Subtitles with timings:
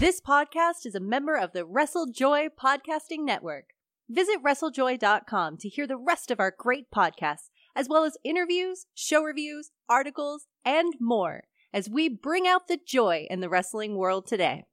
[0.00, 3.74] This podcast is a member of the WrestleJoy Podcasting Network.
[4.08, 9.22] Visit WrestleJoy.com to hear the rest of our great podcasts, as well as interviews, show
[9.22, 11.42] reviews, articles, and more
[11.74, 14.64] as we bring out the joy in the wrestling world today.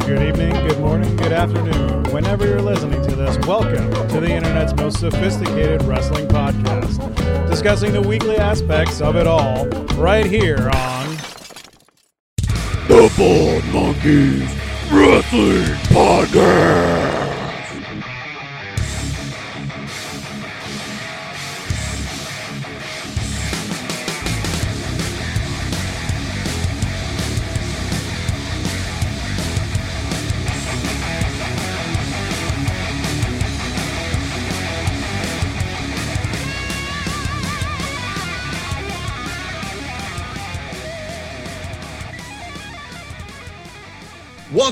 [0.00, 2.12] Good evening, good morning, good afternoon.
[2.12, 3.05] Whenever you're listening
[3.46, 9.66] welcome to the internet's most sophisticated wrestling podcast, discussing the weekly aspects of it all
[9.96, 11.16] right here on
[12.88, 14.48] The Bald Monkeys
[14.92, 17.05] Wrestling Podcast.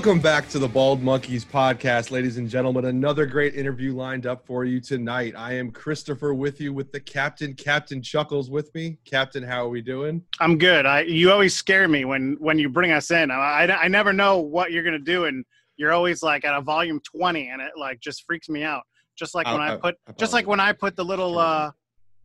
[0.05, 2.85] Welcome back to the Bald Monkeys podcast, ladies and gentlemen.
[2.85, 5.33] Another great interview lined up for you tonight.
[5.35, 8.99] I am Christopher with you with the captain, Captain Chuckles with me.
[9.07, 10.21] Captain, how are we doing?
[10.41, 10.85] I'm good.
[10.85, 13.31] I you always scare me when when you bring us in.
[13.31, 15.43] I I, I never know what you're gonna do, and
[15.79, 18.83] you're always like at a volume 20, and it like just freaks me out.
[19.17, 21.39] Just like when I- I, I- put I just like when I put the little
[21.39, 21.71] uh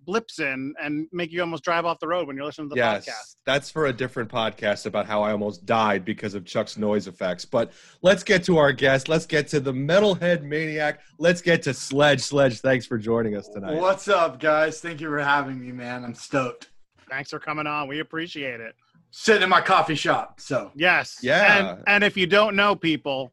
[0.10, 2.80] blips in and make you almost drive off the road when you're listening to the
[2.80, 3.36] yes, podcast.
[3.46, 7.46] that's for a different podcast about how I almost died because of Chuck's noise effects.
[7.46, 9.08] But let's get to our guest.
[9.08, 11.02] Let's get to the metalhead maniac.
[11.20, 12.22] Let's get to Sledge.
[12.22, 13.76] Sledge, thanks for joining us tonight.
[13.76, 14.82] What's up, guys?
[14.82, 16.04] Thank you for having me, man.
[16.04, 16.72] I'm stoked.
[17.08, 17.88] Thanks for coming on.
[17.88, 18.74] We appreciate it.
[19.12, 21.20] Sitting in my coffee shop, so Yes.
[21.22, 21.76] Yeah.
[21.76, 23.32] And and if you don't know people,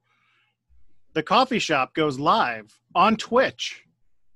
[1.14, 3.82] the coffee shop goes live on Twitch.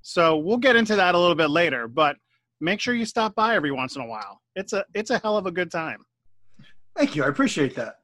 [0.00, 2.16] So we'll get into that a little bit later, but
[2.61, 4.41] make sure you stop by every once in a while.
[4.56, 6.05] It's a it's a hell of a good time.
[6.97, 7.25] thank you.
[7.25, 7.97] I appreciate that.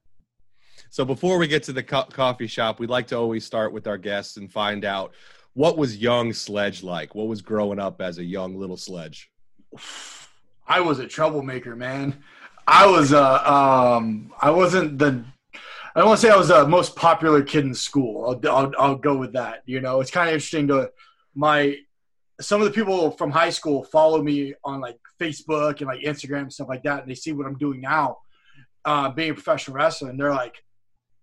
[0.91, 3.87] So before we get to the co- coffee shop, we'd like to always start with
[3.87, 5.15] our guests and find out
[5.55, 7.15] what was young Sledge like?
[7.15, 9.31] What was growing up as a young little Sledge?
[10.67, 12.23] I was a troublemaker, man.
[12.67, 15.25] I was uh um I wasn't the
[15.95, 18.39] I don't want to say I was the most popular kid in school.
[18.45, 19.63] I'll, I'll I'll go with that.
[19.67, 20.91] You know, it's kind of interesting to
[21.35, 21.77] my
[22.41, 26.43] some of the people from high school follow me on like Facebook and like Instagram
[26.43, 28.19] and stuff like that, and they see what I'm doing now,
[28.85, 30.55] uh, being a professional wrestler, and they're like,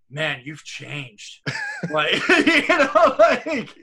[0.09, 1.41] "Man, you've changed."
[1.91, 3.75] like you know, like.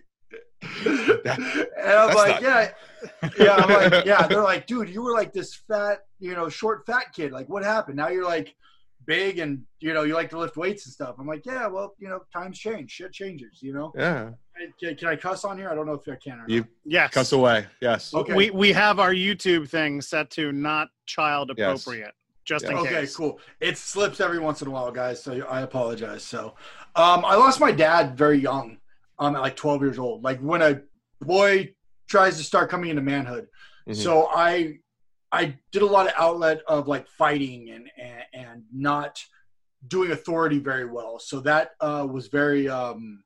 [0.85, 2.71] and I'm like, not- yeah,
[3.39, 4.27] yeah, I'm like, yeah.
[4.27, 7.33] They're like, dude, you were like this fat, you know, short, fat kid.
[7.33, 7.97] Like, what happened?
[7.97, 8.55] Now you're like
[9.07, 11.17] big and you know you like to lift weights and stuff.
[11.19, 13.59] I'm like, yeah, well, you know, times change, shit changes.
[13.63, 14.31] You know, Yeah.
[14.79, 15.71] can, can I cuss on here?
[15.71, 16.51] I don't know if I can or not.
[16.51, 17.11] You Yes.
[17.13, 17.67] cuss away.
[17.81, 18.13] Yes.
[18.15, 18.35] Okay.
[18.35, 21.83] We we have our YouTube thing set to not child Yes.
[21.83, 22.13] appropriate.
[22.45, 22.81] Just in Yeah.
[22.81, 23.17] Okay, case.
[23.17, 23.39] cool.
[23.61, 25.23] It slips every once in a while, guys.
[25.23, 26.25] So I apologize.
[26.25, 26.55] So,
[26.97, 28.79] um, I lost my dad very young,
[29.19, 30.25] um, at like 12 years old.
[30.25, 30.81] Like when a
[31.21, 31.75] boy
[32.09, 33.47] tries to start coming into manhood.
[33.89, 33.95] Mhm.
[33.95, 34.79] So I,
[35.33, 39.23] I did a lot of outlet of like fighting and and, and not
[39.87, 41.19] doing authority very well.
[41.19, 43.23] So that uh, was very, um,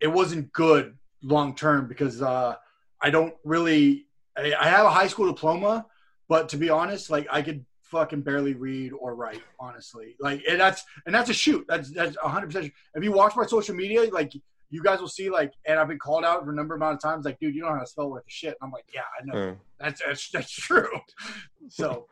[0.00, 2.54] it wasn't good long term because uh,
[3.00, 4.06] I don't really.
[4.36, 5.86] I, I have a high school diploma,
[6.28, 10.16] but to be honest, like I could fucking barely read or write, honestly.
[10.20, 11.64] Like, and that's and that's a shoot.
[11.68, 12.72] That's that's hundred percent.
[12.94, 14.32] If you watch my social media, like
[14.70, 17.00] you guys will see, like, and I've been called out for a number amount of
[17.00, 18.48] times, like, dude, you don't know how to spell worth of shit.
[18.48, 19.50] And I'm like, yeah, I know.
[19.50, 20.88] Uh, That's that's that's true.
[21.68, 22.06] So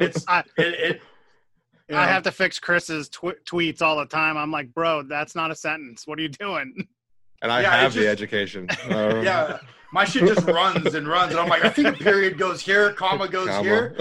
[0.00, 0.80] it's I, it.
[0.96, 1.02] it
[1.88, 4.36] you I have to fix Chris's tw- tweets all the time.
[4.36, 6.06] I'm like, bro, that's not a sentence.
[6.06, 6.74] What are you doing?
[7.42, 8.68] and I Yeah, it have the just- education.
[8.90, 9.58] Uh, Yeah,
[9.92, 12.92] my shit just runs and runs, and I'm like, I think a period goes here,
[12.92, 13.62] comma goes comma.
[13.62, 13.96] here.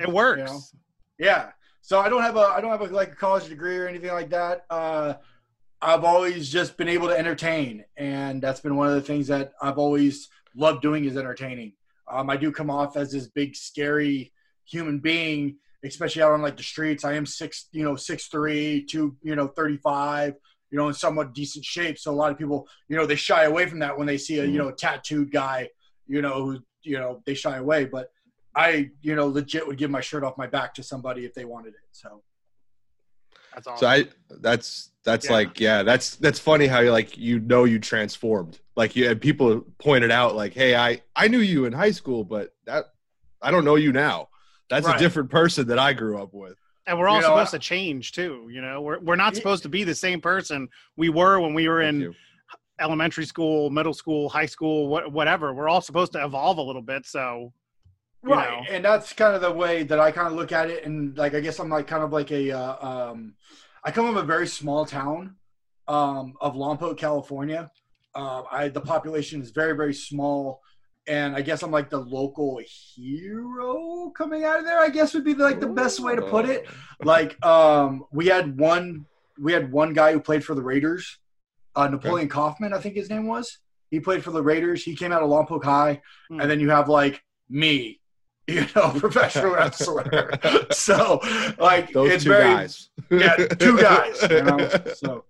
[0.00, 0.72] It works.
[1.18, 1.50] Yeah.
[1.80, 4.12] So I don't have a I don't have a, like a college degree or anything
[4.12, 4.64] like that.
[4.70, 5.14] Uh,
[5.82, 9.52] I've always just been able to entertain, and that's been one of the things that
[9.60, 11.72] I've always loved doing is entertaining.
[12.08, 14.32] Um, I do come off as this big scary
[14.64, 17.04] human being, especially out on like the streets.
[17.04, 20.34] I am six, you know, six three, two, you know, thirty five,
[20.70, 21.98] you know, in somewhat decent shape.
[21.98, 24.38] So a lot of people, you know, they shy away from that when they see
[24.38, 25.68] a you know tattooed guy,
[26.06, 27.86] you know, who you know they shy away.
[27.86, 28.10] But
[28.54, 31.44] I, you know, legit would give my shirt off my back to somebody if they
[31.44, 31.80] wanted it.
[31.90, 32.22] So
[33.52, 33.78] That's awesome.
[33.78, 34.04] So I
[34.40, 35.32] that's that's Yeah.
[35.32, 39.20] like yeah that's that's funny how you like you know you transformed like you and
[39.20, 42.86] people pointed out like hey I I knew you in high school but that
[43.40, 44.28] I don't know you now
[44.70, 44.96] that's Right.
[44.96, 46.56] a different person that I grew up with
[46.86, 48.48] and we're all you know, supposed I- to change too.
[48.50, 51.68] You know, we're we're not supposed to be the same person we were when we
[51.68, 52.14] were in you.
[52.80, 55.54] elementary school, middle school, high school, what, whatever.
[55.54, 57.06] We're all supposed to evolve a little bit.
[57.06, 57.52] So,
[58.24, 58.74] you right know.
[58.74, 61.34] and that's kind of the way that i kind of look at it and like
[61.34, 62.76] i guess i'm like kind of like a uh,
[63.10, 63.34] um
[63.84, 65.36] i come from a very small town
[65.88, 67.70] um of lompoc california.
[68.14, 70.60] Uh, i the population is very very small.
[71.08, 75.24] And i guess i'm like the local hero coming out of there i guess would
[75.24, 76.68] be like the best way to put it.
[77.02, 79.06] Like um we had one
[79.40, 81.18] we had one guy who played for the raiders.
[81.74, 83.58] Uh napoleon kaufman i think his name was.
[83.90, 84.84] He played for the raiders.
[84.84, 86.02] He came out of lompoc high.
[86.28, 86.40] Hmm.
[86.40, 88.00] and then you have like me
[88.46, 90.30] you know professional wrestler.
[90.72, 91.20] So
[91.58, 92.88] like Those it's two very guys.
[93.10, 94.68] yeah two guys you know?
[94.94, 95.24] So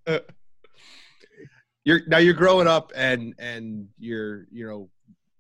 [1.85, 4.89] you're now you're growing up and and you're you know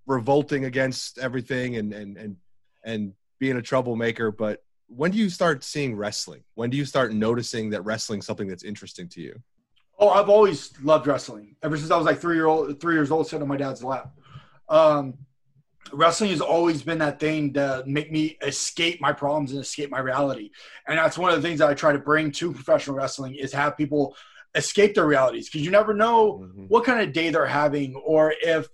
[0.06, 2.36] revolting against everything and and and
[2.84, 4.62] and being a troublemaker but
[4.94, 6.42] when do you start seeing wrestling?
[6.54, 9.40] When do you start noticing that wrestling's something that's interesting to you?
[9.98, 11.56] Oh, I've always loved wrestling.
[11.62, 13.82] Ever since I was like three year old, three years old, sitting on my dad's
[13.82, 14.12] lap.
[14.68, 15.14] Um,
[15.92, 20.00] wrestling has always been that thing to make me escape my problems and escape my
[20.00, 20.50] reality,
[20.86, 23.52] and that's one of the things that I try to bring to professional wrestling is
[23.52, 24.14] have people
[24.54, 26.68] escape their realities because you never know Mhm.
[26.68, 28.68] what kind of day they're having or if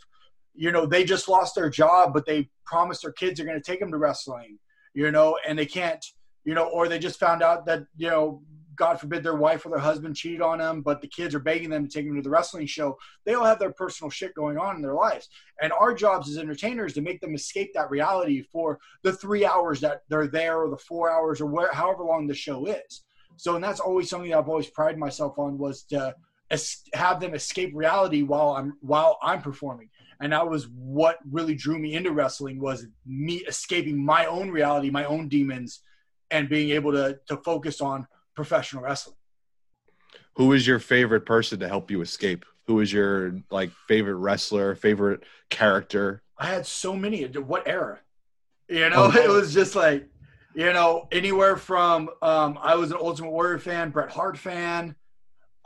[0.54, 3.62] you know they just lost their job but they promised their kids are going to
[3.62, 4.58] take them to wrestling
[4.92, 6.04] you know and they can't
[6.44, 8.42] you know or they just found out that you know
[8.78, 11.70] god forbid their wife or their husband cheated on them but the kids are begging
[11.70, 14.58] them to take them to the wrestling show they all have their personal shit going
[14.58, 15.28] on in their lives.
[15.60, 19.80] And our jobs as entertainers to make them escape that reality for the three hours
[19.80, 23.04] that they're there or the four hours or where however long the show is.
[23.36, 26.14] So and that's always something that i've always prided myself on was to
[26.94, 29.90] have them escape reality while i'm while i'm performing.
[30.20, 34.90] And that was what really drew me into wrestling was me escaping my own reality
[34.90, 35.80] my own demons
[36.30, 38.06] and being able to to focus on
[38.38, 39.16] professional wrestling
[40.38, 42.44] who is your favorite person to help you escape?
[42.68, 46.22] Who is your like favorite wrestler favorite character?
[46.38, 47.24] I had so many.
[47.24, 47.98] What era?
[48.68, 49.18] You know Oh.
[49.24, 50.08] it was just like
[50.54, 54.94] you know anywhere from um i was an ultimate warrior fan bret hart fan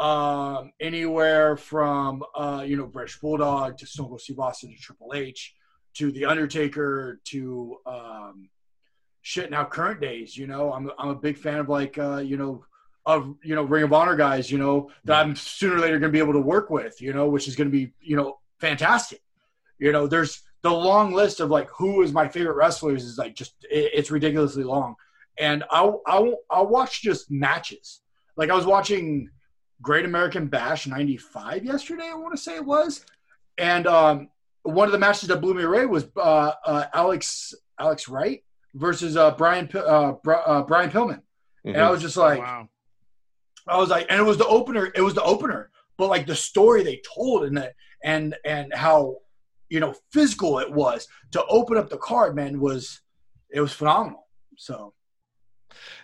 [0.01, 5.13] um anywhere from uh you know british bulldog to stone cold steve austin to triple
[5.15, 5.55] h
[5.95, 8.49] to the undertaker to um
[9.23, 12.37] shit now current days you know i'm, I'm a big fan of like uh you
[12.37, 12.65] know
[13.07, 16.13] of you know ring of honor guys you know that i'm sooner or later going
[16.13, 18.39] to be able to work with you know which is going to be you know
[18.63, 19.21] fantastic.
[19.79, 23.35] You know there's the long list of like who is my favorite wrestlers is like
[23.35, 24.95] just it, it's ridiculously long.
[25.39, 28.01] And I'll, I'll i'll watch just matches.
[28.37, 29.29] Like i was watching
[29.83, 33.05] great american bash 95 yesterday i want to say it was.
[33.59, 34.29] And um
[34.63, 39.17] one of the matches that blew me away was uh, uh alex alex wright versus
[39.17, 41.21] uh brian uh, Bri- uh brian pillman
[41.65, 42.69] and i was just like wow.
[43.67, 44.91] I was like, and it was the opener.
[44.95, 49.19] It was the opener, but like the story they told and that and and how
[49.69, 53.01] you know physical it was to open up the card, man, was
[53.51, 54.27] it was phenomenal.
[54.57, 54.95] So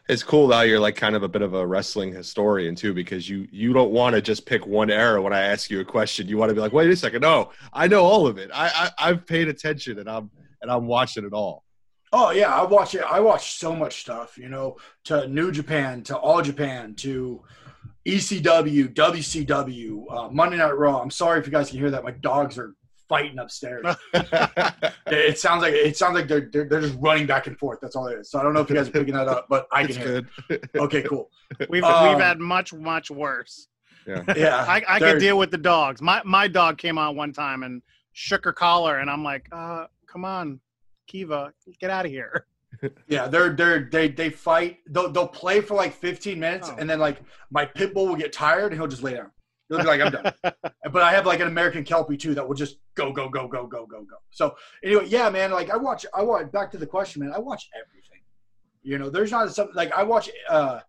[0.08, 3.28] it's cool how you're like kind of a bit of a wrestling historian too because
[3.28, 6.26] you you don't want to just pick one era when i ask you a question
[6.26, 8.90] you want to be like wait a second no i know all of it i,
[8.98, 10.30] I i've paid attention and i'm
[10.62, 11.64] and i'm watching it all
[12.12, 13.02] Oh yeah, I watch it.
[13.02, 17.42] I watch so much stuff, you know, to New Japan, to All Japan, to
[18.06, 21.00] ECW, WCW, uh, Monday Night Raw.
[21.00, 22.04] I'm sorry if you guys can hear that.
[22.04, 22.74] My dogs are
[23.08, 23.84] fighting upstairs.
[25.06, 27.78] it sounds like it sounds like they're, they're they're just running back and forth.
[27.82, 28.30] That's all it is.
[28.30, 29.96] So I don't know if you guys are picking that up, but I can it's
[29.98, 30.06] hear.
[30.06, 30.70] good It.
[30.76, 31.30] Okay, cool.
[31.68, 33.68] We've Um, we've had much much worse.
[34.06, 36.00] yeah Yeah, I, I they're- could deal with the dogs.
[36.00, 39.86] My my dog came on one time and shook her collar, and I'm like, uh,
[40.06, 40.60] come on,
[41.08, 42.46] Kiva, get out of here.
[43.08, 44.76] Yeah, they're they're they they fight.
[44.90, 46.76] They'll they'll play for like 15 minutes, Oh.
[46.78, 49.30] and then like my pit bull will get tired, and he'll just lay down.
[49.68, 50.32] He'll be like, I'm done.
[50.92, 53.66] but I have like an American Kelpie too that will just go go go go
[53.66, 54.16] go go go.
[54.30, 55.50] So anyway, yeah, man.
[55.50, 56.52] Like I watch, I watch.
[56.52, 57.32] Back to the question, man.
[57.34, 58.20] I watch everything.
[58.82, 60.30] You know, there's not something like I watch.
[60.48, 60.80] uh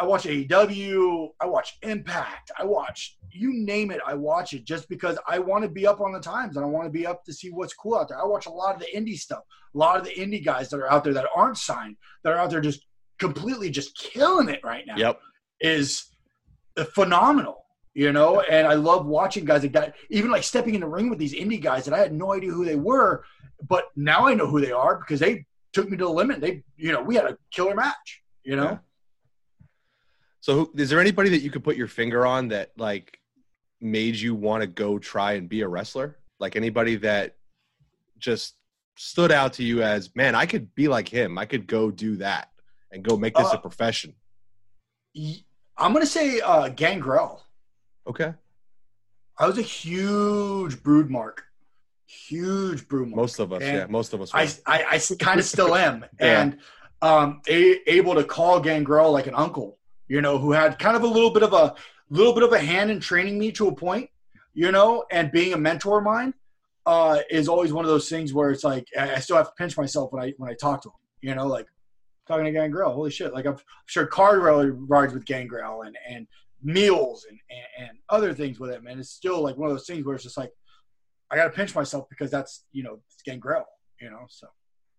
[0.00, 1.28] I watch AEW.
[1.40, 2.50] I watch Impact.
[2.58, 4.00] I watch you name it.
[4.06, 6.68] I watch it just because I want to be up on the times and I
[6.68, 8.20] want to be up to see what's cool out there.
[8.20, 9.42] I watch a lot of the indie stuff.
[9.74, 12.38] A lot of the indie guys that are out there that aren't signed, that are
[12.38, 12.86] out there just
[13.18, 15.20] completely just killing it right now yep
[15.60, 16.06] is
[16.94, 17.64] phenomenal,
[17.94, 18.40] you know.
[18.40, 21.34] And I love watching guys like that, even like stepping in the ring with these
[21.34, 23.24] indie guys that I had no idea who they were,
[23.68, 26.40] but now I know who they are because they took me to the limit.
[26.40, 28.64] They, you know, we had a killer match, you know.
[28.64, 28.78] Yeah.
[30.48, 33.18] So is there anybody that you could put your finger on that like
[33.80, 37.36] made you want to go try and be a wrestler like anybody that
[38.18, 38.54] just
[38.96, 42.16] stood out to you as man i could be like him i could go do
[42.16, 42.48] that
[42.92, 44.14] and go make this Uh, a profession
[45.80, 47.42] I'm gonna say uh, Gangrel.
[48.06, 48.34] okay
[49.40, 51.44] I was a huge brood mark,
[52.06, 53.16] huge brood mark.
[53.16, 54.32] Most of us, And yeah, most of us.
[54.34, 54.48] I.
[54.66, 56.40] I, I kind of still am, Yeah.
[56.40, 56.58] and
[57.02, 59.77] um, a, able to call Gangrel like an uncle,
[60.08, 61.74] you know, who had kind of a little bit of a
[62.10, 64.10] little bit of a hand in training me to a point,
[64.54, 66.34] you know, and being a mentor of mine
[66.86, 69.76] uh, is always one of those things where it's like I, still have to pinch
[69.76, 71.66] myself when I when I talk to him, you know, like
[72.26, 76.26] talking to Gangrel, holy shit, like I've shared car rides with Gangrel and and
[76.62, 79.86] meals and, and and other things with him, and it's still like one of those
[79.86, 80.52] things where it's just like
[81.30, 83.66] I got to pinch myself because that's you know it's Gangrel,
[84.00, 84.46] you know, so.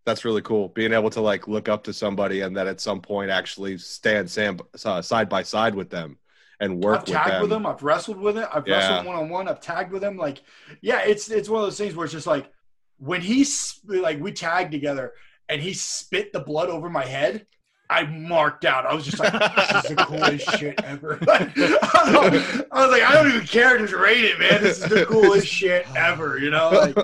[0.09, 0.69] That's really cool.
[0.69, 4.27] Being able to like look up to somebody and then at some point actually stand
[4.29, 6.17] sam- uh, side by side with them
[6.59, 7.65] and work I've tagged with with them.
[7.67, 8.47] I've wrestled with him.
[8.51, 8.77] I've Yeah.
[8.77, 9.47] wrestled one on one.
[9.47, 10.17] I've tagged with him.
[10.17, 10.41] Like,
[10.81, 12.51] yeah, it's it's one of those things where it's just like
[12.97, 15.13] when he's like we tagged together
[15.47, 17.45] and he spit the blood over my head.
[17.91, 18.85] I marked out.
[18.85, 23.01] I was just like, "This is the coolest shit ever." I, was, I was like,
[23.01, 24.61] "I don't even care to rate it, man.
[24.61, 26.69] This is the coolest shit ever." You know?
[26.69, 26.95] Like,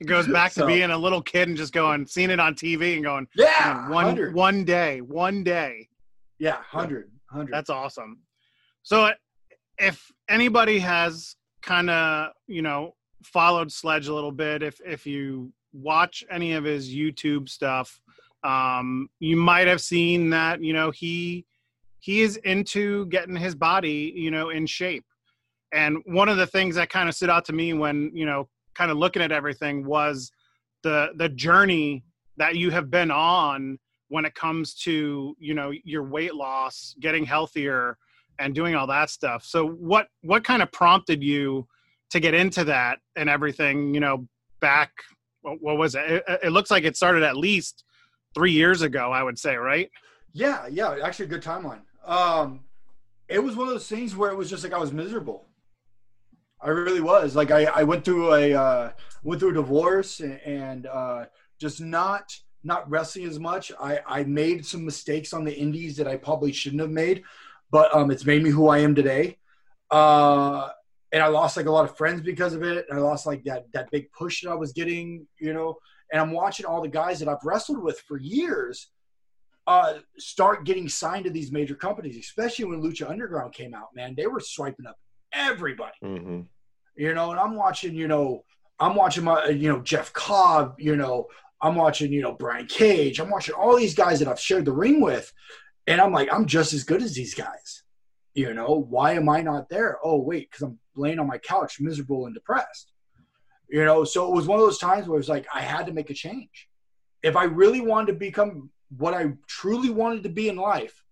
[0.00, 2.94] It goes back to being a little kid and just going, seeing it on TV
[2.94, 4.34] and going, yeah, "Man, one hundred.
[4.34, 5.88] one day, one day.
[6.38, 7.52] Yeah, hundred, hundred.
[7.52, 8.20] That's awesome.
[8.82, 9.10] So,
[9.78, 15.52] if anybody has kind of you know followed Sledge a little bit, if if you
[15.74, 18.00] watch any of his YouTube stuff,
[18.42, 21.44] um, you might have seen that you know he
[21.98, 25.04] he is into getting his body you know in shape.
[25.72, 28.48] And one of the things that kind of stood out to me when you know
[28.74, 30.30] kind of looking at everything was
[30.82, 32.04] the the journey
[32.36, 37.24] that you have been on when it comes to you know your weight loss getting
[37.24, 37.96] healthier
[38.38, 41.66] and doing all that stuff so what what kind of prompted you
[42.10, 44.26] to get into that and everything you know
[44.60, 44.90] back
[45.42, 46.02] what, what was it?
[46.10, 47.84] it it looks like it started at least
[48.34, 49.90] three years ago i would say right
[50.32, 51.80] Yeah, yeah, actually a good timeline.
[52.04, 52.60] Um,
[53.28, 55.46] it was one of those things where it was just like I was miserable.
[56.62, 57.34] I really was.
[57.34, 58.90] Like I, I went through a uh,
[59.22, 61.24] went through a divorce and, uh,
[61.58, 63.72] just not not wrestling as much.
[63.80, 67.22] I, I made some mistakes on the indies that I probably shouldn't have made,
[67.70, 69.38] but um, it's made me who I am today.
[69.90, 70.68] Uh,
[71.12, 72.86] and I lost like a lot of friends because of it.
[72.88, 75.78] And I lost like that that big push that I was getting, you know.
[76.12, 78.90] And I'm watching all the guys that I've wrestled with for years
[79.66, 83.88] uh, start getting signed to these major companies, especially when Lucha Underground came out.
[83.94, 84.98] Man, they were swiping up
[85.32, 86.40] everybody, hmm
[86.96, 87.30] you know.
[87.30, 88.44] And I'm watching, you know,
[88.78, 91.28] I'm watching my, you know, Jeff Cobb, you know,
[91.62, 93.20] I'm watching, you know, Brian Cage.
[93.20, 95.32] I'm watching all these guys that I've shared the ring with,
[95.86, 97.82] and I'm like, I'm just as good as these guys.
[98.34, 99.98] You know, why am I not there?
[100.04, 102.92] Oh, wait, because I'm laying on my couch, miserable and depressed.
[103.68, 105.86] You know, so it was one of those times where it was like I had
[105.86, 106.68] to make a change.
[107.22, 111.04] If I really wanted to become what I truly wanted to be in life,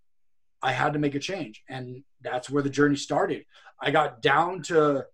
[0.63, 1.63] I had to make a change.
[1.69, 3.45] And that's where the journey started.
[3.81, 5.07] I got down to,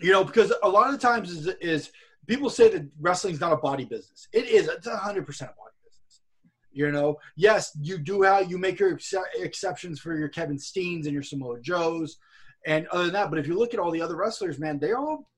[0.00, 1.90] you know, because a lot of the times is, is
[2.26, 4.28] people say that wrestling's not a body business.
[4.32, 4.68] It is.
[4.68, 6.20] It's a hundred percent a body business.
[6.72, 11.04] You know, yes, you do how you make your ex- exceptions for your Kevin Steens
[11.04, 12.18] and your Samoa Joes,
[12.66, 13.30] and other than that.
[13.30, 15.28] But if you look at all the other wrestlers, man, they're all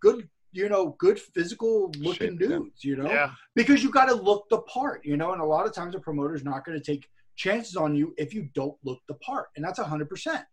[0.00, 0.28] good.
[0.52, 2.48] You know, good physical looking yeah.
[2.48, 2.82] dudes.
[2.82, 5.66] You know, yeah because you got to look the part, you know, and a lot
[5.66, 9.00] of times a promoter's not going to take chances on you if you don't look
[9.08, 10.44] the part, and that's hundred percent,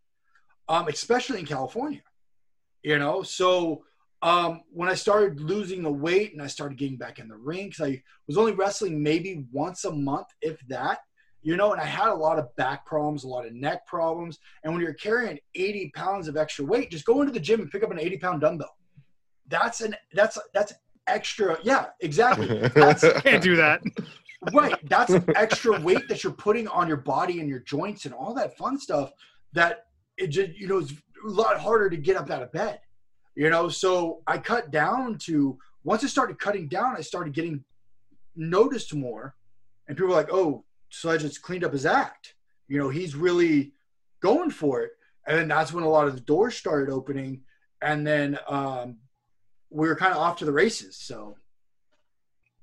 [0.68, 2.02] um, especially in California,
[2.84, 3.24] you know.
[3.24, 3.84] So
[4.22, 7.70] um, when I started losing the weight and I started getting back in the ring,
[7.70, 11.00] because I was only wrestling maybe once a month, if that,
[11.42, 14.40] you know, and I had a lot of back problems, a lot of neck problems,
[14.64, 17.72] and when you're carrying eighty pounds of extra weight, just go into the gym and
[17.72, 18.76] pick up an eighty pound dumbbell.
[19.48, 20.74] That's an that's that's
[21.06, 21.60] extra.
[21.64, 22.48] Yeah, exactly.
[22.70, 23.82] That's can't do that
[24.54, 28.34] right that's extra weight that you're putting on your body and your joints and all
[28.34, 29.12] that fun stuff
[29.54, 29.86] that
[30.18, 32.80] it just you know it's a lot harder to get up out of bed
[33.36, 33.70] you know?
[33.70, 37.64] So i cut down to once i started cutting down i started getting
[38.36, 39.36] noticed more.
[39.88, 42.36] And people were like oh sledge has cleaned up his act.
[42.68, 43.74] You know he's really
[44.22, 44.92] going for it.
[45.28, 47.42] And then that's when a lot of the doors started opening.
[47.82, 48.98] And then um,
[49.70, 51.36] we were kind of off to the races so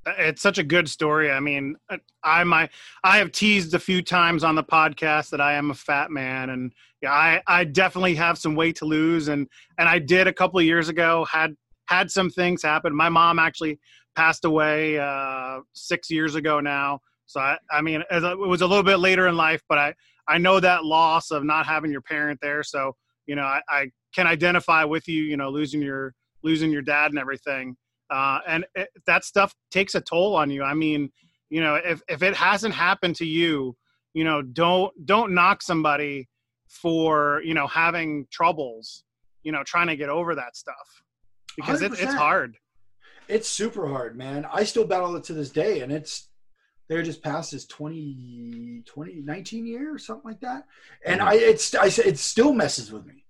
[0.06, 1.30] it's such a good story.
[1.30, 1.76] I mean,
[2.22, 2.68] I my
[3.04, 6.50] I have teased a few times on the podcast that I am a fat man,
[6.50, 10.32] and yeah, I I definitely have some weight to lose, and and I did a
[10.32, 11.54] couple of years ago had
[11.86, 12.94] had some things happen.
[12.94, 13.78] My mom actually
[14.16, 18.84] passed away uh, six years ago now, so I I mean it was a little
[18.84, 19.94] bit later in life, but I
[20.28, 23.90] I know that loss of not having your parent there, so you know I, I
[24.14, 25.22] can identify with you.
[25.22, 27.76] You know, losing your losing your dad and everything
[28.10, 30.62] uh, and it, that stuff takes a toll on you.
[30.62, 31.10] I mean,
[31.50, 33.76] you know, if if it hasn't happened to you,
[34.14, 36.28] you know, don't don't knock somebody
[36.68, 39.04] for you know having troubles.
[39.44, 41.02] you know, trying to get over that stuff
[41.56, 42.56] because it, it's hard.
[43.28, 44.46] It's super hard, man.
[44.52, 46.28] I still battle it to this day, and it's
[46.88, 50.66] they're just past this 20, 20 19 year or something like that.
[51.04, 51.24] And Mhm.
[51.26, 53.21] I, it's, I, it still messes with me.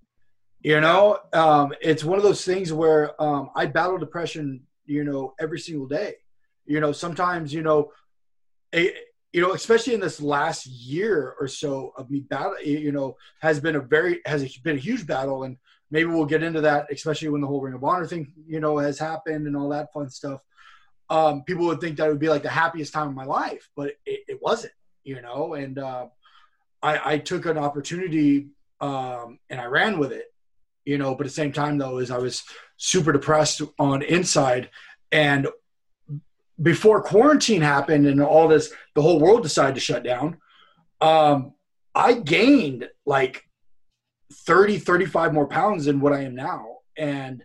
[0.62, 5.34] You know, um, it's one of those things where um, I battle depression, you know,
[5.40, 6.14] every single day.
[6.66, 7.90] You know, sometimes, you know,
[8.72, 8.94] a,
[9.32, 13.58] you know, especially in this last year or so of me battle, you know, has
[13.58, 15.56] been a very has been a huge battle, and
[15.90, 18.78] maybe we'll get into that, especially when the whole Ring of Honor thing, you know,
[18.78, 20.40] has happened and all that fun stuff.
[21.10, 23.88] Um, people would think that would be like the happiest time of my life, but
[24.06, 25.54] it, it wasn't, you know.
[25.54, 26.06] And uh,
[26.82, 28.48] I, I took an opportunity
[28.80, 30.31] um, and I ran with it,
[30.84, 31.14] you know.
[31.14, 32.42] But at the same time, though, is I was
[32.76, 34.70] super depressed on inside,
[35.10, 35.48] and
[36.60, 40.38] before quarantine happened and all this, the whole world decided to shut down.
[41.00, 41.54] Um,
[41.94, 43.44] I gained like
[44.32, 46.76] 30, 35 more pounds than what I am now.
[46.96, 47.42] And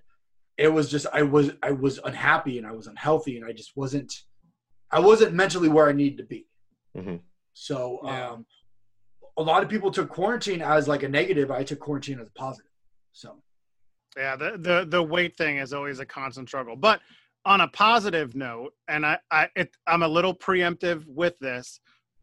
[0.58, 3.75] it was just, I was, I was unhappy and I was unhealthy and I just
[3.75, 4.13] wasn't,
[4.91, 6.46] I wasn't mentally where I needed to be.
[6.96, 7.22] Mhm.
[7.53, 8.32] So, Yeah.
[8.32, 8.46] um,
[9.38, 11.50] a lot of people took quarantine as like a negative.
[11.50, 12.70] I took quarantine as a positive.
[13.17, 13.41] So,
[14.15, 16.75] Yeah, the, the the weight thing is always a constant struggle.
[16.75, 17.01] But
[17.45, 21.79] on a positive note, and I, I it, I'm a little preemptive with this,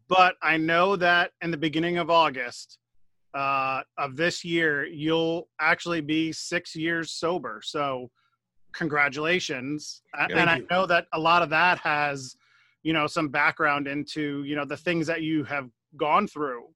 [0.07, 2.79] but I know that in the beginning of August
[3.33, 7.59] uh, of this year, you'll actually be six years sober.
[7.61, 8.09] So
[8.73, 10.01] congratulations.
[10.17, 10.37] Yeah.
[10.37, 12.37] and I know that a lot of that has,
[12.83, 16.67] you know, some background into, you know, the things that you have gone through,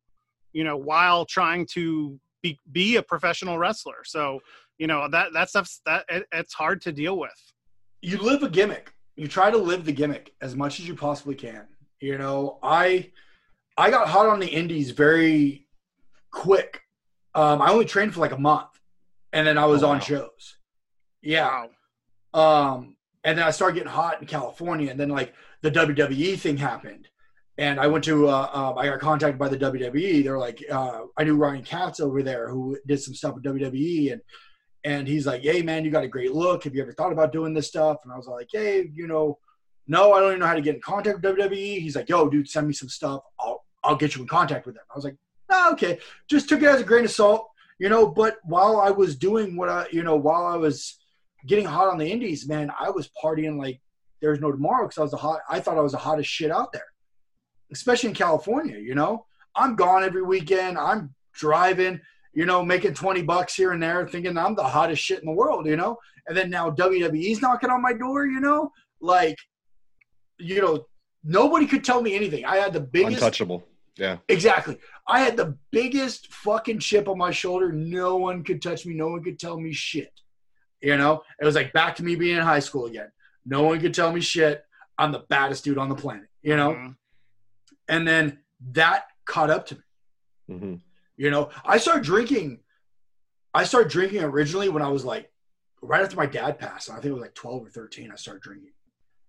[0.51, 4.03] you know, while trying to be, be a professional wrestler.
[4.03, 4.39] So,
[4.77, 7.31] you know, that, that stuff's that it, it's hard to deal with.
[8.01, 8.93] you live a gimmick.
[9.15, 11.67] You try to live the gimmick as much as you possibly can.
[11.99, 13.11] You know, I
[13.77, 15.67] I got hot on the indies very
[16.31, 16.81] quick.
[17.35, 18.69] Um, I only trained for like a month,
[19.33, 20.55] and then I was Oh, on shows.
[21.21, 21.65] Yeah.
[22.33, 22.71] Wow.
[22.73, 26.55] Um, and then I started getting hot in California, and then like the WWE thing
[26.55, 27.09] happened,
[27.59, 30.23] and I went to uh, uh, I got contacted by the WWE.
[30.23, 34.13] They're like, uh, I knew Ryan Katz over there who did some stuff with WWE,
[34.13, 34.21] and
[34.85, 36.63] and he's like, "Hey man, you got a great look.
[36.63, 39.37] Have you ever thought about doing this stuff?" And I was like, "Hey, you know,
[39.87, 42.29] no, I don't even know how to get in contact with WWE." He's like, "Yo,
[42.29, 43.23] dude, send me some stuff.
[43.37, 45.17] I'll I'll get you in contact with them." I was like,
[45.49, 48.07] oh, "Okay." Just took it as a grain of salt, you know.
[48.07, 50.97] But while I was doing what I, you know, while I was
[51.45, 53.81] getting hot on the indies, man, I was partying like
[54.21, 55.41] there's no tomorrow because I was the hot.
[55.49, 56.87] I thought I was the hottest shit out there,
[57.71, 58.77] especially in California.
[58.77, 60.77] You know, I'm gone every weekend.
[60.77, 61.99] I'm driving,
[62.33, 65.31] you know, making twenty bucks here and there, thinking I'm the hottest shit in the
[65.31, 65.65] world.
[65.65, 68.25] You know, and then now WWE's knocking on my door.
[68.25, 69.37] You know, like,
[70.37, 70.85] you know,
[71.23, 72.45] nobody could tell me anything.
[72.45, 73.63] I had the biggest Untouchable.
[73.97, 74.17] Yeah.
[74.29, 74.77] Exactly.
[75.07, 77.71] I had the biggest fucking chip on my shoulder.
[77.73, 78.93] No one could touch me.
[78.93, 80.13] No one could tell me shit.
[80.81, 83.11] You know, it was like back to me being in high school again.
[83.45, 84.63] No one could tell me shit.
[84.97, 86.27] I'm the baddest dude on the planet.
[86.41, 86.95] You know, Mhm.
[87.89, 88.39] And then
[88.71, 89.81] that caught up to me.
[90.57, 90.75] hmm
[91.17, 92.59] You know, I started drinking.
[93.53, 95.29] I started drinking originally when I was like
[95.81, 96.89] right after my dad passed.
[96.89, 98.11] I think it was like 12 or 13.
[98.11, 98.71] I started drinking,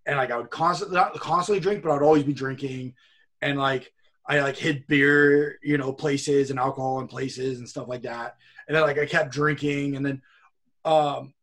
[0.07, 2.95] and like I would constantly not constantly drink, but I'd always be drinking,
[3.41, 3.93] and like
[4.27, 8.37] I like hid beer, you know, places and alcohol in places and stuff like that.
[8.69, 10.23] And then like I kept drinking, and then
[10.85, 11.35] um,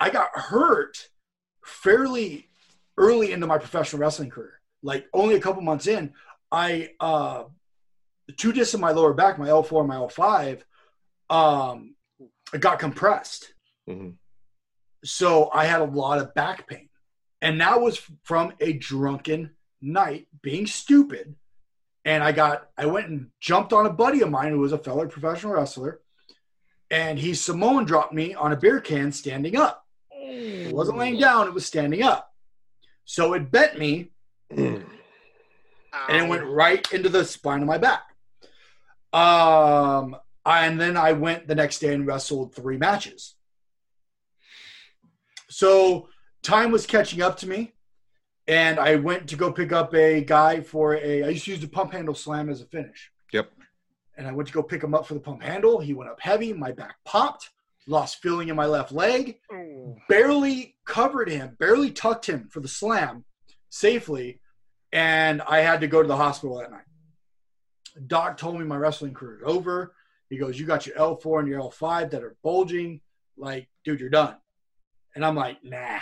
[0.00, 1.10] I got hurt
[1.64, 2.48] fairly
[2.96, 4.61] early into my professional wrestling career.
[4.82, 6.12] Like only a couple months in,
[6.50, 7.44] I uh,
[8.26, 10.62] the two discs in my lower back, my L4 and my L5,
[11.30, 11.94] um,
[12.58, 13.52] got compressed.
[13.86, 14.10] hmm
[15.04, 16.88] So I had a lot of back pain.
[17.40, 21.34] And that was from a drunken night being stupid.
[22.04, 24.78] And I got, I went and jumped on a buddy of mine who was a
[24.78, 26.00] fellow professional wrestler.
[26.90, 29.84] And he Samoan dropped me on a beer can standing up.
[30.12, 32.32] It wasn't laying down, it was standing up.
[33.04, 34.12] So it bent me
[34.56, 38.02] and it went right into the spine of my back.
[39.12, 43.34] Um, and then I went the next day and wrestled three matches.
[45.48, 46.08] So
[46.42, 47.74] time was catching up to me,
[48.46, 51.24] and I went to go pick up a guy for a.
[51.24, 53.10] I used to use the pump handle slam as a finish.
[53.32, 53.50] Yep.
[54.16, 55.80] And I went to go pick him up for the pump handle.
[55.80, 56.52] He went up heavy.
[56.52, 57.50] My back popped.
[57.88, 59.40] Lost feeling in my left leg
[60.08, 63.24] barely covered him, barely tucked him for the slam
[63.70, 64.40] safely,
[64.92, 66.84] and I had to go to the hospital that night.
[68.06, 69.94] Doc told me my wrestling career is over.
[70.28, 73.00] He goes, "You got your L4 and your L5 that are bulging.
[73.36, 74.36] Like, dude, you're done."
[75.14, 76.00] And I'm like, "Nah."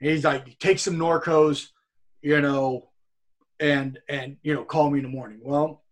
[0.00, 1.68] And he's like, "Take some Norcos,
[2.22, 2.90] you know,
[3.58, 5.82] and and you know, call me in the morning." Well,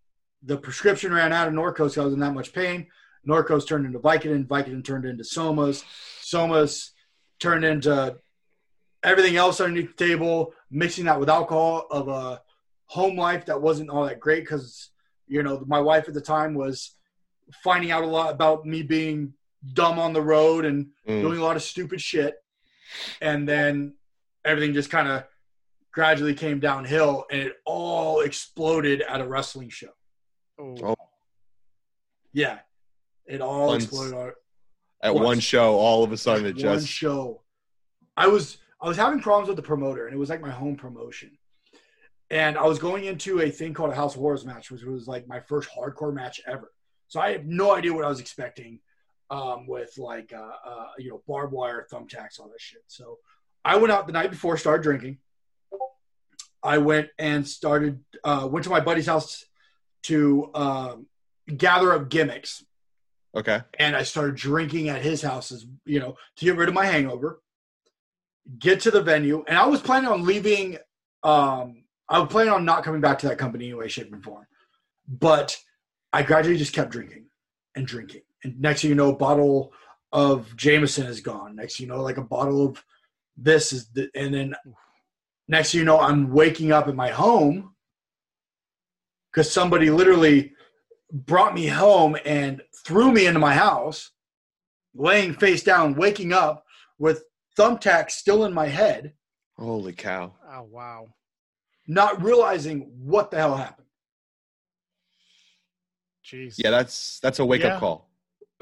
[0.42, 2.00] the prescription ran out of Norcos.
[2.00, 2.88] I was in that much pain.
[3.26, 4.46] Norcos turned into Vicodin.
[4.46, 5.84] Vicodin turned into Somas.
[6.22, 6.90] Somas
[7.38, 8.18] turned into
[9.02, 10.52] everything else underneath the table.
[10.70, 12.42] Mixing that with alcohol of a
[12.86, 14.90] home life that wasn't all that great because
[15.26, 16.94] you know my wife at the time was
[17.62, 19.32] finding out a lot about me being
[19.72, 21.22] dumb on the road and Mm.
[21.22, 22.34] doing a lot of stupid shit.
[23.20, 23.94] And then
[24.44, 25.24] everything just kind of
[25.92, 29.92] gradually came downhill and it all exploded at a wrestling show.
[30.58, 30.94] Oh.
[32.32, 32.58] Yeah.
[33.26, 34.32] It all Once- exploded on-
[35.02, 35.24] At Once.
[35.24, 37.42] one show, all of a sudden it one just show.
[38.16, 40.76] I was I was having problems with the promoter, and it was like my home
[40.76, 41.36] promotion.
[42.30, 45.08] And I was going into a thing called a House of Horrors match, which was
[45.08, 46.70] like my first hardcore match ever.
[47.08, 48.80] So I had no idea what I was expecting
[49.30, 52.82] um, with like uh, uh, you know barbed wire, thumbtacks, all that shit.
[52.86, 53.18] So
[53.64, 55.18] I went out the night before, started drinking.
[56.62, 59.44] I went and started uh, went to my buddy's house
[60.04, 61.06] to um,
[61.56, 62.64] gather up gimmicks
[63.34, 63.60] okay.
[63.78, 66.86] and I started drinking at his house, as you know, to get rid of my
[66.86, 67.40] hangover.
[68.58, 70.78] Get to the venue, and I was planning on leaving.
[71.22, 74.46] Um, I was planning on not coming back to that company anyway, shape, and form.
[75.06, 75.58] But
[76.12, 77.26] I gradually just kept drinking
[77.74, 79.72] and drinking, and next thing you know, a bottle
[80.12, 81.56] of Jameson is gone.
[81.56, 82.82] Next you know, like a bottle of
[83.36, 84.54] this is, the, and then
[85.46, 87.74] next thing you know, I'm waking up at my home
[89.30, 90.52] because somebody literally
[91.12, 94.10] brought me home and threw me into my house,
[94.94, 96.64] laying face down, waking up
[96.98, 97.24] with
[97.58, 99.12] thumbtacks still in my head,
[99.58, 100.34] Holy cow.
[100.52, 101.08] Oh wow.
[101.88, 102.78] not realizing
[103.12, 103.86] what the hell happened.
[106.24, 106.54] Jeez.
[106.58, 107.74] Yeah, that's that's a wake Yeah.
[107.74, 108.10] up call.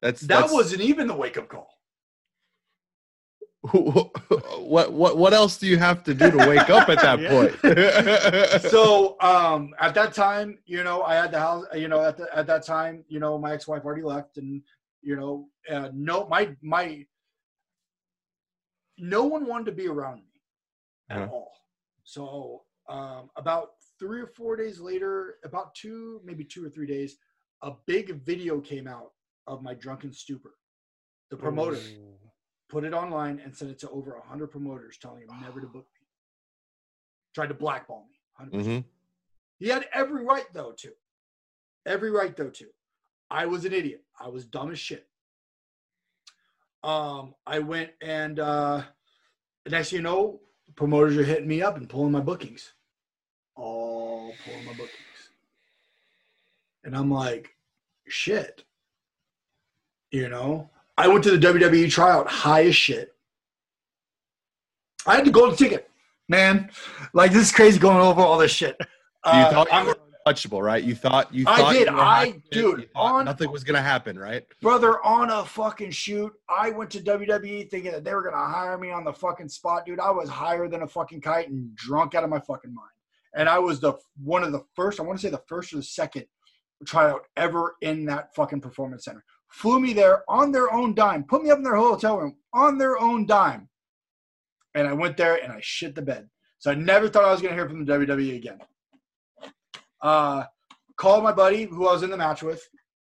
[0.00, 1.68] that's That that's, wasn't even the wake up call.
[3.72, 8.60] what what what else do you have to do to wake up at that point?
[8.70, 11.64] So um, at that time, you know, I had the house.
[11.74, 14.60] You know, at the, at that time, you know, my ex wife already left, and
[15.02, 17.06] you know, uh, no, my my,
[19.04, 20.40] no one wanted to be around me
[21.10, 21.32] at Uh-huh.
[21.32, 21.52] all.
[22.04, 27.16] So um, about three or four days later, about two, maybe two or three days,
[27.62, 29.12] a big video came out
[29.46, 30.54] of my drunken stupor.
[31.30, 32.18] The promoter Ooh.
[32.68, 35.86] put it online and sent it to over 100 promoters telling them never to book
[36.00, 36.06] me.
[37.34, 38.20] Tried to blackball me.
[38.38, 38.66] 100%.
[38.66, 38.84] Mhm.
[39.58, 40.92] He had every right, though, to.
[41.86, 42.72] Every right, though, to.
[43.30, 44.04] I was an idiot.
[44.18, 45.08] I was dumb as shit.
[46.84, 48.82] Um, I went and uh,
[49.66, 50.40] next thing you know,
[50.76, 52.74] promoters are hitting me up and pulling my bookings.
[53.56, 54.90] All pulling my bookings.
[56.84, 57.50] And I'm like,
[58.06, 58.64] shit.
[60.10, 60.68] You know,
[60.98, 63.14] I went to the WWE tryout high as shit.
[65.06, 65.90] I had the golden ticket,
[66.28, 66.70] man.
[67.14, 68.76] Like this is crazy going over all this shit.
[68.80, 68.86] you
[69.24, 69.93] Uh, thought you I'm- were
[70.26, 70.82] untouchable, right?
[70.82, 71.88] You thought you Thought I did.
[71.88, 74.44] I- dude, on- nothing was gonna happen, right?
[74.60, 76.32] brother on a fucking shoot.
[76.48, 79.84] I went to WWE thinking that they were gonna hire me on the fucking spot,
[79.86, 80.00] dude.
[80.00, 82.88] I was higher than a fucking kite and drunk out of my fucking mind.
[83.36, 85.00] And I was the one of the first.
[85.00, 86.24] I want to say the first or the second
[86.86, 89.24] tryout ever in that fucking performance center.
[89.50, 91.24] Flew me there on their own dime.
[91.24, 93.68] Put me up in their hotel room on their own dime.
[94.74, 96.28] And I went there and I shit the bed.
[96.58, 98.58] So I never thought I was gonna hear from the WWE again.
[100.04, 100.44] Uh,
[100.96, 102.62] called my buddy who I was in the match with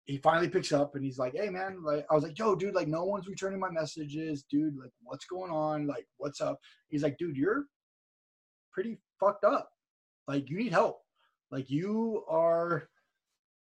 [0.07, 2.75] he finally picks up and he's like, "Hey man, like I was like, yo, dude,
[2.75, 4.77] like no one's returning my messages, dude.
[4.79, 5.87] Like, what's going on?
[5.87, 7.65] Like, what's up?" He's like, "Dude, you're
[8.73, 9.69] pretty fucked up.
[10.29, 11.01] Like, you need help.
[11.51, 12.89] Like, you are,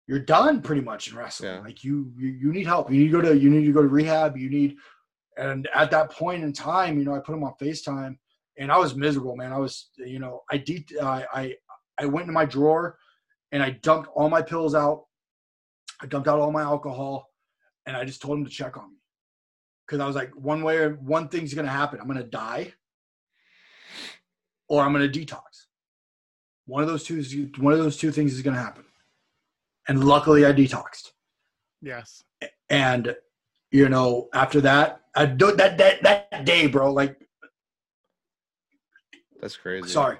[0.07, 1.51] you're done pretty much in wrestling.
[1.51, 1.59] Yeah.
[1.61, 2.91] Like, you, you you need help.
[2.91, 4.37] You need to go to you need to go to rehab.
[4.37, 4.75] You need."
[5.35, 8.17] And at that point in time, you know, I put him on Facetime,
[8.57, 9.51] and I was miserable, man.
[9.51, 11.55] I was, you know, I de- I I
[11.99, 12.97] I went into my drawer,
[13.51, 15.05] and I dumped all my pills out.
[16.01, 17.29] I dumped out all my alcohol
[17.85, 18.97] and I just told him to check on me.
[19.87, 21.99] Cause I was like, one way or one thing's gonna happen.
[21.99, 22.73] I'm gonna die
[24.67, 25.41] or I'm gonna detox.
[26.67, 28.85] One of those two is one of those two things is gonna happen.
[29.87, 31.11] And luckily I detoxed.
[31.81, 32.23] Yes.
[32.69, 33.15] And
[33.71, 37.19] you know, after that, I do that that that day, bro, like
[39.41, 39.87] That's crazy.
[39.89, 40.17] sorry.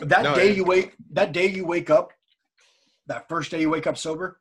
[0.00, 2.12] That No, day it- you wake that day you wake up,
[3.06, 4.40] that first day you wake up sober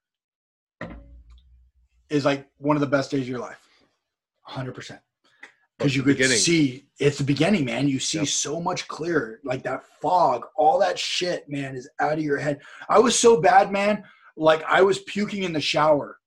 [2.10, 3.60] is like one of the best days of your life.
[4.48, 5.00] 100%.
[5.78, 6.38] Because you could beginning.
[6.38, 7.88] see it's the beginning, man.
[7.88, 8.28] You see Yep.
[8.28, 9.42] so much clearer.
[9.44, 12.60] Like that fog, all that shit, man, is out of your head.
[12.88, 14.04] I was so bad, man.
[14.38, 16.20] Like I was puking in the shower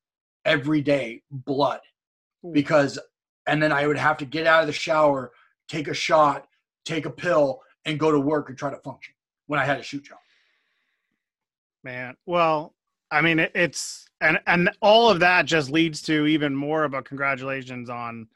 [0.45, 1.81] every day, blood.
[2.53, 2.99] Because
[3.47, 5.33] and then I would have to get out of the shower,
[5.69, 6.47] take a shot,
[6.85, 9.15] take a pill, and go to work and try to function
[9.47, 10.19] when I had a shoot job.
[11.89, 12.15] Man.
[12.27, 12.75] Well,
[13.11, 16.93] I mean, it, it's and and all of that just leads to even more of
[16.93, 18.27] a congratulations on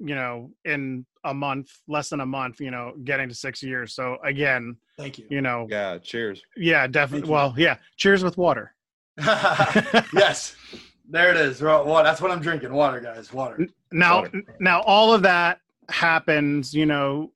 [0.00, 3.94] you know in a month less than a month you know getting to six years
[3.94, 5.26] so again Thank you.
[5.30, 6.42] you know Yeah, cheers.
[6.56, 8.74] yeah definitely well yeah cheers with water
[9.18, 10.56] yes,
[11.08, 11.60] there it is.
[11.62, 12.72] Well, well, that's what I'm drinking.
[12.72, 13.30] Water, guys.
[13.32, 13.68] Water.
[13.92, 14.42] now Water.
[14.58, 17.30] now all of that happens you know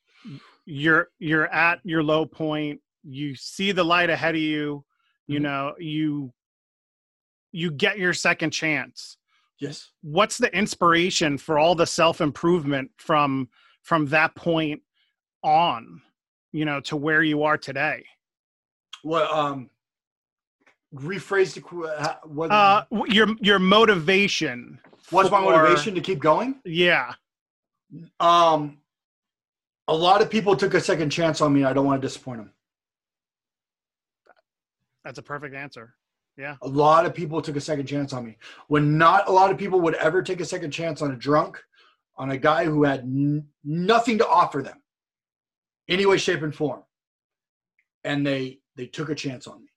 [0.65, 4.83] you're you're at your low point you see the light ahead of you
[5.27, 5.43] you Mhm.
[5.43, 6.33] know you
[7.53, 9.17] you get your second chance
[9.59, 9.91] Yes.
[10.03, 13.49] what's the inspiration for all the self improvement from
[13.83, 14.83] from that point
[15.43, 16.03] on
[16.53, 18.05] you know to where you are today
[19.05, 19.71] well Um.
[20.95, 21.61] Rephrase the.
[22.29, 22.51] What?
[22.51, 26.61] uh your your motivation what's my motivation to keep going?
[26.65, 27.15] yeah
[28.21, 28.79] Um.
[29.89, 31.63] A lot of people took a second chance on me.
[31.65, 32.53] I don't want to disappoint them.
[35.07, 35.95] That's a perfect answer
[36.37, 36.57] Yeah.
[36.63, 38.37] A lot of people took a second chance on me.
[38.67, 41.63] When not a lot of people would ever take a second chance on a drunk,
[42.19, 44.83] on a guy who had n- nothing to offer them,
[45.89, 46.83] any way, shape, and form,
[48.05, 49.71] and they they took a chance on me,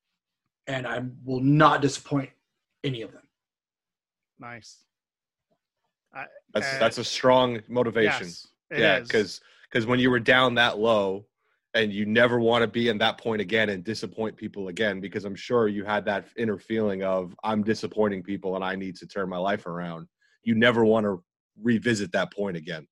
[0.67, 2.31] and I will not disappoint
[2.83, 3.27] any of them.
[4.39, 4.83] nice
[6.53, 8.27] That's Uh, that's a strong motivation.
[8.27, 9.39] yes it yeah, because
[9.69, 11.25] because when you were down that low,
[11.73, 15.25] and you never want to be in that point again and disappoint people again, because
[15.25, 19.07] I'm sure you had that inner feeling of I'm disappointing people and I need to
[19.07, 20.07] turn my life around.
[20.43, 21.23] You never want to
[21.61, 22.87] revisit that point again.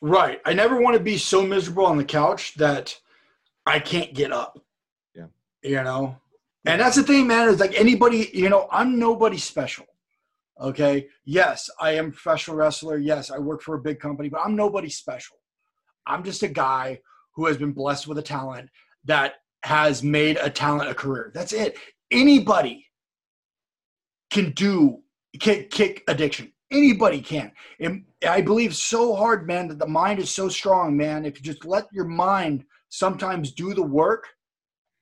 [0.00, 0.40] Right.
[0.44, 2.96] I never want to be so miserable on the couch that
[3.66, 4.60] I can't get up.
[5.14, 5.26] Yeah.
[5.62, 6.16] You know?
[6.66, 9.86] And that's the thing, man, is like anybody, you know, I'm nobody special.
[10.60, 11.08] Okay.
[11.24, 12.96] Yes, I am a professional wrestler.
[12.96, 15.36] Yes, I work for a big company, but I'm nobody special.
[16.06, 17.00] I'm just a guy
[17.34, 18.68] who has been blessed with a talent
[19.04, 21.30] that has made a talent a career.
[21.34, 21.76] That's it.
[22.10, 22.86] Anybody
[24.30, 25.00] can do
[25.40, 26.52] kick kick addiction.
[26.70, 27.52] Anybody can.
[27.80, 31.24] And I believe so hard, man, that the mind is so strong, man.
[31.24, 34.28] If you just let your mind sometimes do the work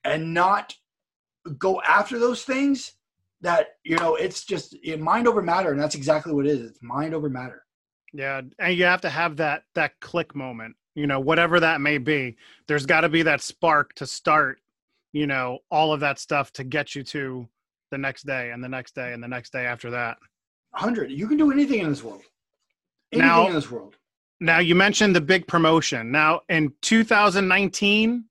[0.04, 0.74] and not
[1.58, 2.92] go after those things,
[3.40, 6.70] that you know, it's just mind over matter, and that's exactly what it is.
[6.70, 7.64] It's mind over matter.
[8.12, 11.98] Yeah, and you have to have that that click moment, you know, whatever that may
[11.98, 12.36] be.
[12.68, 14.60] There's got to be that spark to start,
[15.12, 17.48] you know, all of that stuff to get you to
[17.90, 20.16] the next day and the next day and the next day after that.
[20.74, 21.10] Hundred.
[21.10, 22.22] You can do anything in this world.
[23.12, 23.96] Anything Now- in this world.
[24.40, 26.10] Now you mentioned the big promotion.
[26.10, 28.24] Now in 2019,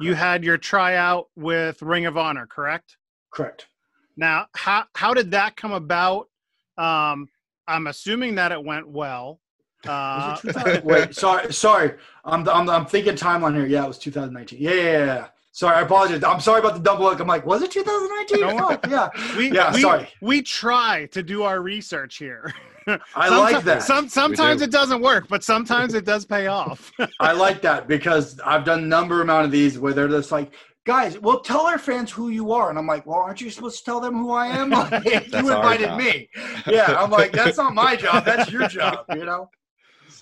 [0.00, 2.96] you had your tryout with Ring of Honor, correct?
[3.32, 3.68] Correct.
[4.16, 6.28] Now, how how did that come about?
[6.76, 7.28] Um,
[7.68, 9.40] I'm assuming that it went well.
[9.86, 11.94] Uh, Was it 2000 Wait, sorry, sorry.
[12.24, 13.66] I'm, I'm I'm thinking timeline here.
[13.66, 14.58] Yeah, it was 2019.
[14.60, 15.04] Yeah, yeah, yeah.
[15.04, 15.26] yeah.
[15.54, 16.24] Sorry, I apologize.
[16.24, 17.20] I'm sorry about the double look.
[17.20, 18.40] I'm like, was it 2019?
[18.40, 18.68] No.
[18.68, 19.10] Fuck, yeah.
[19.36, 20.08] we, Yeah, we, sorry.
[20.22, 22.54] we try to do our research here.
[23.14, 23.82] I like that.
[23.82, 24.64] Some sometimes do.
[24.64, 26.90] it doesn't work, but sometimes it does pay off.
[27.20, 30.52] I like that because I've done a number amount of these where they're just like,
[30.84, 32.70] guys, well, tell our fans who you are.
[32.70, 34.70] And I'm like, well, aren't you supposed to tell them who I am?
[34.70, 36.30] Like, you invited me.
[36.66, 38.24] Yeah, I'm like, that's not my job.
[38.24, 39.50] That's your job, you know?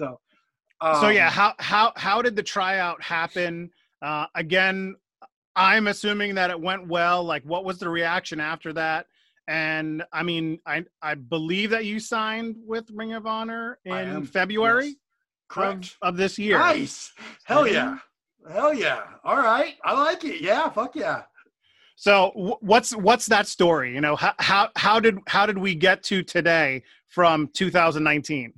[0.00, 0.20] So,
[1.00, 3.70] so yeah, um, how how how did the tryout happen?
[4.00, 4.96] Uh, again,
[5.54, 7.22] I'm assuming that it went well.
[7.22, 9.06] Like, what was the reaction after that?
[9.46, 14.86] And I mean, I I believe that you signed with Ring of Honor in February
[14.86, 14.96] yes.
[15.48, 15.96] correct.
[16.00, 16.58] of this year.
[16.58, 17.12] Nice.
[17.44, 17.98] Hell yeah.
[18.50, 19.02] Hell yeah.
[19.22, 19.74] All right.
[19.84, 20.40] I like it.
[20.40, 20.70] Yeah.
[20.70, 21.24] Fuck yeah.
[21.96, 23.92] So wh- what's what's that story?
[23.94, 28.54] You know, how how how did how did we get to today from 2019?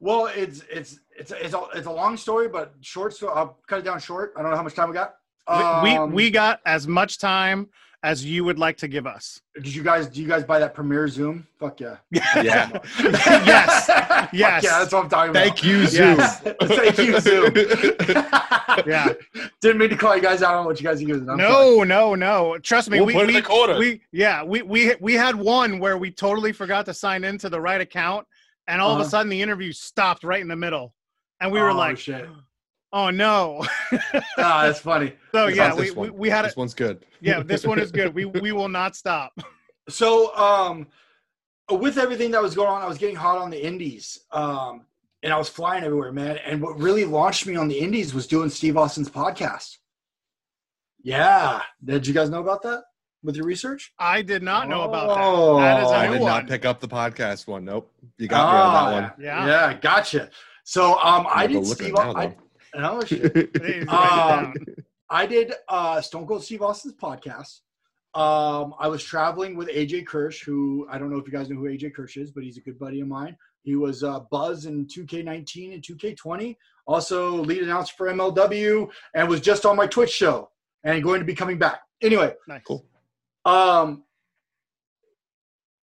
[0.00, 3.14] Well, it's it's it's it's a, it's a long story, but short.
[3.14, 4.32] So I'll cut it down short.
[4.36, 5.14] I don't know how much time we got.
[5.48, 7.68] We- Um, we we got as much time
[8.02, 9.40] as you would like to give us.
[9.54, 11.46] did you guys do you guys buy that Premiere Zoom?
[11.58, 11.96] Fuck yeah.
[12.10, 12.78] Yeah.
[13.00, 13.86] Yes.
[13.86, 14.64] Fuck Yes.
[14.64, 15.40] yeah, that's what I'm talking about.
[15.44, 16.18] Thank you, Zoom.
[16.18, 16.40] Yes.
[16.40, 17.52] Thank you, Zoom.
[18.86, 19.12] Yeah.
[19.60, 21.28] Didn't mean to call you guys out on what you guys are using.
[21.28, 21.48] I'm sorry.
[21.48, 22.58] No, no, no.
[22.58, 22.98] Trust me.
[22.98, 23.78] We'll we, put it in the corner.
[23.78, 27.60] we yeah, we we we had one where we totally forgot to sign into the
[27.60, 28.26] right account,
[28.68, 29.06] and all of Uh-huh.
[29.06, 30.94] a sudden the interview stopped right in the middle,
[31.40, 32.28] and we were Oh, like, shit.
[32.92, 33.64] "Oh no!"
[34.38, 35.12] Ah, that's funny.
[35.32, 36.14] so It's yeah, we, we one.
[36.14, 37.04] we had This one's good.
[37.20, 38.14] Yeah, this one is good.
[38.14, 39.32] We we will not stop.
[39.88, 40.86] So, um,
[41.70, 44.18] with everything that was going on, I was getting hot on the indies.
[44.32, 44.84] Um,
[45.22, 46.38] and I was flying everywhere, man.
[46.44, 49.78] And what really launched me on the indies was doing Steve Austin's podcast.
[51.02, 51.62] Yeah.
[51.84, 52.84] Did you guys know about that
[53.26, 53.92] with your research?
[53.98, 55.74] I did not know about Oh, that.
[55.76, 56.30] That is a I did one.
[56.30, 57.64] not pick up the podcast one.
[57.66, 57.92] Nope.
[58.18, 59.12] You got me on that one.
[59.22, 59.46] Yeah.
[59.46, 60.30] Yeah, gotcha.
[60.64, 62.36] So um I I'm did look Steve it now, I,
[62.74, 63.32] no, shit.
[63.54, 64.54] Please write it Um, down.
[65.10, 67.60] I did uh Stone Cold Steve Austin's podcast.
[68.14, 71.56] um, I was traveling with AJ Kirsch, who I don't know if you guys know
[71.56, 73.36] who AJ Kirsch is, but he's a good buddy of mine.
[73.62, 79.40] He was uh, Buzz in 2K19 and 2K20, also lead announcer for MLW, and was
[79.40, 80.48] just on my Twitch show
[80.84, 81.80] and going to be coming back.
[82.00, 82.62] Anyway, Nice.
[82.66, 82.84] Cool.
[83.46, 84.02] Um,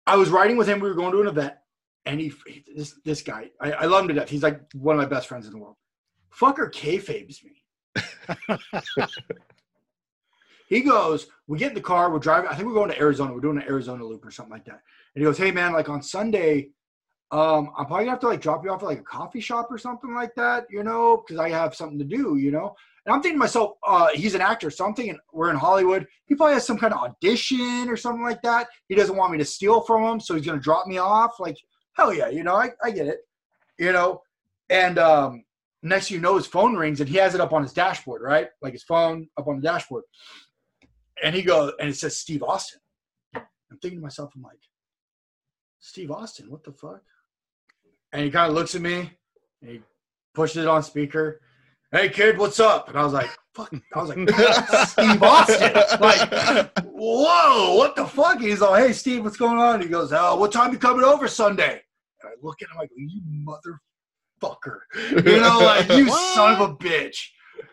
[0.07, 0.79] I was riding with him.
[0.79, 1.55] We were going to an event,
[2.05, 2.33] and he
[2.77, 4.29] this this guy, I, I love him to death.
[4.29, 5.77] He's like one of my best friends in the world.
[6.33, 7.63] Fucker kayfabes me.
[10.69, 12.51] he goes, we get in the car, we're driving.
[12.51, 13.33] I think we're going to Arizona.
[13.33, 14.83] We're doing an Arizona loop or something like that.
[15.15, 16.69] And he goes, hey man, like on Sunday,
[17.31, 19.69] um, I'm probably gonna have to like drop you off at like a coffee shop
[19.71, 22.77] or something like that, you know, because I have something to do, you know.
[23.07, 26.09] And I'm thinking to myself, uh, he's an actor, so I'm thinking we're in Hollywood.
[26.27, 28.67] He probably has some kind of audition or something like that.
[28.89, 31.39] He doesn't want me to steal from him, so he's gonna drop me off.
[31.39, 31.57] Like,
[31.93, 33.21] hell yeah, you know, I, I get it,
[33.79, 34.23] you know.
[34.69, 35.45] And um,
[35.83, 38.49] next you know, his phone rings and he has it up on his dashboard, right?
[38.61, 40.05] Like his phone up on the dashboard.
[41.23, 42.81] And he goes, and it says Steve Austin.
[43.35, 44.59] I'm thinking to myself, I'm like,
[45.79, 47.03] Steve Austin, what the fuck?
[48.13, 49.11] And he kind of looks at me
[49.63, 49.81] and he
[50.35, 51.41] pushes it on speaker.
[51.93, 52.89] Hey kid, what's up?
[52.89, 53.73] And I was like, fuck.
[53.95, 54.29] I was like,
[54.89, 55.73] Steve Austin.
[56.01, 58.41] Like, whoa, what the fuck?
[58.41, 59.81] He's all, hey Steve, what's going on?
[59.81, 61.81] He goes, oh, what time you coming over Sunday?
[62.23, 63.23] And I look at him like, you
[64.43, 64.79] motherfucker.
[65.11, 67.19] You know, like you son of a bitch.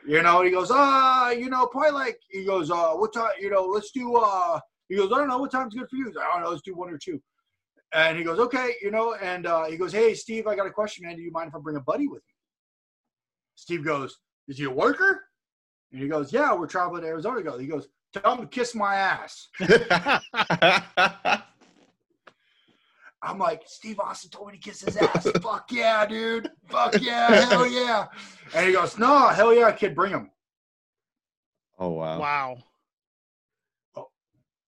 [0.08, 3.32] You know, and he goes, uh, you know, probably like he goes, uh, what time,
[3.40, 6.12] you know, let's do uh he goes, I don't know what time's good for you.
[6.14, 7.20] Like, I don't know, let's do one or two.
[7.96, 10.72] And he goes, okay, you know, and uh, he goes, hey, Steve, I got a
[10.72, 11.16] question, man.
[11.16, 12.33] Do you mind if I bring a buddy with me?
[13.56, 15.22] Steve goes, is he a worker?
[15.92, 17.38] And he goes, yeah, we're traveling to Arizona.
[17.38, 19.48] He goes, he goes, tell him to kiss my ass.
[23.22, 25.30] I'm like, Steve Austin told me to kiss his ass.
[25.42, 26.52] Fuck yeah, dude.
[26.68, 28.08] Fuck yeah, hell yeah.
[28.54, 30.30] And he goes, no, hell yeah, kid, bring him.
[31.80, 32.20] oh wow.
[32.20, 32.58] Wow.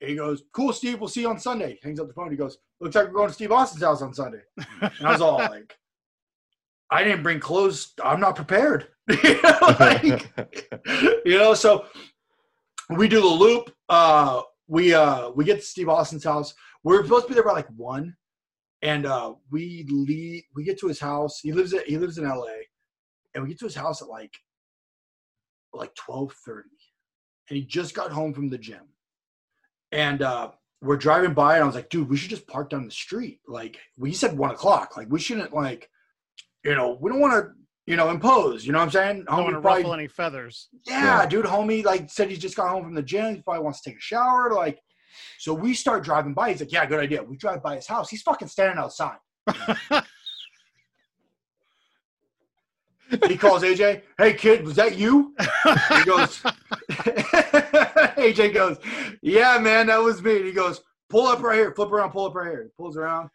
[0.01, 1.79] And he goes, cool, Steve, we'll see you on Sunday.
[1.81, 2.29] Hangs up the phone.
[2.29, 4.41] He goes, looks like we're going to Steve Austin's house on Sunday.
[4.81, 5.77] And I was all like,
[6.91, 7.93] I didn't bring clothes.
[8.03, 8.87] I'm not prepared.
[9.09, 10.79] you, know, like,
[11.25, 11.85] you know, so
[12.89, 13.71] we do the loop.
[13.89, 16.53] Uh, we uh, we get to Steve Austin's house.
[16.83, 18.15] We're supposed to be there by like one,
[18.81, 20.43] and uh, we leave.
[20.55, 21.39] We get to his house.
[21.39, 22.67] He lives at he lives in L.A.
[23.33, 24.35] And we get to his house at like
[25.73, 26.69] like twelve thirty,
[27.49, 28.87] and he just got home from the gym.
[29.91, 32.85] And uh, we're driving by, and I was like, "Dude, we should just park down
[32.85, 34.97] the street." Like we said, one o'clock.
[34.97, 35.89] Like we shouldn't like,
[36.65, 37.51] you know, we don't want to,
[37.86, 38.65] you know, impose.
[38.65, 39.25] You know what I'm saying?
[39.25, 40.69] Don't want to ruffle any feathers.
[40.86, 41.25] yeah, Yeah.
[41.28, 43.36] dude, homie, like said he just got home from the gym.
[43.36, 44.51] He probably wants to take a shower.
[44.54, 44.80] Like,
[45.39, 46.49] so we start driving by.
[46.51, 48.10] He's like, "Yeah, good idea." We drive by his house.
[48.10, 49.17] He's fucking standing outside.
[53.28, 56.41] He calls AJ, "Hey kid, was that you?" He goes,
[58.17, 58.78] AJ goes,
[59.21, 62.25] "Yeah, man, that was me." And he goes, "Pull up right here, flip around, pull
[62.25, 63.30] up right here." He pulls around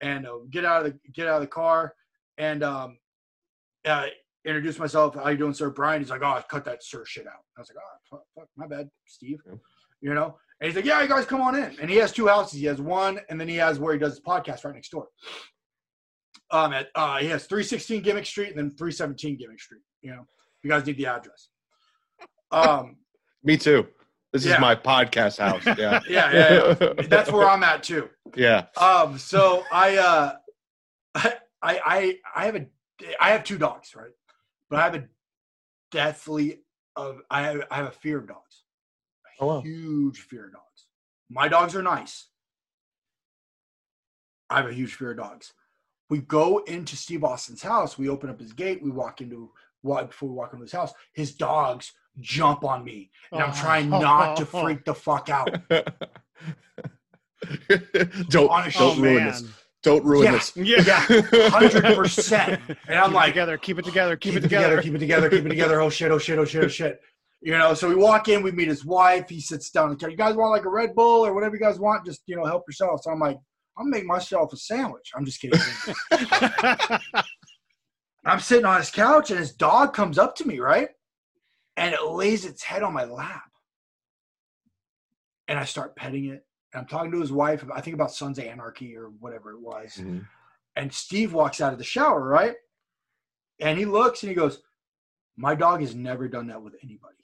[0.00, 1.94] and uh, get out of the get out of the car
[2.40, 2.98] and um,
[3.84, 4.06] uh,
[4.46, 5.14] introduce myself.
[5.14, 5.70] How you doing, sir?
[5.70, 6.00] Brian.
[6.00, 8.66] He's like, "Oh, cut that sir shit out." I was like, "Oh, fuck, fuck my
[8.66, 9.54] bad, Steve." Yeah.
[10.00, 10.36] You know.
[10.60, 12.58] And he's like, "Yeah, you guys come on in." And he has two houses.
[12.58, 15.08] He has one, and then he has where he does his podcast right next door.
[16.50, 19.82] Um, at uh, he has 316 Gimmick Street and then 317 Gimmick Street.
[20.02, 20.26] You know,
[20.62, 21.48] you guys need the address.
[22.50, 22.96] Um,
[23.44, 23.86] Me too.
[24.32, 24.54] This Yeah.
[24.54, 25.64] is my podcast house.
[25.78, 26.00] Yeah.
[26.08, 26.92] yeah, yeah, yeah.
[27.08, 28.08] that's where I'm at too.
[28.36, 28.66] yeah.
[28.76, 30.32] Um, so I, uh,
[31.14, 32.66] I, I, I I have a,
[33.20, 34.12] I have two dogs, right?
[34.68, 35.04] But I have a
[35.90, 36.60] deathly
[36.96, 38.64] of, I have, I have a fear of dogs.
[39.40, 39.60] A Oh, wow.
[39.62, 40.86] huge fear of dogs.
[41.28, 42.26] My dogs are nice.
[44.48, 45.52] I have a huge fear of dogs.
[46.08, 47.96] We go into Steve Austin's house.
[47.96, 48.82] We open up his gate.
[48.82, 49.50] We walk into
[49.82, 50.92] what before we walk into his house.
[51.12, 54.00] His dogs jump on me, and I'm trying oh.
[54.00, 55.50] not to freak the fuck out.
[58.28, 59.44] don't don't oh, ruin this.
[59.82, 60.32] Don't ruin Yeah.
[60.32, 60.56] this.
[60.56, 61.00] Yeah.
[61.50, 62.60] Hundred percent.
[62.86, 63.56] And I'm keep like, it together.
[63.58, 64.16] Keep it together.
[64.16, 64.82] Keep, keep it together.
[64.82, 65.80] keep it together, keep it together.
[65.80, 67.00] Oh shit, oh shit, oh shit, oh shit.
[67.40, 69.30] You know, so we walk in, we meet his wife.
[69.30, 69.92] He sits down.
[69.92, 72.04] Okay, you guys want like a Red Bull or whatever you guys want?
[72.04, 73.00] Just you know, help yourself.
[73.02, 73.38] So I'm like,
[73.78, 75.10] I'm gonna make myself a sandwich.
[75.16, 75.58] I'm just kidding.
[78.26, 80.88] I'm sitting on his couch, and his dog comes up to me, right,
[81.78, 83.48] and it lays its head on my lap,
[85.48, 86.44] and I start petting it.
[86.72, 87.64] And I'm talking to his wife.
[87.74, 90.26] I think about Sons of Anarchy or whatever it was Mhm.
[90.76, 92.56] and Steve walks out of the shower, right?
[93.60, 94.62] And he looks and he goes,
[95.36, 97.16] My dog has never done that with anybody.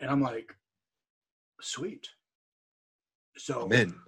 [0.00, 0.54] And I'm like,
[1.60, 2.08] Sweet.
[3.36, 4.00] So, I'm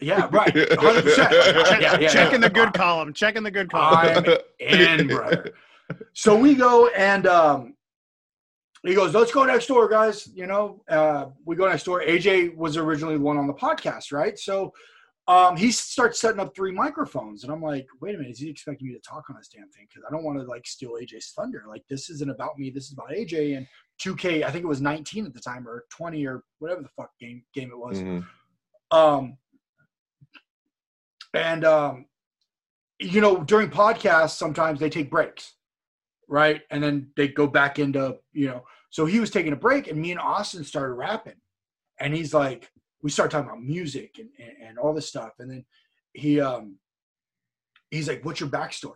[0.00, 0.52] yeah, right.
[0.54, 1.14] 100%.
[1.16, 1.32] Check,
[1.80, 2.48] yeah, yeah, checking yeah.
[2.48, 3.12] the good column.
[3.12, 4.24] Checking the good column.
[4.24, 5.52] I'm in, brother.
[6.12, 7.74] So we go and um,
[8.84, 10.28] he goes, let's go next door, guys.
[10.34, 12.02] You know, uh, we go next door.
[12.02, 14.38] AJ was originally the one on the podcast, right?
[14.38, 14.72] So
[15.26, 18.48] um, he starts setting up three microphones, and I'm like, wait a minute, is he
[18.48, 19.86] expecting me to talk on this damn thing?
[19.88, 21.64] Because I don't want to like steal AJ's thunder.
[21.68, 22.70] Like this isn't about me.
[22.70, 23.66] This is about AJ and
[24.02, 24.42] 2K.
[24.44, 27.42] I think it was 19 at the time or 20 or whatever the fuck game
[27.54, 27.98] game it was.
[28.00, 28.24] Mhm.
[28.90, 29.36] Um,
[31.34, 32.06] and um,
[32.98, 35.54] you know, during podcasts, sometimes they take breaks,
[36.28, 36.62] right?
[36.70, 38.64] And then they go back into you know.
[38.90, 41.40] So he was taking a break, and me and Austin started rapping,
[41.98, 42.70] and he's like,
[43.02, 45.64] we started talking about music and and, and all this stuff, and then
[46.12, 46.76] he um,
[47.90, 48.92] he's like, "What's your backstory?"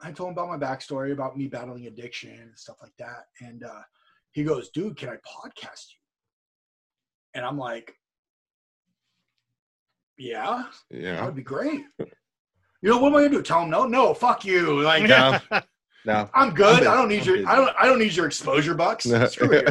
[0.00, 3.64] I told him about my backstory, about me battling addiction and stuff like that, and
[3.64, 3.82] uh,
[4.32, 5.98] he goes, "Dude, can I podcast you?"
[7.34, 7.94] And I'm like,
[10.16, 11.82] "Yeah." Yeah, that would be great.
[11.98, 13.42] You know what am I gonna do?
[13.42, 14.82] Tell him no, no, fuck you.
[14.82, 15.38] Like No.
[16.04, 16.28] No.
[16.34, 16.84] I'm good.
[16.84, 17.48] I'm I don't need your.
[17.48, 19.04] I don't I don't need your exposure bucks.
[19.30, 19.64] Screw you.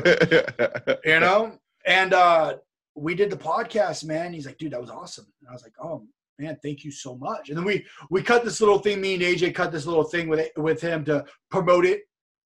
[1.03, 1.57] You know?
[1.85, 2.57] And uh
[2.95, 4.33] we did the podcast, man.
[4.33, 5.25] He's like, dude, that was awesome.
[5.41, 6.05] And I was like, oh
[6.39, 7.49] man, thank you so much.
[7.49, 9.01] And then we we cut this little thing.
[9.01, 12.01] Me and AJ cut this little thing with with him to promote it.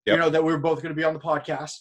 [0.06, 1.80] You know that we were both going to be on the podcast.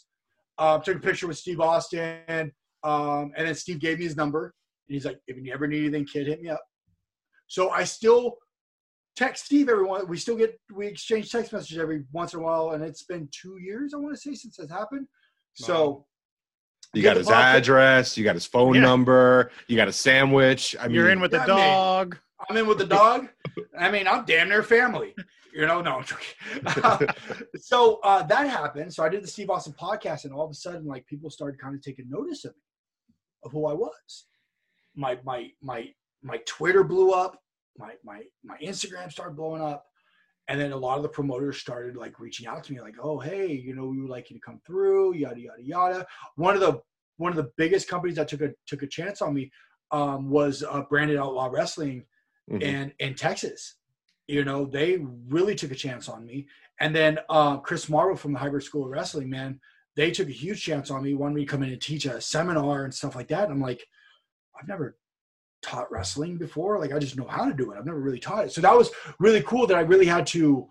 [0.58, 2.52] Uh, took a picture with Steve Austin,
[2.84, 4.56] um, and then Steve gave me his number.
[4.88, 6.62] And he's like, if you ever need anything, kid, hit me up.
[7.48, 8.38] So I still
[9.16, 10.08] text Steve every one.
[10.08, 13.28] We still get we exchange text messages every once in a while, and it's been
[13.32, 15.08] two years I want to say since that's happened.
[15.54, 16.06] So
[16.94, 18.82] You got his podcast- address, you got his phone Yeah.
[18.82, 20.76] number, you got a sandwich.
[20.80, 21.56] I mean, You're in with the Got me.
[21.56, 22.18] dog.
[22.50, 23.28] I'm in with the dog.
[23.80, 25.16] I mean, I'm damn near family.
[25.54, 27.08] You know, no, I'm joking.
[27.62, 28.94] so uh, that happened.
[28.94, 31.60] So I did the Steve Austin podcast, and all of a sudden, like people started
[31.62, 32.62] kind of taking notice of me,
[33.46, 34.26] of who I was.
[34.96, 35.88] My my my
[36.24, 37.40] my Twitter blew up.
[37.78, 39.86] My my my Instagram started blowing up,
[40.48, 43.20] and then a lot of the promoters started like reaching out to me, like, "Oh,
[43.20, 46.08] hey, you know, we would like you to come through." Yada yada yada.
[46.36, 46.82] One of the
[47.18, 49.52] one of the biggest companies that took a took a chance on me
[49.92, 52.06] um, was uh, Branded Outlaw Wrestling
[52.50, 52.64] Mhm.
[52.64, 53.76] and in Texas.
[54.28, 54.98] You know, they
[55.28, 56.48] really took a chance on me.
[56.80, 59.60] And then uh, Chris Marvel from the Hybrid School of Wrestling, man,
[59.96, 62.20] they took a huge chance on me, wanted me to come in and teach a
[62.22, 63.44] seminar and stuff like that.
[63.46, 63.86] And I'm like,
[64.60, 64.98] I've never
[65.66, 66.80] taught wrestling before.
[66.80, 67.78] Like, I just know how to do it.
[67.78, 68.52] I've never really taught it.
[68.52, 70.68] So that was really cool that I really had to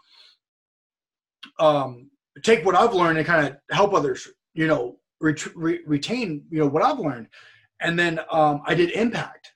[1.59, 2.11] um,
[2.43, 6.59] take what I've learned and kind of help others, you know, ret- re- retain, you
[6.61, 7.29] know, what I've learned.
[7.81, 9.53] And then um, I did Impact.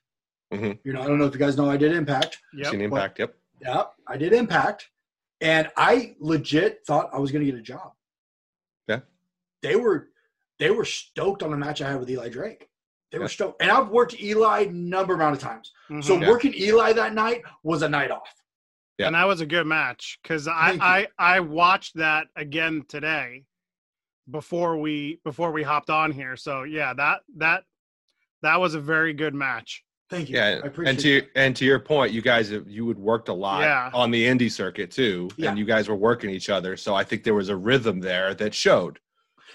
[0.53, 0.79] Mhm.
[0.83, 2.37] You know, I don't know if you guys know I did Impact.
[2.53, 2.71] Yep.
[2.71, 3.19] seen impact.
[3.19, 3.35] Yep.
[3.61, 4.89] Yeah, I did Impact,
[5.41, 7.91] and I legit thought I was going to get a job.
[8.87, 9.01] Yeah.
[9.61, 10.07] they were
[10.57, 12.67] they were stoked on the match I had with Eli Drake.
[13.11, 13.23] They Yeah.
[13.23, 15.71] were stoked, and I've worked Eli a number amount of times.
[15.89, 16.03] Mhm.
[16.03, 16.27] So Yeah.
[16.29, 18.33] working Eli that night was a night off.
[18.97, 19.05] Yeah.
[19.07, 23.45] and that was a good match because I, I I watched that again today
[24.29, 26.35] before we before we hopped on here.
[26.35, 27.63] So yeah, that that
[28.41, 29.85] that was a very good match.
[30.09, 30.35] Thank you.
[30.35, 31.29] Yeah, I appreciate and to that.
[31.35, 33.89] and to your point, you guys you had worked a lot Yeah.
[33.93, 35.51] on the indie circuit too, Yeah.
[35.51, 36.75] and you guys were working each other.
[36.75, 38.99] So I think there was a rhythm there that showed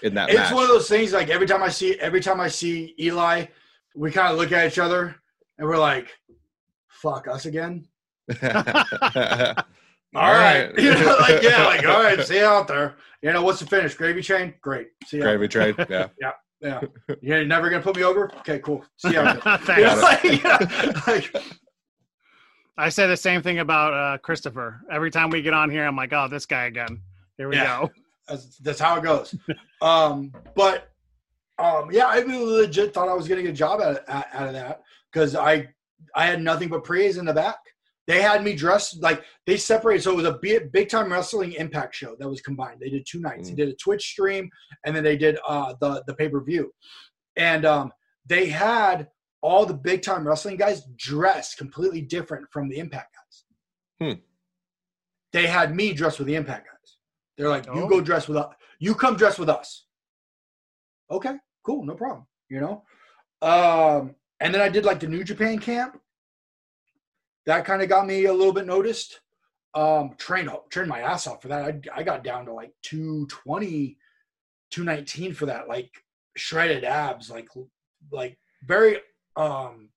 [0.03, 0.53] in that It's match.
[0.53, 1.13] one of those things.
[1.13, 3.45] Like every time I see every time I see Eli,
[3.95, 5.15] we kind of look at each other
[5.57, 6.09] and we're like,
[6.87, 7.87] "Fuck us again."
[10.15, 10.71] All right.
[10.77, 12.95] You know, like, yeah, like, all right, see you out there.
[13.21, 13.95] You know, what's the finish?
[13.95, 14.53] Gravy train?
[14.61, 14.87] Great.
[15.05, 15.75] See you Gravy train.
[15.89, 16.07] Yeah.
[16.21, 16.31] Yeah.
[16.61, 16.81] Yeah.
[17.21, 18.31] You're never going to put me over?
[18.39, 18.85] Okay, cool.
[18.95, 19.57] See you out there.
[19.57, 19.77] Thanks.
[19.77, 21.35] You know, like, yeah, like,
[22.77, 24.79] I say the same thing about uh, Christopher.
[24.89, 27.01] Every time we get on here, I'm like, oh, this guy again.
[27.37, 27.81] Here we Yeah.
[27.81, 27.91] go.
[28.27, 29.35] That's, that's how it goes.
[29.81, 30.89] Um, but
[31.59, 33.99] um, yeah, I really legit thought I was going to get a job out of,
[34.07, 35.67] out out of that because I
[36.15, 37.57] I had nothing but praise in the back.
[38.07, 41.53] They had me dressed like they separated, so it was a big, big time wrestling
[41.53, 42.79] impact show that was combined.
[42.79, 43.49] They did two nights.
[43.49, 43.55] Mm.
[43.55, 44.49] They did a Twitch stream,
[44.85, 46.71] and then they did uh, the the pay per view,
[47.35, 47.91] and um,
[48.25, 49.07] they had
[49.41, 54.13] all the big time wrestling guys dressed completely different from the impact guys.
[54.13, 54.19] Hmm.
[55.31, 56.74] They had me dressed with the impact guys.
[57.37, 57.87] They're like, you Oh.
[57.87, 58.53] go dress with us.
[58.79, 59.85] You come dress with us.
[61.09, 62.25] Okay, cool, no problem.
[62.49, 62.83] You know,
[63.41, 65.99] um, and then I did like the New Japan camp.
[67.45, 69.19] That kind of got me a little bit noticed.
[69.73, 71.63] Um, trained trained my ass off for that.
[71.65, 73.97] I, I got down to like 220,
[74.71, 75.91] 219 for that, like
[76.37, 77.49] shredded abs, like
[78.11, 78.97] like very
[79.35, 79.89] um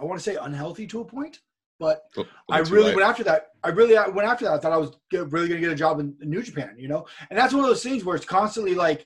[0.00, 1.40] I want to say unhealthy to a point,
[1.82, 2.04] but
[2.48, 3.48] I really went after that.
[3.64, 4.54] I really went after that.
[4.54, 6.76] I thought I was get, really going to get a job in, in New Japan,
[6.78, 7.04] you know.
[7.28, 9.04] And that's one of those things where it's constantly like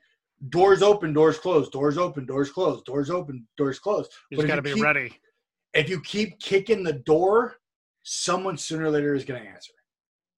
[0.51, 4.13] doors open, doors closed, doors open, doors closed, doors open, doors closed.
[4.31, 5.21] You just if got to you be keep- ready.
[5.73, 7.57] If you keep kicking the door,
[8.03, 9.73] someone sooner or later is going to answer.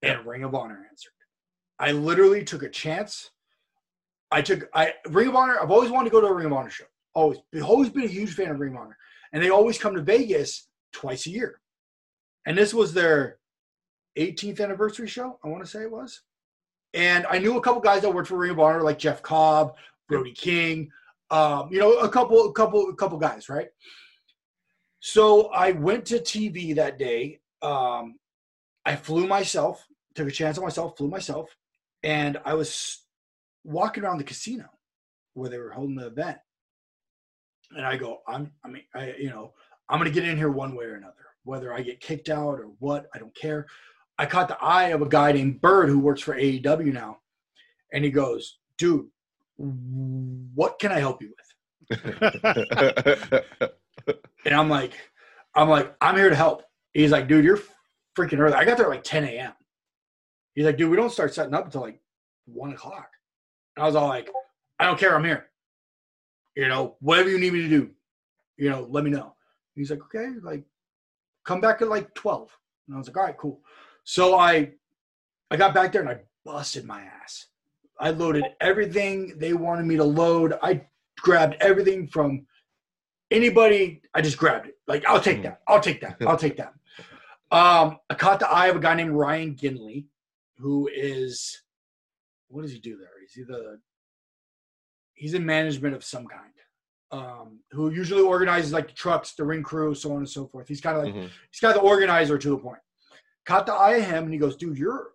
[0.02, 1.12] And Ring of Honor answered.
[1.80, 3.30] I literally took a chance
[4.30, 5.58] I took I Ring of Honor.
[5.60, 6.84] I've always wanted to go to a Ring of Honor show.
[7.14, 8.96] Always, always been a huge fan of Ring of Honor,
[9.32, 11.60] and they always come to Vegas twice a year.
[12.48, 13.36] And this was their
[14.18, 15.38] 18th anniversary show.
[15.44, 16.22] I want to say it was.
[16.94, 19.74] And I knew a couple guys that worked for Ring of Honor, like Jeff Cobb,
[20.08, 20.90] Brody King,
[21.30, 23.68] um, you know, a couple, a couple, a couple guys, right?
[25.00, 27.40] So I went to TV that day.
[27.60, 28.18] Um,
[28.86, 31.54] I flew myself, took a chance on myself, flew myself,
[32.02, 33.02] and I was
[33.64, 34.64] walking around the casino
[35.34, 36.38] where they were holding the event.
[37.72, 39.52] And I go, I'm, I mean, I, you know,
[39.90, 42.68] I'm gonna get in here one way or another, whether I get kicked out or
[42.78, 43.66] what, I don't care.
[44.18, 47.18] I caught the eye of a guy named Bird who works for AEW now,
[47.92, 49.06] and he goes, "Dude,
[49.56, 51.48] what can I help you with?"
[54.44, 54.92] And I'm like,
[55.54, 56.62] I'm like, I'm here to help.
[56.94, 57.60] He's like, dude, you're
[58.16, 58.54] freaking early.
[58.54, 59.52] I got there at like 10 a.m.
[60.54, 62.00] He's like, dude, we don't start setting up until like
[62.46, 63.10] one o'clock.
[63.76, 64.30] And I was all like,
[64.78, 65.46] I don't care, I'm here.
[66.56, 67.90] You know, whatever you need me to do,
[68.56, 69.34] you know, let me know.
[69.74, 70.64] He's like, okay, like,
[71.48, 72.54] come back at like 12.
[72.86, 73.62] And I was like, all right, cool.
[74.04, 74.72] So I,
[75.50, 77.46] I got back there and I busted my ass.
[77.98, 80.58] I loaded everything they wanted me to load.
[80.62, 80.86] I
[81.18, 82.46] grabbed everything from
[83.30, 84.02] anybody.
[84.14, 84.74] I just grabbed it.
[84.86, 85.62] Like, I'll take that.
[85.66, 86.18] I'll take that.
[86.26, 86.74] I'll take that.
[87.50, 90.04] Um, I caught the eye of a guy named Ryan Ginley,
[90.58, 91.62] who is,
[92.48, 93.24] what does he do there?
[93.24, 93.78] Is he the,
[95.14, 96.52] he's in management of some kind.
[97.10, 100.68] Um, who usually organizes like the trucks, the ring crew, so on and so forth.
[100.68, 101.30] He's kind of like Mhm.
[101.50, 102.80] he's kind of the organizer to a point.
[103.46, 105.12] Caught the eye of him, and he goes, "Dude, you're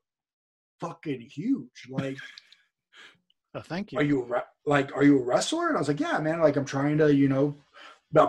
[0.80, 1.88] fucking huge.
[1.90, 2.18] Like,
[3.54, 4.00] Oh, thank you.
[4.00, 6.40] are you a re- like, are you a wrestler?" And I was like, "Yeah, man.
[6.42, 7.62] Like, I'm trying to, you know,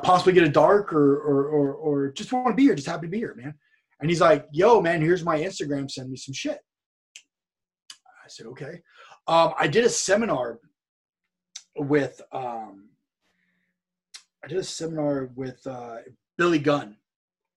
[0.02, 3.06] possibly get a dark or or or, or just want to be here, just happy
[3.06, 3.54] to be here, man."
[4.00, 5.90] And he's like, "Yo, man, here's my Instagram.
[5.90, 6.58] Send me some shit."
[8.22, 8.82] I said, "Okay."
[9.26, 10.60] Um, I did a seminar
[11.76, 12.90] with um,
[14.45, 15.97] I did a seminar with uh,
[16.36, 16.97] Billy Gunn,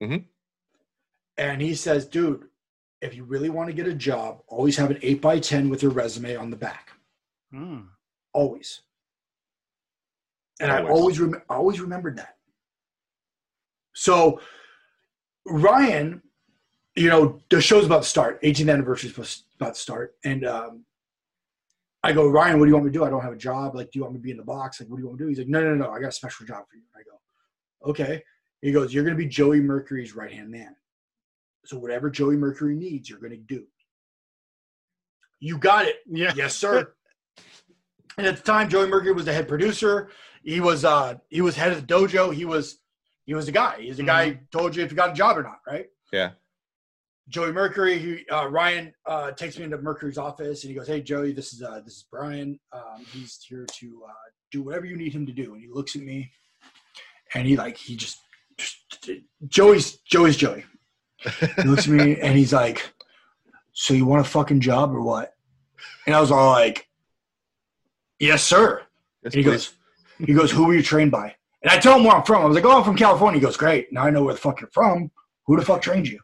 [0.02, 0.26] Mhm.
[1.38, 2.50] and he says, "Dude,
[3.02, 5.82] if you really want to get a job, always have an eight by ten with
[5.84, 6.92] your resume on the back.
[7.54, 7.90] Mm.
[8.34, 8.82] Always."
[10.62, 10.92] And I Always.
[10.92, 12.38] always rem- I always remembered that.
[13.94, 14.40] So
[15.46, 16.22] Ryan,
[16.96, 18.42] you know, the show's about to start.
[18.44, 20.86] 18th anniversary is about to start, and um,
[22.04, 23.04] I go, Ryan, what do you want me to do?
[23.04, 23.76] I don't have a job.
[23.76, 24.80] Like, do you want me to be in the box?
[24.80, 25.30] Like, what do you want me to do?
[25.30, 26.84] He's like, no, no, no, I got a special job for you.
[26.96, 28.24] I go, okay.
[28.62, 30.76] He goes, you're going to be Joey Mercury's right hand man.
[31.66, 33.66] So whatever Joey Mercury needs, you're going to do.
[35.40, 35.98] You got it.
[36.08, 36.34] Yeah.
[36.36, 36.94] Yes, sir.
[38.18, 40.10] and at the time, Joey Mercury was the head producer.
[40.44, 42.34] He was uh he was head of the dojo.
[42.34, 42.80] He was
[43.26, 43.82] he was the guy.
[43.82, 45.88] He's the guy who told you if you got a job or not, right?
[46.12, 46.32] Yeah.
[47.30, 51.02] Joey Mercury, he, uh, Ryan uh, takes me into Mercury's office and he goes, "Hey
[51.02, 52.60] Joey, this is uh, this is Brian.
[52.72, 54.14] Um, he's here to uh,
[54.52, 56.32] do whatever you need him to do." And he looks at me,
[57.34, 58.18] and he like he just,
[58.58, 59.10] just
[59.48, 60.66] Joey's Joey's Joey.
[61.58, 62.94] He looks at me and he's like,
[63.74, 65.34] "So you want a fucking job or what?"
[66.06, 66.88] And I was all like,
[68.20, 68.84] "Yes, sir."
[69.24, 69.74] Yes, And he goes,
[70.20, 71.36] he goes, who were you trained by?
[71.62, 72.44] And I tell him where I'm from.
[72.44, 73.40] I was like, oh, I'm from California.
[73.40, 73.92] He goes, great.
[73.92, 75.12] Now I know where the fuck you're from.
[75.46, 76.20] Who the fuck trained you?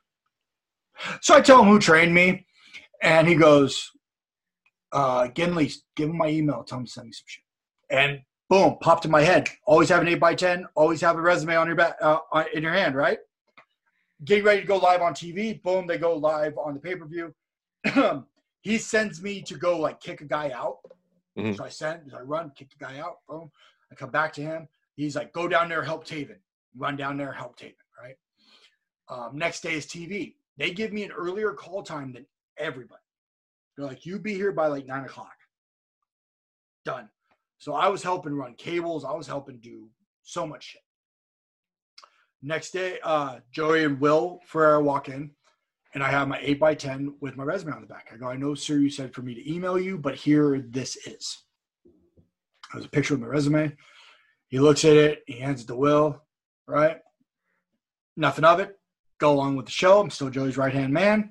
[1.21, 2.45] So I tell him who trained me,
[3.01, 3.91] and he goes,
[4.91, 6.63] uh, Ginley, give him my email.
[6.63, 7.43] Tell him to send me some shit.
[7.89, 9.49] And boom, popped in my head.
[9.65, 10.67] Always have an eight by ten.
[10.75, 12.19] Always have a resume on your back, uh,
[12.53, 13.17] in your hand, right?
[14.23, 15.61] Getting ready to go live on TV.
[15.63, 17.33] Boom, they go live on the pay per view.
[18.61, 20.77] he sends me to go like kick a guy out.
[21.37, 21.57] Mhm.
[21.57, 23.17] So I send, I run, kick the guy out.
[23.27, 23.51] Boom.
[23.91, 24.67] I come back to him.
[24.95, 26.37] He's like, go down there, help Taven.
[26.77, 27.73] Run down there, help Taven.
[28.01, 28.15] Right.
[29.09, 30.35] Um, next day is TV.
[30.57, 32.25] They give me an earlier call time than
[32.57, 33.01] everybody.
[33.75, 35.33] They're like, you be here by like nine o'clock.
[36.85, 37.09] Done.
[37.57, 39.05] So I was helping run cables.
[39.05, 39.89] I was helping do
[40.23, 40.81] so much shit.
[42.41, 45.31] Next day, uh, Joey and Will Ferrara walk in,
[45.93, 48.09] and I have my 8 by 10 with my resume on the back.
[48.13, 50.97] I go, I know, sir, you said for me to email you, but here this
[51.07, 51.43] is.
[52.73, 53.71] There's a picture of my resume.
[54.49, 56.21] He looks at it, he hands it to Will,
[56.67, 56.97] right?
[58.17, 58.77] Nothing of it.
[59.23, 60.01] Go along with the show.
[60.01, 61.29] I'm still Joey's right hand man.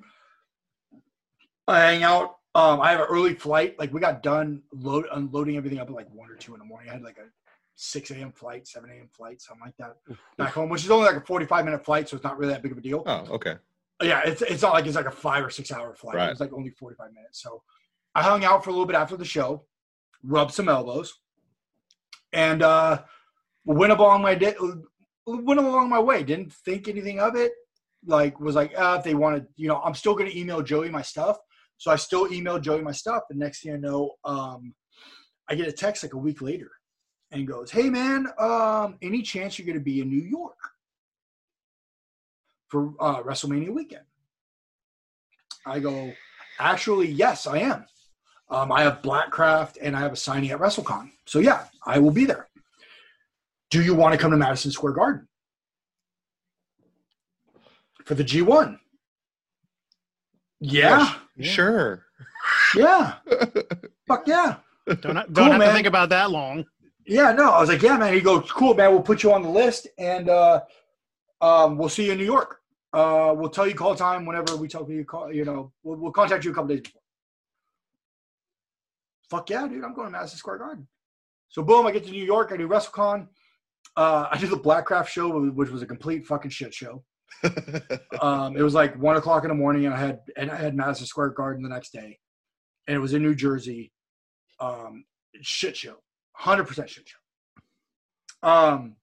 [1.67, 2.37] I hang out.
[2.55, 3.77] Um, I have an early flight.
[3.77, 6.65] Like we got done load unloading everything up at like one or two in the
[6.65, 6.89] morning.
[6.89, 7.29] I had like a
[7.75, 8.31] 6 a.m.
[8.31, 9.09] flight, 7 a.m.
[9.11, 9.97] flight, something like that
[10.39, 12.63] back home, which is only like a 45 minute flight, so it's not really that
[12.63, 13.03] big of a deal.
[13.05, 13.57] Oh, okay.
[14.01, 16.15] Yeah, it's it's not like it's like a five or six hour flight.
[16.15, 16.25] Right.
[16.25, 17.43] It was like only 45 minutes.
[17.43, 17.61] So
[18.15, 19.65] I hung out for a little bit after the show,
[20.23, 21.13] rubbed some elbows,
[22.31, 23.03] and uh
[23.65, 24.55] went along my day
[25.27, 26.23] went along my way.
[26.23, 27.51] Didn't think anything of it.
[28.05, 31.01] Like was like, uh, if they wanted, you know, I'm still gonna email Joey my
[31.01, 31.37] stuff.
[31.77, 33.23] So I still emailed Joey my stuff.
[33.29, 34.73] And next thing I know, um,
[35.49, 36.71] I get a text like a week later
[37.31, 40.57] and goes, Hey man, um, any chance you're gonna be in New York
[42.69, 44.05] for uh, WrestleMania weekend?
[45.65, 46.11] I go,
[46.59, 47.85] actually, yes, I am.
[48.49, 51.09] Um, I have Blackcraft and I have a signing at WrestleCon.
[51.25, 52.49] So yeah, I will be there.
[53.71, 55.27] Do you want to come to Madison Square Garden
[58.05, 58.77] for the G1?
[60.59, 62.05] Yeah, Sure.
[62.75, 63.15] yeah,
[64.07, 64.57] fuck yeah.
[64.87, 65.67] Don't, don't Cool, have man.
[65.69, 66.65] to think about that long.
[67.05, 68.13] Yeah, no, I was like, yeah, man.
[68.13, 68.91] He goes, cool, man.
[68.91, 70.61] We'll put you on the list, and uh,
[71.41, 72.59] um, we'll see you in New York.
[72.93, 75.33] Uh, we'll tell you call time whenever we tell you call.
[75.33, 77.01] You know, we'll, we'll contact you a couple days before.
[79.29, 79.83] Fuck yeah, dude!
[79.83, 80.87] I'm going to Madison Square Garden.
[81.49, 82.51] So boom, I get to New York.
[82.53, 83.27] I do WrestleCon.
[83.97, 87.03] Uh, I do the Blackcraft show, which was a complete fucking shit show.
[88.21, 90.75] Um, it was like one o'clock in the morning, and I had and I had
[90.75, 92.19] Madison Square Garden the next day,
[92.87, 93.91] and it was in New Jersey.
[94.59, 95.05] Um,
[95.41, 95.95] shit show,
[96.33, 98.47] hundred percent shit show.
[98.49, 98.95] Um,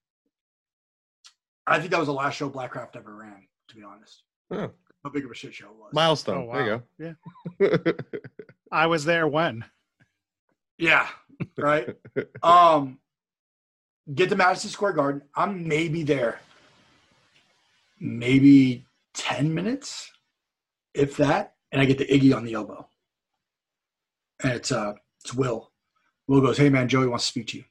[1.66, 3.46] I think that was the last show Blackcraft ever ran.
[3.68, 5.92] To be honest, how big of a shit show it was.
[5.92, 6.48] Milestone.
[6.48, 7.14] Oh, There you
[7.58, 7.76] go.
[7.78, 7.92] Yeah.
[8.72, 9.64] I was there when.
[10.78, 11.06] Yeah,
[11.58, 11.94] right.
[12.42, 12.98] um,
[14.14, 15.22] get to Madison Square Garden.
[15.34, 16.40] I'm maybe there,
[18.00, 20.10] maybe ten minutes,
[20.94, 22.88] if that, and I get the Iggy on the elbow,
[24.42, 25.70] and it's uh, it's Will.
[26.26, 27.64] Will goes, "Hey man, Joey wants to speak to you."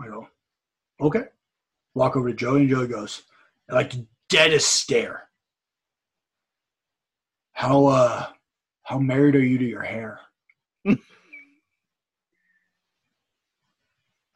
[0.00, 0.28] I go,
[1.00, 1.24] "Okay."
[1.94, 3.22] Walk over to Joey, and Joey goes,
[3.68, 3.92] like
[4.28, 5.28] deadest stare.
[7.52, 8.26] How uh,
[8.82, 10.20] how married are you to your hair?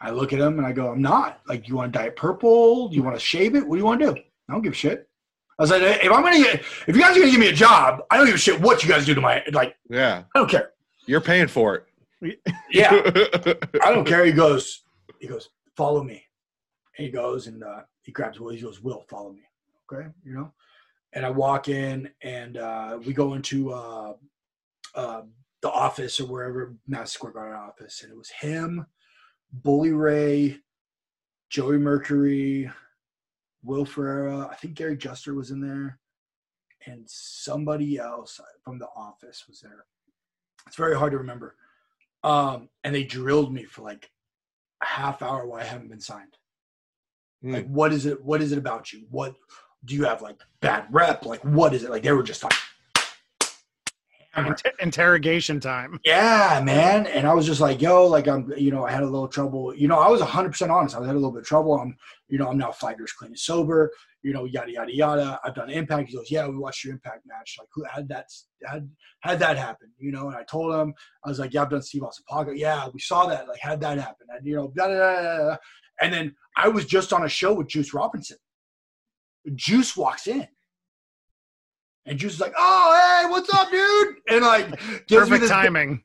[0.01, 1.41] I look at him and I go, I'm not.
[1.49, 2.89] Like, you want to dye it purple?
[2.89, 3.67] Do you want to shave it?
[3.67, 4.21] What do you want to do?
[4.49, 5.09] I don't give a shit.
[5.59, 7.53] I was like, if I'm gonna get, if you guys are gonna give me a
[7.53, 9.77] job, I don't give a shit what you guys do to my like.
[9.91, 10.23] yeah.
[10.35, 10.71] I don't care.
[11.07, 11.75] You're paying for
[12.21, 12.41] it.
[12.71, 12.91] Yeah.
[13.83, 14.25] I don't care.
[14.25, 14.83] He goes,
[15.21, 16.23] he goes, follow me.
[16.97, 18.53] And he goes and uh, he grabs Will.
[18.53, 19.43] He goes, Will, follow me.
[19.93, 20.53] Okay, you know.
[21.15, 24.13] And I walk in and uh, we go into uh,
[24.95, 25.23] uh,
[25.63, 28.87] the office or wherever Madison Square Garden office, and it was him,
[29.53, 30.59] Bully Ray,
[31.51, 32.71] Joey Mercury,
[33.63, 34.49] Will Ferrara.
[34.51, 35.99] I think Gary Juster was in there,
[36.87, 39.85] and somebody else from the office was there.
[40.67, 41.57] It's very hard to remember.
[42.25, 44.11] Um, and they drilled me for like
[44.83, 46.37] a half hour why I haven't been signed.
[47.43, 47.53] Hmm.
[47.55, 48.25] Like, what is it?
[48.25, 49.07] What is it about you?
[49.11, 49.35] What
[49.85, 51.25] do you have like bad rep?
[51.25, 51.91] Like, what is it?
[51.91, 52.55] Like, they were just like.
[54.37, 55.99] Inter- interrogation time.
[56.05, 57.07] yeah, man.
[57.07, 59.75] And I was just like, yo, like, I'm, you know, I had a little trouble.
[59.75, 60.95] You know, I was 100% honest.
[60.95, 61.75] I had a little bit of trouble.
[61.75, 61.97] I'm,
[62.29, 63.91] you know, I'm now five years clean and sober,
[64.23, 65.41] you know, yada, yada, yada.
[65.45, 66.11] I've done impact.
[66.11, 67.57] He goes, yeah, we watched your impact match.
[67.59, 68.27] Like, who had that,
[68.65, 68.89] had,
[69.21, 70.29] had that happen, you know?
[70.29, 72.59] And I told him, I was like, yeah, I've done Steve Austin Podcast.
[72.59, 73.49] Yeah, we saw that.
[73.49, 74.27] Like, had that happen.
[74.29, 75.57] And, you know, da, da, da.
[76.01, 78.37] and then I was just on a show with Juice Robinson.
[79.55, 80.47] Juice walks in.
[82.09, 84.17] And Juice is like, oh, hey, what's up, dude?
[84.29, 84.71] And like,
[85.07, 86.03] gives me Perfect this timing.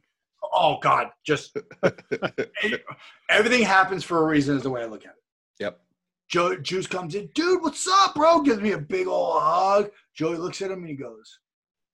[0.53, 1.55] oh god just
[3.29, 5.23] everything happens for a reason is the way i look at it.
[5.63, 5.79] Yep.
[6.27, 8.41] joe juice comes in dude what's up bro?
[8.41, 9.89] Gives me a big old hug.
[10.13, 11.39] Joey looks at him and he goes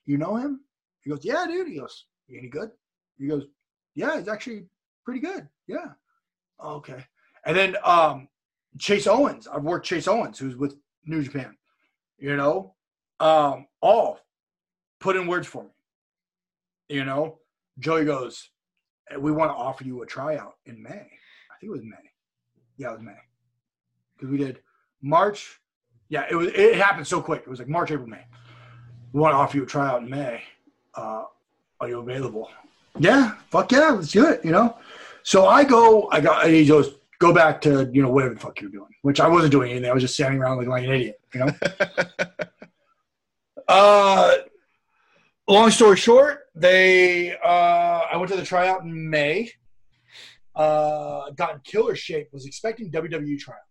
[0.05, 0.61] you know him?
[1.01, 1.67] He goes yeah dude.
[1.67, 2.71] He goes "You any good?
[3.17, 3.45] He goes
[3.95, 4.65] yeah he's actually
[5.05, 5.47] pretty good.
[5.67, 5.89] Yeah.
[6.59, 7.05] "Oh, okay.
[7.45, 8.27] And then um
[8.77, 11.55] chase owens i've worked chase owens who's with new japan
[12.17, 12.75] you know
[13.19, 14.19] um all
[14.99, 15.69] put in words for me
[16.89, 17.39] you know
[17.79, 18.49] Joey goes,
[19.09, 20.89] "Eh, we want to offer you a tryout in May.
[20.89, 22.11] I think it was May.
[22.77, 23.17] Yeah, it was May.
[24.15, 24.59] Because we did
[25.01, 25.59] March.
[26.09, 26.49] Yeah, it was.
[26.49, 27.41] It happened so quick.
[27.41, 28.25] It was like March, April, May.
[29.13, 30.41] We want to offer you a tryout in May.
[30.93, 31.25] Uh,
[31.79, 32.49] are you available?
[32.97, 34.43] Yeah, fuck yeah, let's do it.
[34.43, 34.77] You know.
[35.23, 36.09] So I go.
[36.11, 36.47] I got.
[36.47, 39.51] He goes, go back to you know whatever the fuck you're doing, which I wasn't
[39.51, 39.89] doing anything.
[39.89, 41.21] I was just standing around like an idiot.
[41.33, 41.51] You know.
[43.69, 44.33] Uh,
[45.47, 49.51] long story short, they uh, I went to the tryout in May.
[50.55, 52.29] Uh, got in killer shape.
[52.33, 53.61] Was expecting WWE tryout,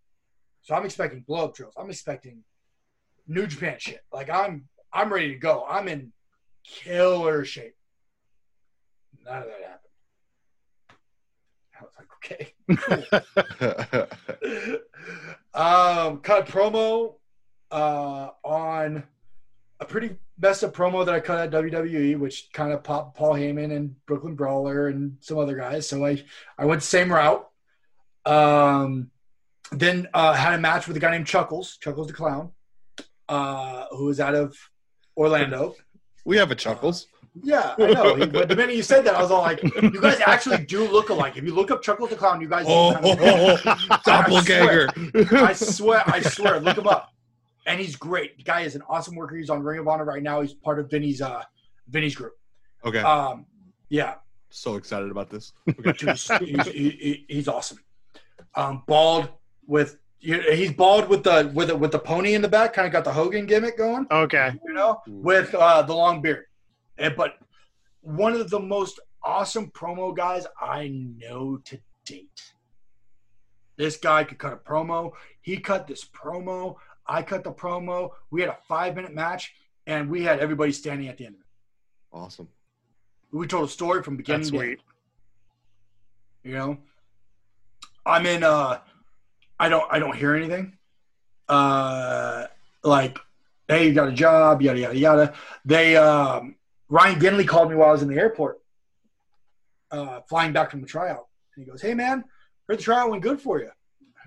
[0.63, 1.75] so I'm expecting blow up drills.
[1.77, 2.45] I'm expecting
[3.27, 4.03] New Japan shit.
[4.13, 5.67] Like I'm I'm ready to go.
[5.69, 6.13] I'm in
[6.65, 7.75] killer shape.
[9.25, 9.89] None of that happened.
[11.77, 12.55] I was like, okay.
[15.55, 17.17] um, cut promo
[17.73, 19.03] uh, on
[19.81, 23.35] a pretty messed up promo that I cut at WWE, which kind of popped Paul
[23.35, 25.89] Heyman and Brooklyn Brawler and some other guys.
[25.89, 26.23] So I,
[26.59, 27.49] I went the same route.
[28.27, 29.11] Um,
[29.73, 32.51] then uh, had a match with a guy named Chuckles, Chuckles the Clown,
[33.29, 34.57] uh, who was out of
[35.17, 35.75] Orlando.
[36.25, 37.07] we have a chuckles.
[37.43, 38.15] Yeah, I know.
[38.17, 40.89] He- But the minute you said that, I was all like, "You guys actually do
[40.91, 42.65] look alike." If you look up Chuckles the Clown, you guys.
[42.69, 44.89] Oh, kind of- doppelganger.
[45.33, 46.59] I swear, I swear.
[46.59, 47.13] Look him up,
[47.69, 48.37] and he's great.
[48.37, 49.37] The guy is an awesome worker.
[49.37, 50.41] He's on Ring of Honor right now.
[50.41, 51.43] He's part of Vinny's uh
[51.89, 52.33] Vinny's group.
[52.85, 53.47] Okay, Um,
[53.89, 54.15] yeah,
[54.51, 55.53] so excited about this.
[55.67, 57.79] Dude, he's, he's, he- he- he's awesome.
[58.55, 59.29] Um, bald
[59.67, 62.93] with he's bald with the with the, with the pony in the back, kind of
[62.93, 64.07] got the Hogan gimmick going.
[64.11, 64.53] Okay.
[64.67, 66.45] you know, with uh, the long beard.
[66.99, 67.35] And, but
[68.01, 72.53] one of the most awesome promo guys I know to date.
[73.77, 75.13] This guy could cut a promo.
[75.41, 76.77] He cut this promo.
[77.09, 78.11] I cut the promo.
[78.31, 79.55] We had a five minute match,
[79.87, 81.47] and we had everybody standing at the end of it.
[82.13, 82.49] Awesome.
[83.33, 84.67] We told a story from beginning That's to end.
[84.67, 84.81] sweet.
[86.45, 86.79] You know,
[88.07, 88.43] I'm in.
[88.45, 88.79] uh
[89.61, 89.85] I don't.
[89.91, 90.79] I don't hear anything.
[91.49, 92.47] Uh,
[92.85, 93.19] like,
[93.67, 95.35] hey, you got a job, yada yada yada.
[95.65, 96.55] They um,
[96.89, 98.61] Ryan Ginley called me while I was in the airport,
[99.91, 102.25] uh, flying back from the tryout, and he goes, "Hey man,
[102.69, 103.71] heard the tryout went good for you."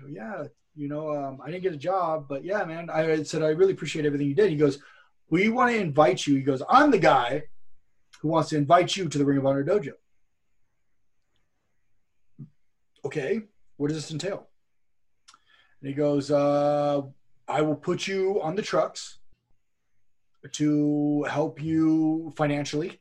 [0.00, 0.44] Go, yeah,
[0.74, 2.88] you know, um, I didn't get a job, but yeah, man.
[2.90, 4.50] I said I really appreciate everything you did.
[4.50, 4.78] He goes,
[5.30, 7.44] "We want to invite you." He goes, "I'm the guy
[8.20, 9.92] who wants to invite you to the Ring of Honor dojo."
[13.04, 13.42] Okay,
[13.76, 14.48] what does this entail?
[15.80, 17.02] And he goes, uh,
[17.48, 19.18] I will put you on the trucks
[20.52, 23.00] to help you financially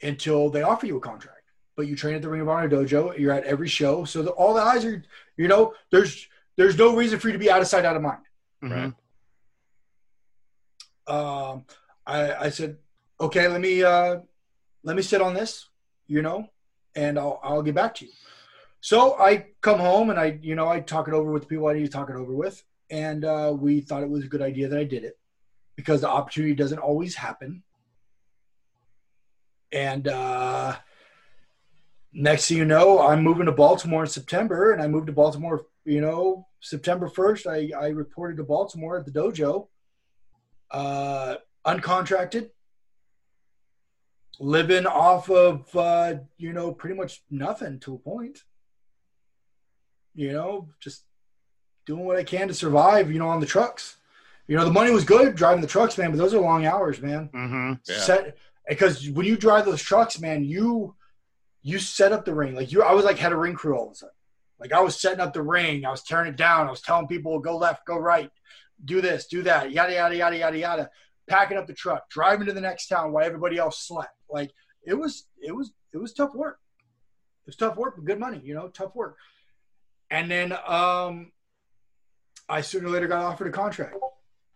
[0.00, 1.42] until they offer you a contract.
[1.76, 3.18] But you train at the Ring of Honor dojo.
[3.18, 5.02] You're at every show, so that all the eyes are,
[5.36, 6.28] you know, there's
[6.58, 8.18] there's no reason for you to be out of sight, out of mind.
[8.62, 8.94] Mhm.
[11.06, 11.64] Um,
[12.04, 12.76] I, I said,
[13.20, 14.18] okay, let me uh,
[14.82, 15.68] let me sit on this,
[16.08, 16.48] you know,
[16.96, 18.12] and I'll I'll get back to you.
[18.80, 21.68] So I come home and I, you know, I talk it over with the people
[21.68, 24.42] I need to talk it over with, and uh, we thought it was a good
[24.42, 25.16] idea that I did it
[25.76, 27.62] because the opportunity doesn't always happen.
[29.70, 30.74] And uh,
[32.12, 35.66] next thing you know, I'm moving to Baltimore in September, and I moved to Baltimore,
[35.84, 37.46] you know, September 1st.
[37.74, 39.68] I, I reported to Baltimore at the dojo,
[40.70, 41.36] uh,
[41.66, 42.50] uncontracted,
[44.40, 48.40] living off of, uh, you know, pretty much nothing to a point.
[50.14, 51.04] You know, just
[51.86, 53.96] doing what I can to survive, you know, on the trucks.
[54.46, 57.00] You know, the money was good driving the trucks, man, but those are long hours,
[57.00, 57.80] man Mhm.
[57.86, 57.98] Yeah.
[57.98, 58.36] set
[58.66, 60.94] because when you drive those trucks, man, you
[61.62, 62.54] you set up the ring.
[62.54, 64.14] Like you I was like had a ring crew all of a sudden.
[64.60, 67.06] Like I was setting up the ring, I was tearing it down, I was telling
[67.06, 68.30] people go left, go right,
[68.84, 70.90] do this, do that, yada yada yada yada yada,
[71.28, 74.14] packing up the truck, driving to the next town while everybody else slept.
[74.30, 74.50] Like
[74.84, 76.58] it was it was it was tough work.
[77.44, 79.16] It was tough work, but good money, you know, tough work.
[80.10, 81.32] And then um
[82.48, 83.96] I sooner or later got offered a contract,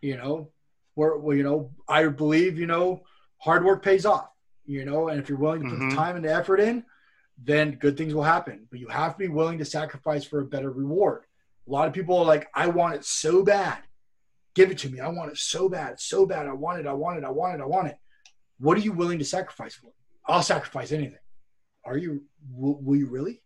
[0.01, 0.49] you know,
[0.95, 3.03] where well, you know, I believe, you know,
[3.37, 4.29] hard work pays off,
[4.65, 5.89] you know, and if you're willing to put Mhm.
[5.89, 6.83] the time and the effort in,
[7.41, 8.67] then good things will happen.
[8.69, 11.23] But you have to be willing to sacrifice for a better reward.
[11.67, 13.79] A lot of people are like, I want it so bad.
[14.53, 14.99] Give it to me.
[14.99, 16.47] I want it so bad, so bad.
[16.47, 16.85] I want it.
[16.85, 17.23] I want it.
[17.23, 17.63] I want it.
[17.63, 17.97] I want it.
[18.59, 19.91] What are you willing to sacrifice for?
[20.27, 21.17] I'll sacrifice anything.
[21.85, 22.23] Are you?
[22.51, 23.41] Will, will you really?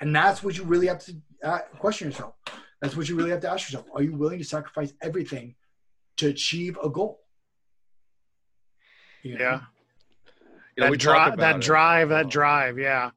[0.00, 2.34] And that's what you really have to uh, question yourself.
[2.80, 3.86] That's what you really have to ask yourself.
[3.94, 5.56] Are you willing to sacrifice everything
[6.18, 7.20] to achieve a goal?
[9.22, 9.44] You know?
[9.44, 9.60] Yeah.
[10.78, 11.62] You know, that we dri- talk about that it.
[11.62, 12.14] drive, Oh.
[12.14, 12.78] that drive.
[12.78, 13.10] Yeah.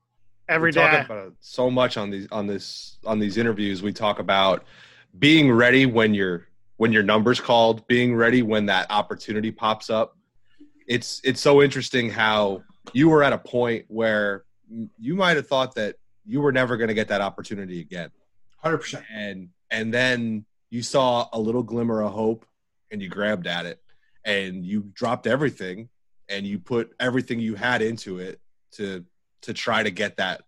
[0.49, 3.83] Every we talk about it so much on these on this on these interviews.
[3.83, 4.65] We talk about
[5.19, 6.47] being ready when your
[6.77, 10.17] when your number's called, being ready when that opportunity pops up.
[10.87, 14.43] It's it's so interesting how you were at a point where
[14.97, 18.09] you might have thought that you were never going to get that opportunity again.
[18.65, 19.03] 100%.
[19.13, 22.43] and and then you saw a little glimmer of hope
[22.91, 23.79] and you grabbed at it
[24.25, 25.89] and you dropped everything
[26.31, 28.39] and you put everything you had into it
[28.71, 29.05] to
[29.41, 30.43] to try to get that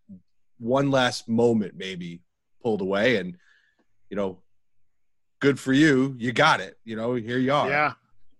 [0.60, 2.22] one last moment maybe
[2.62, 3.38] pulled away and
[4.10, 4.40] you know
[5.40, 7.94] good for you you got it you know here you are Yeah.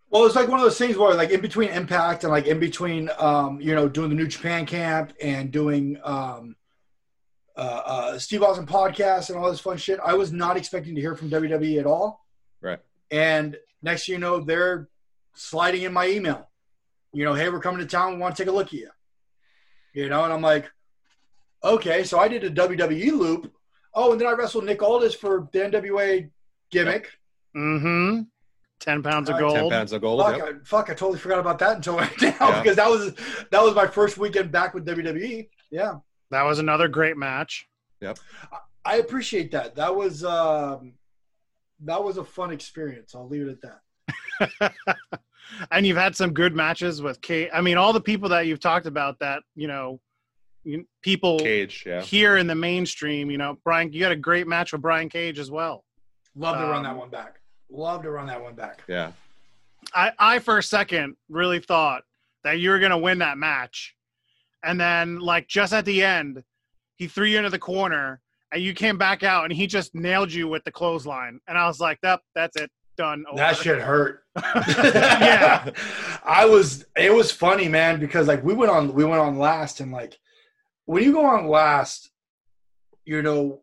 [0.10, 2.60] Well, it's like one of those things where, like, in between Impact and like in
[2.60, 6.56] between, um, you know, doing the New Japan camp and doing um,
[7.58, 11.02] uh, uh, Steve Austin podcast and all this fun shit, I was not expecting to
[11.02, 12.28] hear from WWE at all.
[12.62, 12.78] Right.
[13.10, 14.88] And next, thing you know, they're
[15.34, 16.48] sliding in my email.
[17.14, 18.14] You know, hey, we're coming to town.
[18.14, 18.90] We want to take a look at you.
[19.94, 20.72] You know, and I'm like,
[21.64, 22.04] okay.
[22.04, 23.54] So I did a WWE loop.
[23.94, 26.30] Oh, and then I wrestled Nick Aldis for the NWA
[26.72, 27.12] gimmick.
[27.56, 28.22] Mm-hmm.
[28.80, 29.56] Ten pounds of Uh, gold.
[29.56, 30.48] 10 pounds of gold Fuck, yep.
[30.48, 30.90] I, fuck!
[30.90, 32.62] I totally forgot about that until right now Yeah.
[32.62, 33.14] because that was
[33.52, 35.48] that was my first weekend back with WWE.
[35.72, 35.96] Yeah,
[36.32, 37.68] That was another great match.
[38.02, 38.18] Yep.
[38.84, 39.76] I appreciate that.
[39.76, 40.94] That was um,
[41.86, 43.14] that was a fun experience.
[43.16, 43.78] I'll leave it at
[44.60, 44.74] that.
[45.72, 47.50] and you've had some good matches with Cage.
[47.54, 50.00] I mean, all the people that you've talked about that you know,
[51.02, 52.02] people Cage, yeah.
[52.02, 53.30] here in the mainstream.
[53.30, 55.84] You know, Brian, you got a great match with Brian Cage as well.
[56.36, 57.40] Love to run Um, that one back.
[57.70, 58.82] Love to run that one back.
[58.88, 59.12] Yeah.
[59.94, 62.04] I, I for a second really thought
[62.44, 63.96] that you were gonna win that match,
[64.64, 66.44] and then like just at the end,
[66.96, 68.22] he threw you into the corner,
[68.52, 71.68] and you came back out, and he just nailed you with the clothesline, and I
[71.68, 73.38] was like, "That that's it, done." Over.
[73.38, 74.24] That shit hurt.
[74.36, 75.70] Yeah.
[76.24, 79.80] I was it was funny, man, because like we went on we went on last
[79.80, 80.18] and like
[80.86, 82.10] when you go on last,
[83.06, 83.62] you know,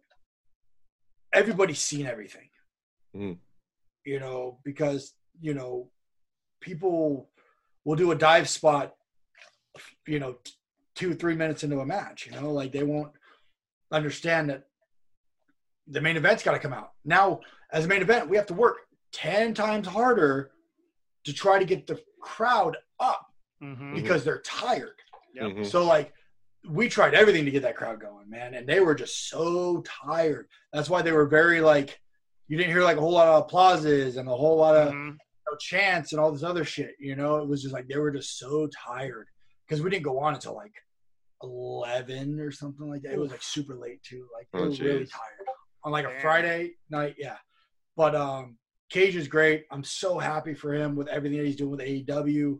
[1.33, 2.49] everybody's seen everything.
[3.15, 3.39] Mhm.
[4.05, 5.91] You know, because, you know,
[6.61, 7.29] people
[7.85, 8.95] will do a dive spot,
[10.07, 10.53] you know, t-
[10.95, 13.13] two, three minutes into a match, you know, like they won't
[13.93, 14.65] understand that
[15.87, 16.93] the main event's got to come out.
[17.05, 17.41] Now,
[17.73, 18.79] as a main event, we have to work
[19.13, 20.51] 10 times harder
[21.25, 23.27] to try to get the crowd up
[23.63, 23.95] Mhm.
[23.95, 24.97] because they're tired.
[25.35, 25.45] Yep.
[25.53, 25.67] Mhm.
[25.67, 26.13] So like
[26.69, 30.47] we tried everything to get that crowd going, man, and they were just so tired.
[30.73, 31.99] That's why they were very like
[32.49, 35.13] you didn't hear like a whole lot of applauses and a whole lot of Mhm.
[35.13, 35.19] you
[35.51, 36.97] know, chants and all this other shit.
[36.99, 39.29] You know, it was just like they were just so tired
[39.67, 40.73] because we didn't go on until like
[41.43, 43.13] eleven or something like that.
[43.13, 44.29] It was like super late too.
[44.35, 45.47] Like they Oh, were really tired
[45.85, 46.21] on like a Damn.
[46.21, 47.15] Friday night.
[47.19, 47.39] Yeah,
[47.97, 48.59] but um,
[48.91, 49.65] Cage is great.
[49.71, 52.59] I'm so happy for him with everything that he's doing with AEW.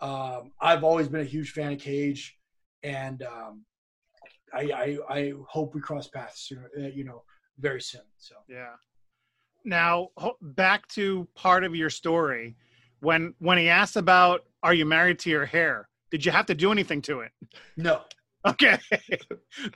[0.00, 2.36] Um, I've always been a huge fan of Cage,
[2.82, 3.64] and um,
[4.52, 7.22] I, I I hope we cross paths sooner, uh, you know,
[7.58, 8.02] very soon.
[8.18, 8.72] So Yeah.
[9.64, 10.08] Now
[10.42, 12.56] back to part of your story
[13.00, 15.88] when when he asked about are you married to your hair?
[16.10, 17.32] Did you have to do anything to it?
[17.76, 18.02] no,
[18.46, 18.78] Okay.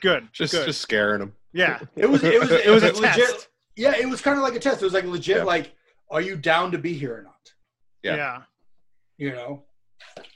[0.00, 0.28] Good.
[0.32, 0.66] Just Good.
[0.66, 1.32] just scaring him.
[1.54, 1.80] yeah.
[1.96, 3.14] it was it was It was a legit.
[3.14, 3.48] test.
[3.76, 4.82] Yeah, it was kind of like a test.
[4.82, 5.38] It was like legit.
[5.38, 5.42] Yeah.
[5.44, 5.72] Like,
[6.10, 7.52] are you down to be here or not?
[8.02, 8.16] Yeah.
[8.16, 8.42] Yeah.
[9.18, 9.64] You know.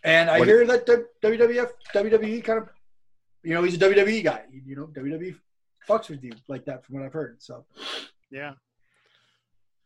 [0.04, 0.86] And I What- hear that
[1.22, 2.68] WWF WWE kind of,
[3.42, 4.44] you know, he's a WWE guy.
[4.50, 5.36] You know, WWE
[5.88, 7.42] fucks with you like that from what I've heard.
[7.42, 7.64] So
[8.30, 8.54] Yeah.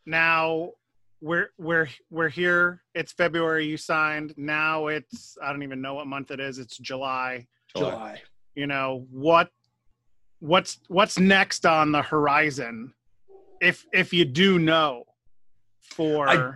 [0.05, 0.73] Now
[1.21, 2.83] we're we're we're here.
[2.95, 3.67] It's February.
[3.67, 4.35] You signed.
[4.37, 6.59] Now it's I don't even know what month it is.
[6.59, 7.47] It's July.
[7.77, 8.23] July.
[8.55, 9.51] You know what?
[10.41, 12.93] What's what's next on the horizon?
[13.61, 15.05] If if you do know,
[15.91, 16.55] for I-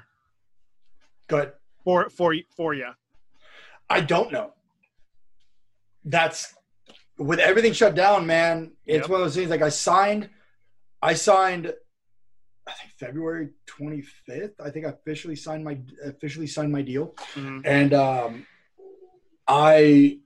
[1.28, 1.52] Good.
[1.84, 2.88] for for for you.
[3.88, 4.52] I don't know.
[6.04, 6.54] That's
[7.18, 8.72] with everything shut down, man.
[8.86, 9.10] It's Yep.
[9.10, 9.50] one of those things.
[9.50, 10.30] Like I signed,
[11.02, 11.72] I signed.
[12.66, 14.60] I think February 25th.
[14.60, 17.62] I think I officially signed my officially signed my deal, Mhm.
[17.64, 18.46] and um,
[19.46, 20.18] I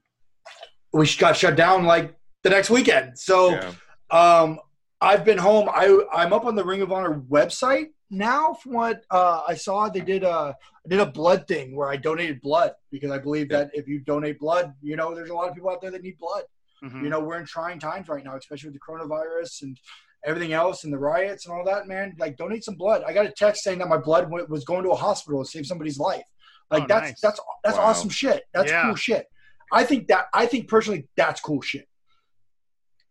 [0.93, 3.17] we got shut down like the next weekend.
[3.19, 3.73] So Yeah.
[4.11, 4.59] um,
[5.01, 5.69] I've been home.
[5.69, 8.53] I I'm up on the Ring of Honor website now.
[8.53, 11.97] From what uh, I saw, they did a I did a blood thing where I
[11.97, 15.49] donated blood because I believe that if you donate blood, you know, there's a lot
[15.49, 16.43] of people out there that need blood.
[16.83, 17.03] Mhm.
[17.03, 19.79] You know, we're in trying times right now, especially with the coronavirus and
[20.25, 21.87] everything else and the riots and all that.
[21.87, 23.03] Man, like donate some blood.
[23.05, 25.49] I got a text saying that my blood w- was going to a hospital to
[25.49, 26.23] save somebody's life.
[26.71, 27.21] Like Oh, that's nice.
[27.21, 27.83] that's that's Wow.
[27.85, 28.43] awesome shit.
[28.53, 28.83] That's Yeah.
[28.87, 29.27] cool shit.
[29.71, 31.87] I think that I think personally that's cool shit.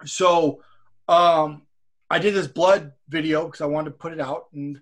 [0.05, 0.63] So,
[1.09, 1.63] um,
[2.15, 4.81] I did this blood video because I wanted to put it out and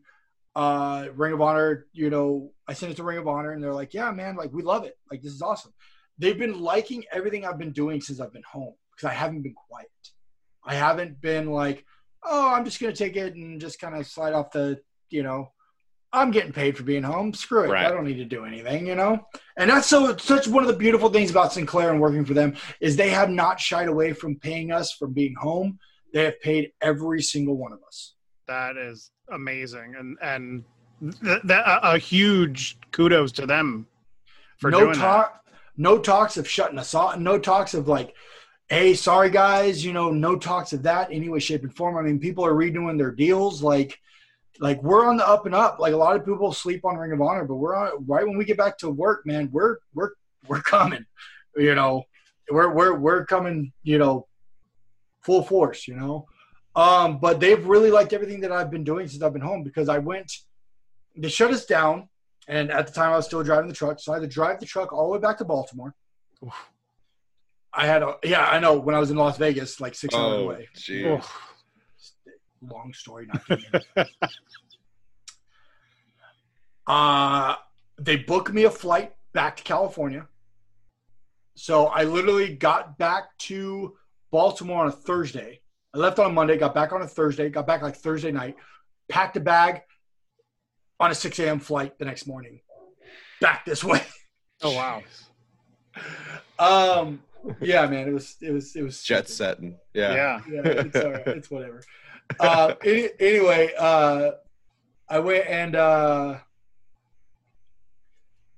[0.54, 3.72] uh Ring of Honor, you know, I sent it to Ring of Honor and they're
[3.72, 4.98] like, "Yeah, man, like we love it.
[5.10, 5.72] Like this is awesome."
[6.18, 9.54] They've been liking everything I've been doing since I've been home because I haven't been
[9.54, 9.88] quiet.
[10.62, 11.86] I haven't been like,
[12.22, 15.22] "Oh, I'm just going to take it and just kind of slide off the, you
[15.22, 15.52] know,
[16.12, 17.32] I'm getting paid for being home.
[17.32, 17.68] Screw it.
[17.70, 17.86] Right.
[17.86, 19.26] I don't need to do anything, you know?"
[19.56, 22.56] And that's so such one of the beautiful things about Sinclair and working for them
[22.78, 25.78] is they have not shied away from paying us from being home.
[26.12, 28.14] They have paid every single one of us.
[28.48, 30.64] That is amazing, and and
[31.24, 33.86] th- that a, a huge kudos to them
[34.58, 35.44] for no doing talk,
[35.76, 37.18] no talks of shutting us off.
[37.18, 38.14] No talks of like,
[38.68, 41.96] hey, sorry guys, you know, no talks of that any way, shape, and form.
[41.96, 43.62] I mean, people are redoing their deals.
[43.62, 43.98] Like,
[44.60, 45.78] like we're on the up and up.
[45.78, 48.36] Like a lot of people sleep on Ring of Honor, but we're on right when
[48.36, 49.48] we get back to work, man.
[49.52, 50.10] We're we're
[50.46, 51.04] we're coming.
[51.56, 52.04] You know,
[52.50, 53.72] we're we're we're coming.
[53.82, 54.26] You know,
[55.22, 55.88] full force.
[55.88, 56.26] You know.
[56.74, 59.88] Um, but they've really liked everything that I've been doing since I've been home because
[59.90, 60.32] I went,
[61.14, 62.08] they shut us down.
[62.48, 64.00] And at the time I was still driving the truck.
[64.00, 65.94] So I had to drive the truck all the way back to Baltimore.
[67.74, 70.38] I had a, yeah, I know when I was in Las Vegas, like six hours
[70.38, 70.68] Oh, away.
[70.90, 71.38] Oof.
[72.62, 73.64] Long story, not getting
[73.96, 74.08] into.
[76.86, 77.54] Uh,
[77.98, 80.26] they booked me a flight back to California.
[81.54, 83.96] So I literally got back to
[84.32, 85.60] Baltimore on a Thursday.
[85.94, 88.56] I left on a Monday, got back on a Thursday, got back like Thursday night,
[89.08, 89.82] packed a bag,
[90.98, 91.60] on a 6 a.m.
[91.60, 92.60] flight the next morning,
[93.40, 94.02] back this way.
[94.62, 95.02] Oh wow.
[96.58, 97.20] Um,
[97.60, 99.36] yeah, man, it was it was it was Jet stupid.
[99.36, 99.78] setting.
[99.92, 100.14] Yeah.
[100.14, 100.40] Yeah.
[100.48, 101.26] Yeah, it's all right.
[101.26, 101.82] It's whatever.
[102.38, 104.30] Uh, any, anyway, uh,
[105.08, 106.38] I went and uh,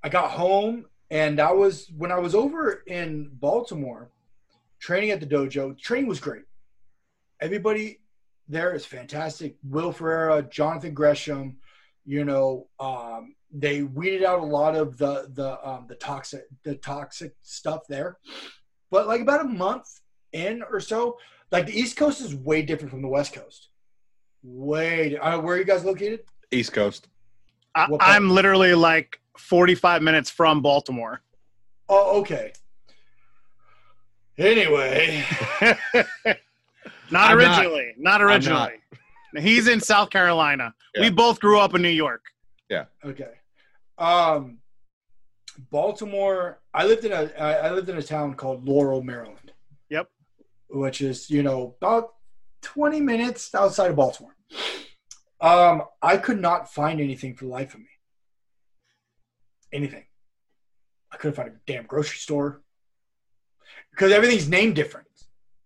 [0.03, 4.11] I got home, and that was when I was over in Baltimore
[4.85, 5.75] training at the dojo.
[5.79, 6.43] Training was great.
[7.41, 8.01] Everybody
[8.47, 9.55] there is fantastic.
[9.63, 11.57] Will Ferrara, Jonathan Gresham,
[12.05, 16.75] you know, um, they weeded out a lot of the the um, the toxic the
[16.75, 18.17] toxic stuff there.
[18.91, 19.87] But like about a month
[20.33, 21.17] in or so,
[21.51, 23.69] like the East Coast is way different from the West Coast.
[24.43, 25.17] Way.
[25.17, 26.19] Uh, where are you guys located?
[26.51, 27.07] East Coast.
[27.73, 31.23] I, I'm literally like 45 minutes from Baltimore.
[31.89, 32.53] Oh, okay.
[34.37, 35.23] Anyway,
[35.61, 35.75] not
[36.25, 36.37] I'm
[37.11, 37.93] not- originally.
[37.97, 38.21] Not, not.
[38.21, 38.73] originally.
[39.37, 40.73] He's in South Carolina.
[40.99, 42.21] We both grew up in New York.
[42.69, 42.85] Yeah.
[43.03, 43.31] Okay.
[43.97, 44.59] Um,
[45.71, 46.59] Baltimore.
[46.73, 49.51] I lived in a I lived in a town called Laurel, Maryland.
[49.89, 50.09] Yep.
[50.69, 52.13] Which is you know about
[52.61, 54.35] twenty minutes outside of Baltimore.
[55.41, 57.87] Um, I could not find anything for the life of me.
[59.73, 60.05] Anything.
[61.11, 62.61] I couldn't find a damn grocery store
[63.95, 65.07] because everything's named different.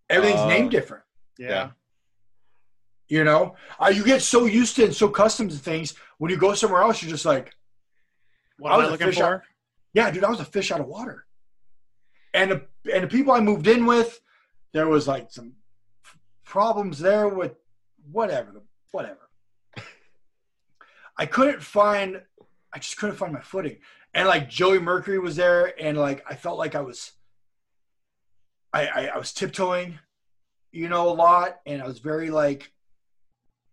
[0.10, 0.48] Everything's Oh.
[0.50, 1.04] named different.
[1.38, 1.50] Yeah.
[1.50, 1.70] Yeah.
[3.08, 5.96] You know, uh, you get so used to and so accustomed to things.
[6.20, 7.54] When you go somewhere else, you're just like,
[8.60, 9.36] What I am I was a looking fish for?
[9.36, 9.42] out-
[9.94, 11.26] yeah, dude, I was a fish out of water.
[12.36, 14.20] And the, and the people I moved in with,
[14.74, 15.54] there was like some
[16.46, 17.56] problems there with
[18.12, 18.62] whatever,
[18.92, 19.28] whatever.
[21.18, 22.22] I couldn't find,
[22.72, 23.78] I just couldn't find my footing.
[24.14, 27.12] And like Joey Mercury was there, and like I felt like I was,
[28.74, 29.98] I I, I was tiptoeing,
[30.72, 32.72] you know, a lot, and I was very like,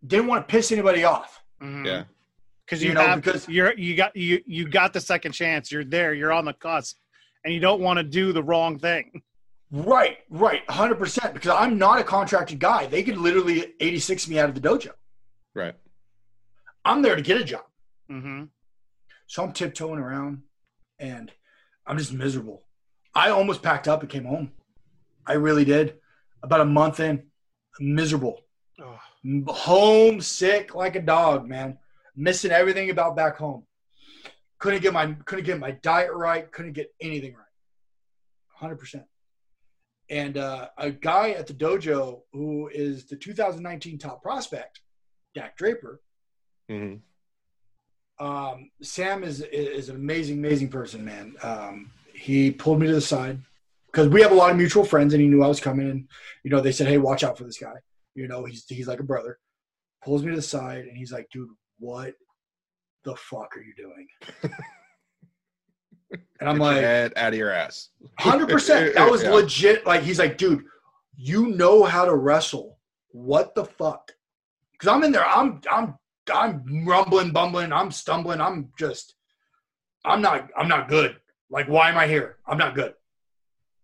[0.07, 1.42] didn't want to piss anybody off.
[1.62, 1.86] Mhm.
[1.86, 2.05] Yeah.
[2.64, 5.70] Because You you, know, have because- you're you got you you got the second chance.
[5.70, 6.14] You're there.
[6.14, 6.97] You're on the cusp,
[7.44, 9.22] and you don't want to do the wrong thing.
[9.72, 11.34] Right, right, hundred percent.
[11.34, 12.86] Because I'm not a contracted guy.
[12.86, 14.92] They could literally 86 me out of the dojo.
[15.55, 15.74] Right.
[16.84, 17.64] I'm there to get a job,
[18.11, 18.44] Mm-hmm.
[19.26, 20.42] so I'm tiptoeing around,
[21.01, 21.32] and
[21.84, 22.62] I'm just miserable.
[23.12, 24.53] I almost packed up and came home.
[25.27, 25.95] I really did.
[26.43, 27.24] About a month in,
[27.81, 28.41] miserable,
[28.81, 29.01] Oh,
[29.49, 31.79] homesick like a dog, man.
[32.14, 33.64] Missing everything about back home.
[34.59, 36.51] Couldn't get my couldn't get my diet right.
[36.53, 37.43] Couldn't get anything right.
[38.55, 39.05] Hundred percent.
[40.09, 44.81] And uh, a guy at the dojo who is the 2019 top prospect,
[45.35, 46.01] Dak Draper.
[46.68, 46.95] hmm
[48.18, 51.35] Um, Sam is is an amazing, amazing person, man.
[51.43, 53.41] Um, he pulled me to the side
[53.97, 55.88] because we have a lot of mutual friends, and he knew I was coming.
[55.88, 56.07] And
[56.44, 57.72] you know, they said, "Hey, watch out for this guy."
[58.14, 59.38] You know, he's he's like a brother.
[60.05, 62.12] Pulls me to the side, and he's like, "Dude, what
[63.05, 64.07] the fuck are you doing?"
[66.12, 67.88] and I'm Get like, head out of your ass.
[68.18, 68.94] Hundred percent.
[68.97, 69.30] That was Yeah.
[69.30, 69.86] legit.
[69.86, 70.64] Like he's like, dude,
[71.16, 72.78] you know how to wrestle.
[73.12, 74.12] What the fuck?
[74.72, 75.26] Because I'm in there.
[75.26, 75.94] I'm I'm
[76.30, 77.72] I'm rumbling, bumbling.
[77.72, 78.42] I'm stumbling.
[78.42, 79.14] I'm just.
[80.05, 80.51] I'm not.
[80.55, 81.16] I'm not good.
[81.49, 82.36] Like, why am I here?
[82.47, 82.92] I'm not good.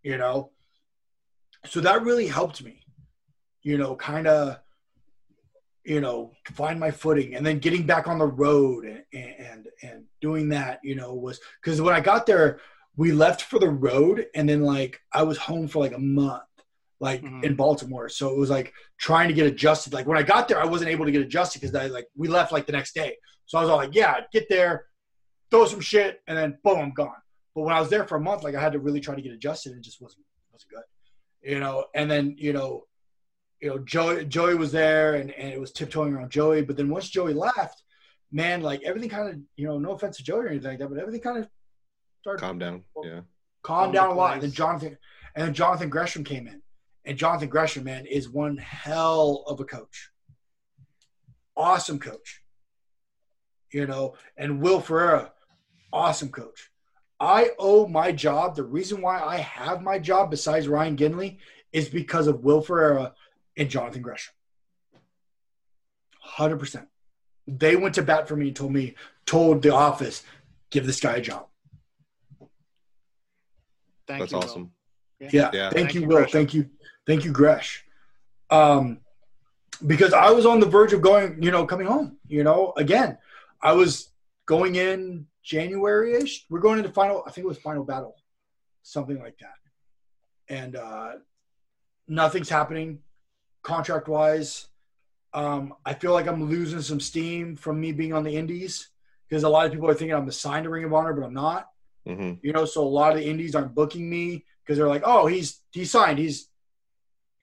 [0.03, 0.50] You know.
[1.66, 2.80] So that really helped me.
[3.62, 4.59] You know, kind of.
[5.84, 10.05] You know, find my footing, and then getting back on the road and and and
[10.20, 10.78] doing that.
[10.84, 12.61] You know, was because when I got there,
[12.96, 16.44] we left for the road and then like I was home for like a month,
[17.00, 17.42] like Mhm.
[17.42, 18.09] in Baltimore.
[18.09, 19.92] So it was like trying to get adjusted.
[19.92, 22.28] Like when I got there, I wasn't able to get adjusted because I like we
[22.28, 23.16] left like the next day.
[23.46, 24.86] So I was all like, yeah, get there,
[25.50, 27.22] throw some shit, and then boom, I'm gone.
[27.55, 29.22] But when I was there for a month, like I had to really try to
[29.22, 30.82] get adjusted and it just wasn't wasn't good.
[31.42, 32.84] You know, and then, you know,
[33.61, 36.62] you know, Joey Joey was there and, and it was tiptoeing around Joey.
[36.62, 37.82] But then once Joey left,
[38.30, 40.88] man, like everything kind of, you know, no offense to Joey or anything like that,
[40.88, 41.48] but everything kind of
[42.20, 42.84] started Calm down.
[43.03, 43.20] Yeah.
[43.62, 44.34] calmed Calm down a lot.
[44.34, 44.53] And then.
[44.53, 44.96] Jonathan
[45.34, 46.62] and then Jonathan Gresham came in.
[47.05, 50.11] And Jonathan Gresham, man, is one hell of a coach.
[51.57, 52.42] Awesome coach.
[53.72, 55.32] You know, and Will Ferrara,
[55.92, 56.70] awesome coach.
[57.23, 58.57] I owe my job.
[58.57, 61.39] The reason why I have my job besides Ryan Ginley
[61.73, 63.14] is because of Will Ferrara
[63.57, 64.35] and Jonathan Gresham.
[66.37, 66.85] 100%.
[67.47, 70.25] They went to bat for me and told me, told the office,
[70.70, 71.47] give this guy a job.
[74.09, 74.39] thank That's you.
[74.39, 74.45] Will.
[74.45, 74.73] awesome.
[75.20, 75.29] Yeah.
[75.33, 75.51] Yeah.
[75.51, 76.16] Thank, Thank you, you, Will.
[76.16, 76.33] Gresham.
[76.33, 76.70] Thank you.
[77.07, 77.85] Thank you, Gresh.
[78.51, 78.99] Um,
[79.87, 82.16] because I was on the verge of going, you know, coming home.
[82.27, 83.18] You know, again,
[83.61, 84.09] I was
[84.45, 86.47] going in January ish.
[86.49, 88.16] We're going into final, I think it was final battle,
[88.82, 90.55] something like that.
[90.55, 91.12] And uh,
[92.09, 93.01] nothing's happening
[93.62, 94.68] contract wise.
[95.34, 98.90] Um, I feel like I'm losing some steam from me being on the Indies.
[99.28, 101.32] because a lot of people are thinking I'm assigned to Ring of Honor, but I'm
[101.34, 101.68] not.
[102.07, 105.03] hmm You know, so a lot of the indies aren't booking me because they're like,
[105.07, 106.49] oh, he's he's signed, he's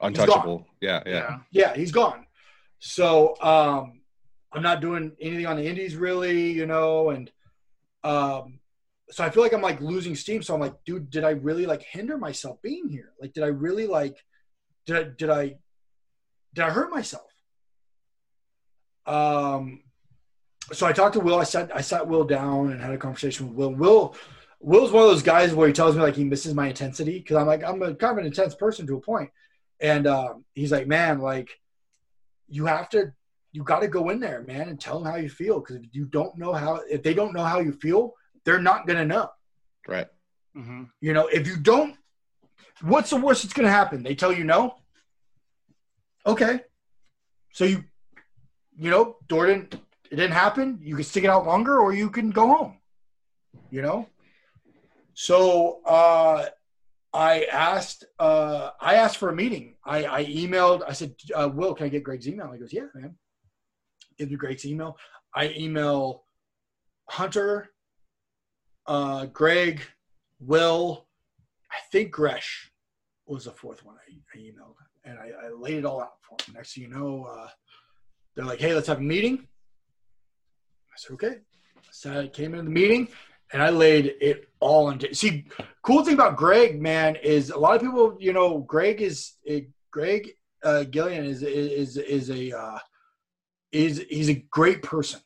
[0.01, 0.65] Untouchable.
[0.81, 1.39] Yeah, yeah.
[1.51, 2.25] yeah, he's gone.
[2.79, 4.01] So um,
[4.53, 7.29] I'm not doing anything on the indies really, you know, and
[8.03, 8.59] um,
[9.11, 10.41] so I feel like I'm like losing steam.
[10.43, 13.11] So I'm like, dude, did I really like hinder myself being here?
[13.19, 14.17] Like, did I really like,
[14.85, 15.55] did I did I
[16.53, 17.25] did I hurt myself?
[19.05, 19.81] Um,
[20.71, 21.39] so I talked to Will.
[21.39, 23.73] I sat I sat Will down and had a conversation with Will.
[23.73, 24.15] Will
[24.59, 27.37] Will's one of those guys where he tells me like he misses my intensity because
[27.37, 29.31] I'm like I'm a kind of an intense person to a point,
[29.79, 31.49] and um, he's like, man, like
[32.47, 33.13] you have to
[33.51, 35.83] you got to go in there, man, and tell them how you feel because if
[35.91, 38.13] you don't know how if they don't know how you feel,
[38.45, 39.29] they're not gonna know.
[39.87, 40.07] Right.
[40.55, 41.95] hmm You know, if you don't,
[42.81, 44.03] what's the worst that's gonna happen?
[44.03, 44.75] They tell you no.
[46.25, 46.61] Okay,
[47.53, 47.83] so you,
[48.77, 49.73] you know, door didn't
[50.11, 50.79] it didn't happen.
[50.81, 52.77] You can stick it out longer, or you can go home.
[53.71, 54.07] You know.
[55.13, 56.45] So uh,
[57.13, 58.05] I asked.
[58.19, 59.75] Uh, I asked for a meeting.
[59.83, 60.83] I, I emailed.
[60.87, 63.15] I said, uh, "Will, can I get Greg's email?" He goes, "Yeah, man."
[64.19, 64.97] Me Greg's email.
[65.33, 66.23] I email
[67.09, 67.69] Hunter,
[68.87, 69.81] uh, Greg,
[70.39, 71.05] Will,
[71.71, 72.71] I think Gresh
[73.25, 76.37] was the fourth one I, I emailed, and I, I laid it all out for
[76.37, 76.55] them.
[76.55, 77.47] Next thing you know, uh,
[78.35, 81.37] they're like, "Hey, let's have a meeting." I said, "Okay."
[81.91, 83.07] So I came into the meeting,
[83.53, 85.13] and I laid it all into.
[85.13, 85.45] See,
[85.83, 89.61] cool thing about Greg, man, is a lot of people, you know, Greg is eh,
[89.91, 90.31] Greg
[90.63, 92.79] uh, Gilliland is is is a uh,
[93.71, 95.19] is he's a great person,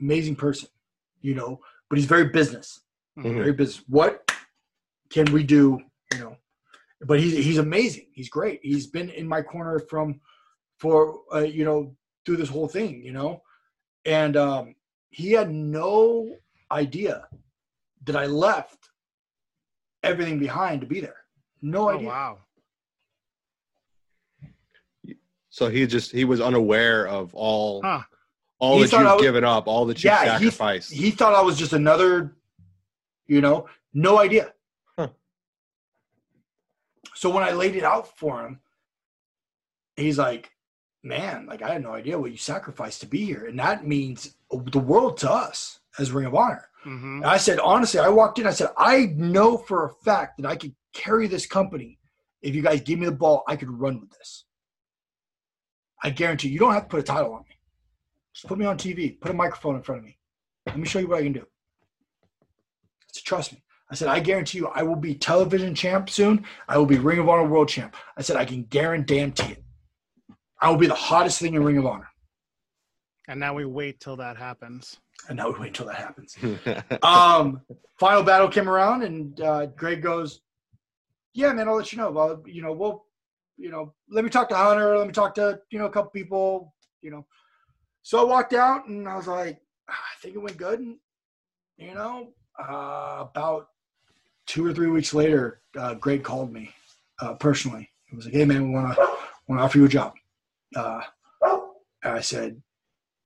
[0.00, 0.68] amazing person,
[1.20, 2.80] you know, but he's very business
[3.16, 3.34] Mhm.
[3.38, 3.84] very business.
[3.88, 4.30] What
[5.10, 5.80] can we do?
[6.12, 6.36] You know,
[7.00, 8.06] but he's he's amazing.
[8.12, 8.60] He's great.
[8.62, 10.20] He's been in my corner from
[10.78, 13.02] for uh, you know through this whole thing.
[13.02, 13.42] You know,
[14.04, 14.74] and um,
[15.10, 16.36] he had no
[16.70, 17.26] idea
[18.04, 18.90] that I left
[20.02, 21.24] everything behind to be there.
[21.62, 22.08] No Oh idea.
[22.08, 22.38] wow.
[25.50, 28.02] So he just he was unaware of all Huh.
[28.58, 30.92] all He that you've was- given up, all that you've Yeah, he- sacrificed.
[30.92, 32.36] He thought I was just another,
[33.26, 34.52] you know, no idea.
[34.98, 35.08] Huh.
[37.14, 38.60] So when I laid it out for him,
[39.96, 40.50] he's like,
[41.02, 43.46] man, like I had no idea what you sacrificed to be here.
[43.46, 46.68] And that means the world to us as Ring of Honor.
[46.84, 50.38] hmm And I said, honestly, I walked in, I said, I know for a fact
[50.40, 51.98] that I could carry this company.
[52.42, 54.44] If you guys give me the ball, I could run with this.
[56.02, 57.56] I guarantee you, you don't have to put a title on me.
[58.34, 60.18] Just put me on TV, put a microphone in front of me.
[60.66, 61.46] Let me show you what I can do.
[63.12, 63.62] Said, trust me.
[63.90, 66.44] I said, I guarantee you, I will be television champ soon.
[66.68, 67.96] I will be Ring of Honor world champ.
[68.16, 69.22] I said, I can guarantee
[69.52, 69.64] it.
[70.60, 72.08] I will be the hottest thing in Ring of Honor.
[73.28, 74.98] And now we wait till that happens.
[75.28, 76.36] And now we wait till that happens.
[77.02, 77.60] um,
[77.98, 80.40] final battle came around, and uh, Greg goes,
[81.34, 82.10] "Yeah, man, I'll let you know.
[82.10, 83.04] Well, you know, we'll,
[83.58, 84.96] you know, let me talk to Hunter.
[84.96, 86.74] Let me talk to you know a couple people.
[87.02, 87.26] You know."
[88.02, 90.96] So I walked out, and I was like, "Ah, "I think it went good." And,
[91.76, 92.28] you know,
[92.58, 93.68] uh, about
[94.46, 96.74] two or three weeks later, uh, Greg called me
[97.20, 97.90] uh, personally.
[98.06, 99.08] He was like, "Hey, man, we want to
[99.48, 100.14] want to offer you a job."
[100.74, 101.02] Uh,
[102.02, 102.62] I said,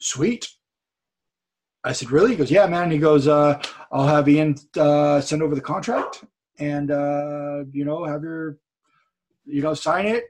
[0.01, 0.49] "Sweet."
[1.85, 2.31] I said, really?
[2.31, 2.91] He goes, yeah, man.
[2.91, 3.61] He goes, uh,
[3.91, 6.25] I'll have Ian uh, send over the contract
[6.59, 8.59] and, uh, you know, have your,
[9.53, 10.25] you know, sign it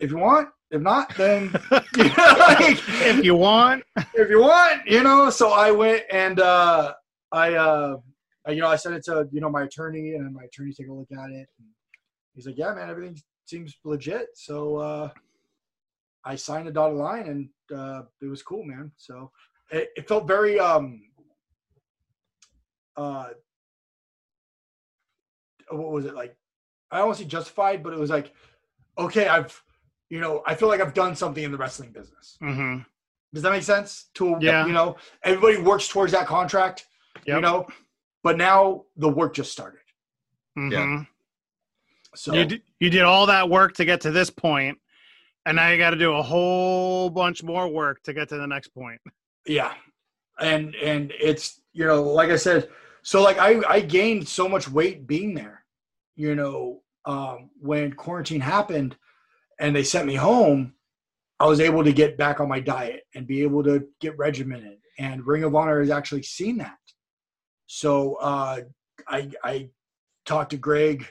[0.00, 0.48] if you want.
[0.70, 1.44] If not, then,
[1.96, 3.84] you know, like, If you want,
[4.14, 5.30] if you want, you know.
[5.30, 6.92] So I went and uh,
[7.30, 7.96] I, uh,
[8.44, 10.88] I- you know, I sent it to, you know, my attorney and my attorney take
[10.88, 11.46] a look at it.
[11.58, 11.68] And
[12.34, 13.16] he's like, yeah, man, everything
[13.46, 14.26] seems legit.
[14.34, 15.08] So uh,
[16.24, 18.90] I signed a dotted line and uh, it was cool, man.
[18.96, 19.30] So
[19.70, 21.00] it, it felt very, um,
[22.96, 23.28] uh,
[25.70, 26.36] what was it like?
[26.90, 28.32] I don't want to say justified, but it was like,
[28.98, 29.60] okay, I've,
[30.10, 32.36] you know, I feel like I've done something in the wrestling business.
[32.40, 32.78] hmm
[33.32, 34.10] Does that make sense?
[34.14, 34.66] To Yeah.
[34.66, 36.86] you know, everybody works towards that contract,
[37.26, 37.66] you know,
[38.22, 39.80] but now the work just started.
[40.54, 41.02] hmm
[42.14, 44.78] So You d- you did all that work to get to this point,
[45.46, 48.46] and now you got to do a whole bunch more work to get to the
[48.46, 49.00] next point.
[49.46, 49.74] yeah,
[50.38, 52.68] and and it's you know, like I said,
[53.02, 55.64] so like I I gained so much weight being there,
[56.14, 58.96] you know, um, when quarantine happened,
[59.58, 60.74] and they sent me home.
[61.40, 64.78] I was able to get back on my diet and be able to get regimented.
[64.98, 66.78] And Ring of Honor has actually seen that.
[67.66, 68.60] So uh,
[69.08, 69.68] I I
[70.24, 71.06] talked to Greg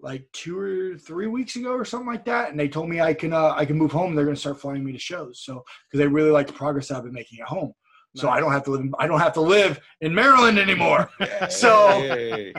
[0.00, 3.12] like two or three weeks ago or something like that, and they told me I
[3.14, 4.14] can uh, I can move home.
[4.14, 5.40] They're going to start flying me to shows.
[5.44, 7.72] So because they really like the progress I've been making at home.
[8.16, 8.94] So I don't have to live.
[8.98, 11.10] I don't have to live in Maryland anymore.
[11.50, 12.54] So- Yay.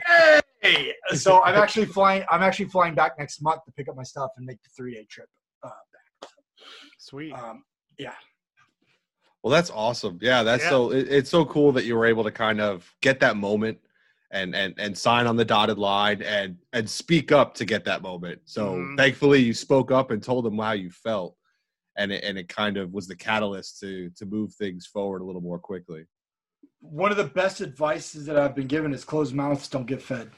[0.61, 2.23] Hey, so I'm actually flying.
[2.29, 4.93] I'm actually flying back next month to pick up my stuff and make the three
[4.93, 5.27] day trip.
[5.63, 5.69] Uh,
[6.97, 7.33] Sweet.
[7.33, 7.63] um,
[7.97, 8.13] yeah.
[9.41, 10.19] Well, that's awesome.
[10.21, 10.69] Yeah, that's Yeah.
[10.69, 10.91] so.
[10.91, 13.79] It, it's so cool that you were able to kind of get that moment
[14.31, 18.01] and and and sign on the dotted line and and speak up to get that
[18.01, 18.41] moment.
[18.45, 18.97] So Mhm.
[18.97, 21.37] thankfully, you spoke up and told them how you felt,
[21.95, 25.25] and it, and it kind of was the catalyst to to move things forward a
[25.25, 26.05] little more quickly.
[26.81, 30.31] one of the best advices that I've been given is closed mouths don't get fed.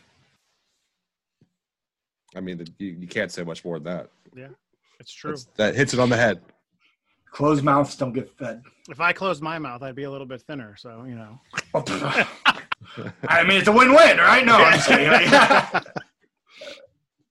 [2.36, 4.10] I mean, the, you, you can't say much more than that.
[4.36, 4.48] Yeah,
[5.00, 5.32] it's true.
[5.32, 6.42] That's- that hits it on the head.
[7.32, 8.62] Closed mouths don't get fed.
[8.90, 10.76] If I closed my mouth, I'd be a little bit thinner.
[10.76, 11.40] So you know.
[13.28, 14.46] I mean, it's a win-win, right?
[14.46, 14.88] No, I'm just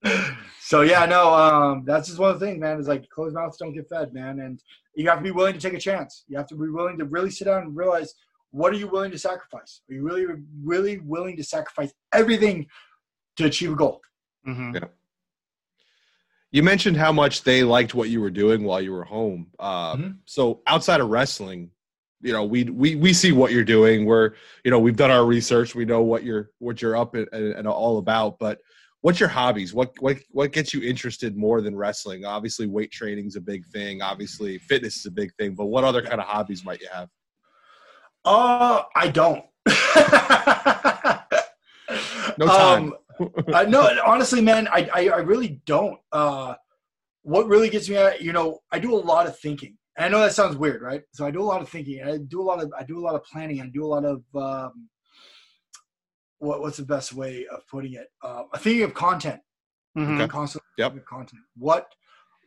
[0.02, 0.24] kidding.
[0.60, 2.80] so yeah, no, um, that's just one of the things, man.
[2.80, 4.62] Is like closed mouths don't get fed, man, and
[4.94, 6.24] you have to be willing to take a chance.
[6.28, 8.14] You have to be willing to really sit down and realize
[8.52, 9.82] what are you willing to sacrifice.
[9.88, 10.26] Are you really,
[10.62, 12.66] really willing to sacrifice everything
[13.36, 14.00] to achieve a goal?
[14.44, 14.84] Hmm Yeah.
[16.52, 19.46] You mentioned how much they liked what you were doing while you were home.
[19.58, 20.16] Uh, Mhm.
[20.24, 21.70] So outside of wrestling,
[22.22, 24.04] you know, we we we see what you're doing.
[24.04, 24.32] We're
[24.64, 25.74] you know we've done our research.
[25.74, 28.38] We know what you're what you're up and, and all about.
[28.38, 28.58] But
[29.00, 29.72] what's your hobbies?
[29.72, 32.24] What what what gets you interested more than wrestling?
[32.24, 34.02] Obviously, weight training's a big thing.
[34.02, 35.54] Obviously, fitness is a big thing.
[35.54, 37.08] But what other kind of hobbies might you have?
[38.24, 39.44] Uh, I don't.
[42.38, 42.92] No time.
[42.92, 42.94] Um,
[43.52, 45.98] uh, no, honestly, man, I, I, I really don't.
[46.12, 46.54] Uh,
[47.22, 49.76] what really gets me at, you know, I do a lot of thinking.
[49.96, 51.02] And I know that sounds weird, right?
[51.12, 52.02] So I do a lot of thinking.
[52.02, 53.60] I do a lot of, I do a lot of planning.
[53.60, 54.88] I do a lot of, um,
[56.38, 58.08] what, what's the best way of putting it?
[58.22, 59.40] Uh, thinking of content.
[59.94, 60.92] hmm Constantly Yep.
[60.92, 61.42] thinking of content.
[61.56, 61.92] What,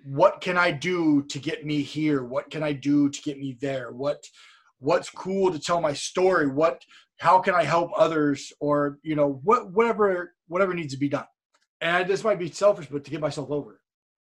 [0.04, 2.24] what can I do to get me here?
[2.24, 3.92] What can I do to get me there?
[3.92, 4.24] What,
[4.80, 6.48] what's cool to tell my story?
[6.48, 6.82] What,
[7.20, 8.52] how can I help others?
[8.60, 11.26] Or you know, what, whatever, whatever needs to be done.
[11.82, 13.82] And this might be selfish, but to get myself over.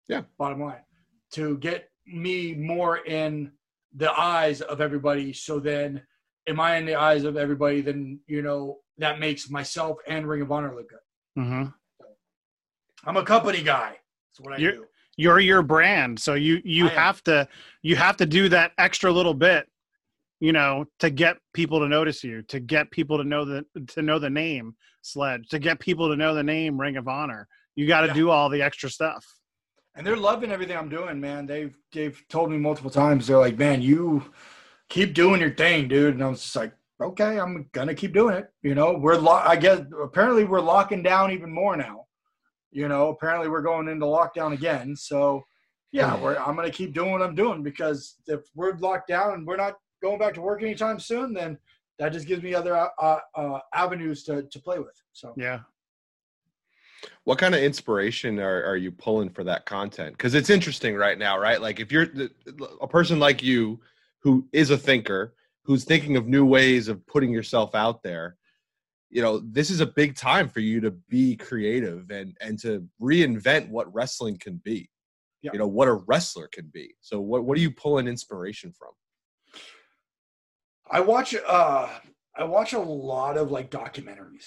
[0.09, 0.23] Yeah.
[0.37, 0.81] Bottom line,
[1.33, 3.51] to get me more in
[3.95, 5.31] the eyes of everybody.
[5.33, 6.01] So then,
[6.47, 7.81] am I in the eyes of everybody?
[7.81, 10.99] Then you know that makes myself and Ring of Honor look good.
[11.41, 11.65] Mm-hmm.
[13.05, 13.91] I'm a company guy.
[14.31, 14.85] That's what I You're- do.
[15.17, 16.95] You're your brand, so you you I am.
[16.97, 17.47] have to
[17.81, 19.65] you have to do that extra little bit,
[20.39, 24.01] you know, to get people to notice you, to get people to know the to
[24.01, 27.47] know the name Sledge, to get people to know the name Ring of Honor.
[27.75, 28.13] You got to Yeah.
[28.13, 29.25] do all the extra stuff.
[29.97, 31.45] and they're loving everything I'm doing, man.
[31.45, 33.27] They've they've told me multiple times.
[33.27, 34.23] They're like, man, you
[34.89, 36.15] keep doing your thing, dude.
[36.15, 38.49] And I was just like, okay, I'm gonna keep doing it.
[38.61, 42.07] You know, we're lo- I guess apparently we're locking down even more now.
[42.71, 44.97] You know, apparently we're going into lockdown again.
[44.97, 45.43] So
[45.93, 49.47] yeah, we're, I'm gonna keep doing what I'm doing because if we're locked down and
[49.47, 51.57] we're not going back to work anytime soon, then
[51.99, 55.01] that just gives me other uh, uh, avenues to to play with.
[55.13, 55.61] So Yeah.
[57.23, 61.17] what kind of inspiration are, are you pulling for that content because it's interesting right
[61.17, 62.31] now right like if you're th-
[62.81, 63.79] a person like you
[64.19, 68.37] who is a thinker who's thinking of new ways of putting yourself out there
[69.09, 72.87] you know this is a big time for you to be creative and and to
[73.01, 74.89] reinvent what wrestling can be
[75.41, 75.51] Yeah.
[75.53, 78.89] you know what a wrestler can be so what what are you pulling inspiration from
[80.89, 81.89] I watch uh
[82.37, 84.45] I watch a lot of like documentaries.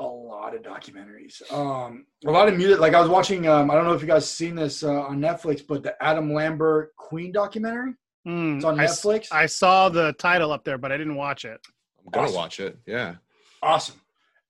[0.00, 1.40] A lot of documentaries.
[1.52, 4.06] Um a lot of music like I was watching um I don't know if you
[4.08, 7.94] guys seen this uh, on Netflix but the Adam Lambert Queen documentary.
[8.26, 9.28] Mm, It's on Netflix.
[9.32, 11.60] I, saw the title up there, but I didn't watch it.
[12.04, 12.36] i'm gonna Awesome.
[12.36, 13.16] watch it yeah
[13.62, 14.00] awesome.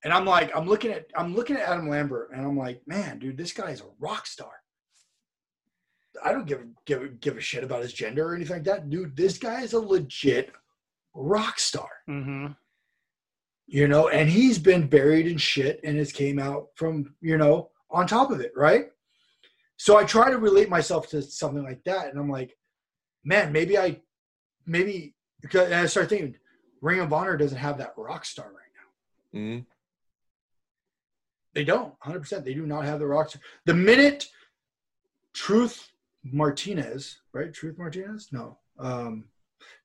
[0.03, 3.19] And I'm like I'm looking at I'm looking at Adam Lambert and I'm like, "Man,
[3.19, 4.51] dude, this guy is a rock star."
[6.23, 8.89] I don't give give give a shit about his gender or anything like that.
[8.89, 10.51] Dude, this guy is a legit
[11.13, 11.89] rock star.
[12.07, 12.47] hmm
[13.71, 17.69] you know, and he's been buried in shit and has came out from, you know,
[17.91, 18.85] on top of it, right?
[19.77, 22.57] So I try to relate myself to something like that, and I'm like,
[23.23, 24.01] man, maybe I,
[24.65, 26.35] maybe because and I start thinking,
[26.81, 28.73] Ring of Honor doesn't have that rock star right
[29.33, 29.39] now.
[29.39, 29.65] Mhm.
[31.53, 32.19] They don't, 100.
[32.21, 33.41] percent They do not have the rock star.
[33.65, 34.29] The minute
[35.33, 35.91] Truth
[36.23, 37.53] Martinez, right?
[37.53, 39.25] Truth Martinez, no, um,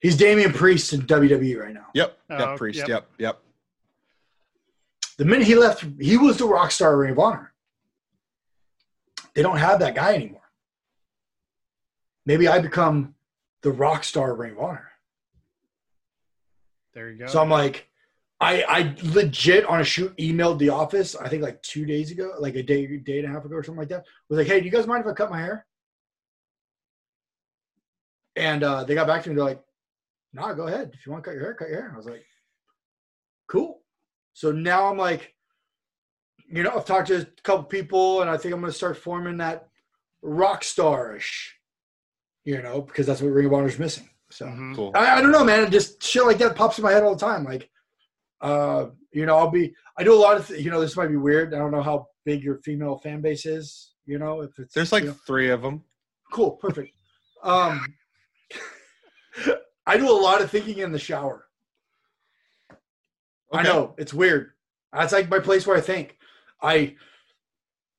[0.01, 1.87] he's Damian Priest in WWE right now.
[1.95, 2.89] yep Oh, yep priest yep.
[2.89, 3.41] yep yep
[5.19, 7.53] The minute he left, he was the rock star of Ring of Honor.
[9.35, 10.41] They don't have that guy anymore.
[12.27, 13.15] Maybe I become
[13.63, 14.91] the rock star of Ring of Honor.
[16.95, 17.27] There you go.
[17.27, 17.89] So I'm like,
[18.41, 21.17] I I legit on a shoot emailed the office.
[21.17, 23.63] I think like two days ago, like a day day and a half ago or
[23.65, 24.05] something like that.
[24.29, 25.67] Was like, hey, do you guys mind if I cut my hair?
[28.37, 29.35] And uh, they got back to me.
[29.37, 29.63] They're like,
[30.35, 30.91] nah, go ahead.
[30.93, 31.93] If you want to cut your hair, cut your hair.
[31.95, 32.25] I was like,
[33.49, 33.83] cool.
[34.33, 35.35] So now I'm like,
[36.49, 38.97] you know, I've talked to a couple people and I think I'm going to start
[38.99, 39.69] forming that
[40.23, 41.51] rock starish,
[42.45, 44.09] you know, because that's what Ring of Honor is missing.
[44.31, 44.75] So Mhm.
[44.75, 44.91] Cool.
[44.95, 45.71] I, I don't know, man.
[45.71, 47.45] Just shit like that pops in my head all the time.
[47.45, 47.71] Like,
[48.41, 51.07] uh, you know, I'll be, I do a lot of, th- you know, this might
[51.07, 51.55] be weird.
[51.55, 54.93] I don't know how big your female fan base is, you know, if it's, There's
[54.93, 55.85] like you know, three of them.
[56.33, 56.91] cool, perfect.
[57.43, 57.81] Um,
[59.87, 61.47] I do a lot of thinking in the shower.
[63.53, 64.53] I know it's weird.
[64.93, 66.17] That's like my place where I think.
[66.63, 66.97] I,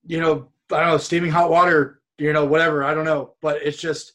[0.06, 2.84] you know, I don't know, steaming hot water, you know, whatever.
[2.84, 4.14] I don't know, but it's just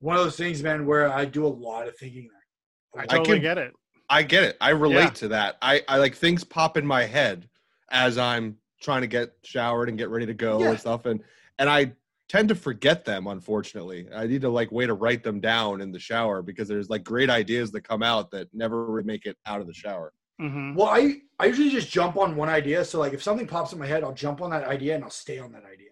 [0.00, 3.02] one of those things, man, where I do a lot of thinking there.
[3.02, 3.72] I I totally can- get it.
[4.10, 4.56] I get it.
[4.60, 5.10] I relate Yeah.
[5.10, 5.56] to that.
[5.62, 7.48] I, I like things pop in my head
[7.90, 10.70] as I'm trying to get showered and get ready to go Yeah.
[10.70, 11.06] and stuff.
[11.06, 11.22] And
[11.58, 11.92] and I
[12.32, 14.08] tend to forget them, unfortunately.
[14.14, 17.04] I need to like way to write them down in the shower because there's like
[17.04, 20.14] great ideas that come out that never really make it out of the shower.
[20.40, 22.86] hmm Well, I I usually just jump on one idea.
[22.86, 25.10] So like if something pops in my head, I'll jump on that idea and I'll
[25.10, 25.90] stay on that idea.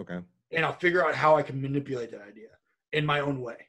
[0.00, 0.18] Okay.
[0.50, 2.48] And I'll figure out how I can manipulate that idea
[2.92, 3.68] in my own way.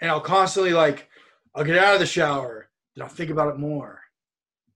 [0.00, 1.08] And I'll constantly like
[1.54, 4.00] I'll get out of the shower, then I'll think about it more.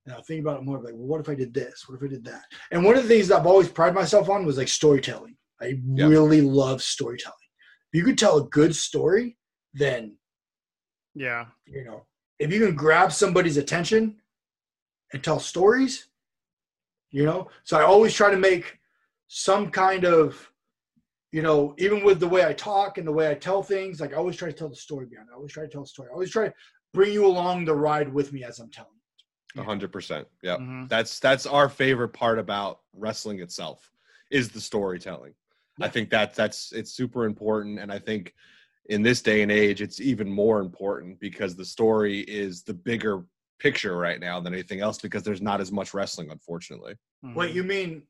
[0.07, 1.89] And I'll think about it more like, well, what if I did this?
[1.89, 2.45] What if I did that?
[2.71, 5.35] And one of the things that I've always prided myself on was like storytelling.
[5.61, 6.07] I Yeah.
[6.07, 7.35] really love storytelling.
[7.93, 9.37] If you could tell a good story,
[9.75, 10.17] then
[11.15, 11.47] Yeah.
[11.67, 12.07] you know
[12.39, 14.21] if you can grab somebody's attention
[15.13, 16.09] and tell stories
[17.11, 18.79] you know so i always try to make
[19.27, 20.51] some kind of
[21.33, 24.13] you know even with the way i talk and the way i tell things like
[24.13, 25.89] i always try to tell the story behind it i always try to tell the
[25.89, 26.55] story i always try to
[26.95, 28.93] bring you along the ride with me as i'm telling
[29.57, 30.29] A hundred percent.
[30.43, 30.59] Yeah.
[30.59, 30.89] Mhm.
[30.89, 33.91] That's that's our favorite part about wrestling itself
[34.31, 35.35] is the storytelling.
[35.81, 38.35] I think that that's it's super important, and I think
[38.87, 43.25] in this day and age, it's even more important because the story is the bigger
[43.59, 46.95] picture right now than anything else because there's not as much wrestling, unfortunately.
[47.25, 47.35] Mhm.
[47.35, 48.03] wait you mean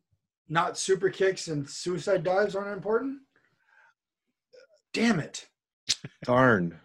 [0.50, 3.20] not super kicks and suicide dives aren't important
[4.92, 5.48] damn it
[6.24, 6.78] Darn.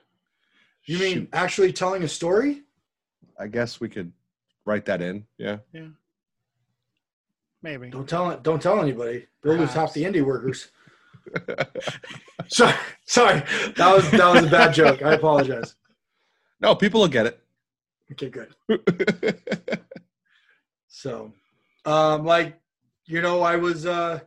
[0.85, 1.29] you mean Shoot.
[1.33, 2.63] actually telling a story
[3.37, 4.13] I guess we could
[4.65, 5.25] write that in.
[5.37, 5.57] Yeah.
[5.73, 5.87] Yeah.
[7.63, 7.89] Maybe.
[7.89, 10.69] don't tell it don't tell anybody they'll lose half the indie workers
[12.47, 12.75] sorry,
[13.05, 13.39] sorry.
[13.77, 15.01] That was that was a bad joke.
[15.01, 15.75] I apologize.
[16.59, 17.39] no, people will get it.
[18.11, 18.53] Okay, good.
[20.95, 21.33] So,
[21.85, 22.59] um, like,
[23.07, 24.19] you know, I was uh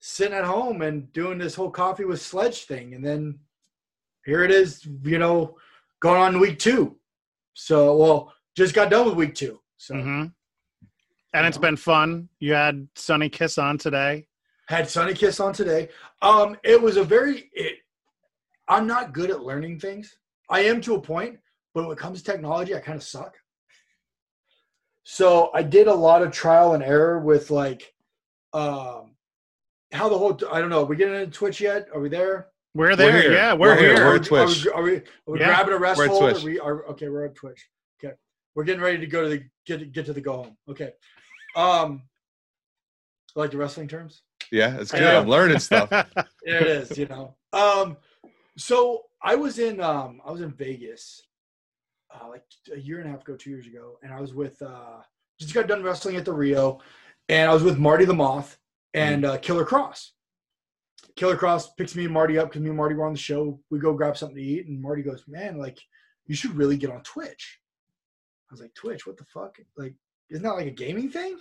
[0.00, 3.38] sitting at home and doing this whole coffee with sledge thing, and then
[4.26, 5.56] here it is, you know,
[6.00, 6.96] going on week two.
[7.54, 9.60] So, well, just got done with week two.
[9.78, 10.24] So, hmm
[11.34, 12.28] And it's been fun.
[12.40, 14.26] You had Sunny Kiss on today.
[14.68, 15.88] had Sunny Kiss on today.
[16.20, 17.50] Um, it was a very.
[17.52, 17.78] It,
[18.68, 20.16] I'm not good at learning things.
[20.48, 21.38] I am to a point,
[21.74, 23.34] but when it comes to technology, I kind of suck.
[25.04, 27.92] So I did a lot of trial and error with like,
[28.52, 29.16] um,
[29.92, 30.38] how the whole.
[30.50, 30.82] I don't know.
[30.82, 31.88] Are we getting into Twitch yet?
[31.94, 32.48] Are we there?
[32.74, 33.20] We're there.
[33.20, 33.32] here.
[33.32, 33.94] Yeah, we're, We're here.
[33.96, 34.06] here.
[34.06, 34.66] We're at Twitch.
[34.66, 35.46] Are we, are we, are we Yeah.
[35.46, 36.36] grabbing a rest We're hold?
[36.36, 37.68] Are we, are, okay, we're at Twitch.
[38.02, 38.14] Okay,
[38.54, 40.56] we're getting ready to go to the get get to the go home.
[40.68, 40.92] Okay,
[41.56, 42.02] um,
[43.34, 44.22] like the wrestling terms.
[44.50, 45.02] yeah, it's good.
[45.02, 45.18] Yeah.
[45.18, 45.90] I'm learning stuff.
[46.44, 47.36] There it is, you know.
[47.52, 47.96] Um,
[48.56, 51.22] so I was in um I was in Vegas
[52.12, 52.42] uh, like
[52.74, 55.02] a year and a half ago, two years ago, and I was with uh
[55.40, 56.80] just got done wrestling at the Rio,
[57.28, 58.58] and I was with Marty the Moth
[58.94, 60.10] and uh, Killer Kross.
[61.16, 63.60] Killer Kross picks me and Marty up because me and Marty were on the show.
[63.70, 65.78] We go grab something to eat, and Marty goes, "Man, like
[66.26, 67.58] you should really get on Twitch."
[68.50, 69.06] I was like, "Twitch?
[69.06, 69.56] What the fuck?
[69.76, 69.94] Like,
[70.32, 71.38] isn't that like a gaming thing?"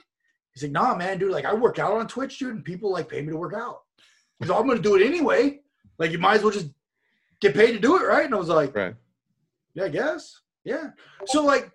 [0.54, 1.32] He's like, "Nah, man, dude.
[1.32, 3.80] Like, I work out on Twitch, dude, and people like pay me to work out."
[4.40, 5.62] He's like, "I'm gonna do it anyway.
[5.98, 6.70] Like, you might as well just
[7.40, 8.96] get paid to do it, right?" And I was like, Right.
[9.74, 10.40] "Yeah, I guess.
[10.64, 10.92] Yeah."
[11.26, 11.72] So like,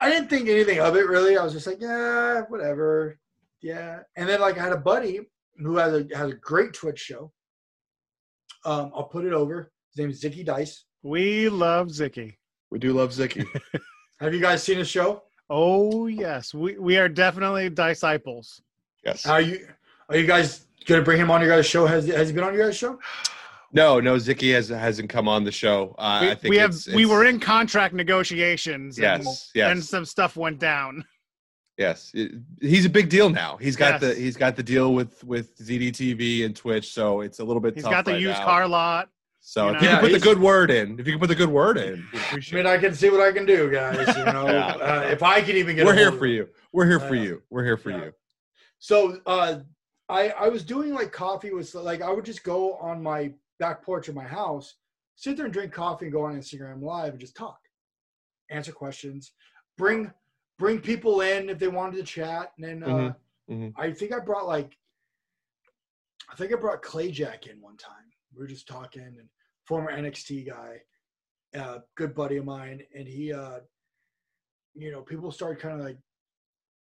[0.00, 1.36] I didn't think anything of it really.
[1.36, 3.18] I was just like, "Yeah, whatever."
[3.60, 4.00] Yeah.
[4.16, 5.20] And then like, I had a buddy
[5.56, 7.32] who has a has a great Twitch show.
[8.64, 9.70] Um, I'll put it over.
[9.90, 10.84] His name is Zicky Dice.
[11.02, 12.36] we love Zicky.
[12.70, 13.46] We do love Zicky.
[14.20, 15.22] Have you guys seen his show?
[15.50, 18.60] Oh yes, we we are definitely disciples.
[19.04, 19.26] yes.
[19.26, 19.66] Are you
[20.08, 21.86] are you guys gonna bring him on your guys' show?
[21.86, 22.98] Has has he been on your guys' show?
[23.72, 25.94] No, no, Zicky has hasn't come on the show.
[25.98, 28.98] Uh, We, I think we have it's- we were in contract negotiations.
[28.98, 29.70] and, Yes, yes.
[29.72, 31.04] and some stuff went down.
[31.76, 32.30] Yes, It-
[32.60, 33.56] he's a big deal now.
[33.56, 34.00] He's got Yes.
[34.00, 37.74] the he's got the deal with with ZDTV and Twitch, so it's a little bit.
[37.74, 38.44] He's tough got the right used now.
[38.44, 39.10] car lot.
[39.46, 39.94] So you if you know.
[39.96, 42.54] can put the good word in, if you can put the good word in, I
[42.54, 42.66] mean.
[42.66, 44.16] I can see what I can do, guys.
[44.16, 44.68] You know, Yeah.
[44.68, 46.48] uh, if I can even get, We're a here for you.
[46.72, 47.22] We're here for Yeah.
[47.24, 47.42] you.
[47.50, 48.04] We're here for Yeah.
[48.06, 48.12] you.
[48.78, 49.60] So uh,
[50.08, 53.82] I I was doing like coffee was like I would just go on my back
[53.82, 54.76] porch of my house,
[55.14, 57.58] sit there and drink coffee and go on Instagram live and just talk.
[58.50, 59.32] answer questions,
[59.76, 60.10] bring
[60.58, 63.16] bring people in if they wanted to chat, and then uh, Mhm,
[63.50, 63.72] mhm.
[63.76, 64.74] I think I brought like
[66.32, 68.08] I think I brought Clay Jack in one time.
[68.32, 69.28] We were just talking, and
[69.66, 70.80] former NXT guy,
[71.58, 73.60] uh, good buddy of mine, and he, uh,
[74.74, 75.98] you know, people started kind of like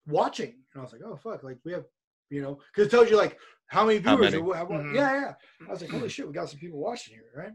[0.07, 1.85] watching, and I was like, oh fuck, like we have,
[2.29, 3.37] you know, because it tells you like
[3.67, 4.31] how many How viewers.
[4.33, 4.43] many?
[4.43, 4.95] Or, how, Mhm.
[4.95, 5.33] Yeah, yeah.
[5.67, 7.53] I was like, holy shit, we got some people watching here, right?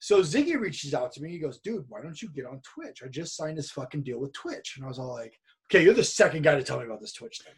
[0.00, 1.30] So Zicky reaches out to me.
[1.30, 3.02] He goes, dude, why don't you get on Twitch?
[3.04, 5.38] I just signed this fucking deal with Twitch, and I was all like,
[5.70, 7.54] okay, you're the second guy to tell me about this Twitch thing.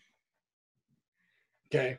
[1.81, 1.99] Okay.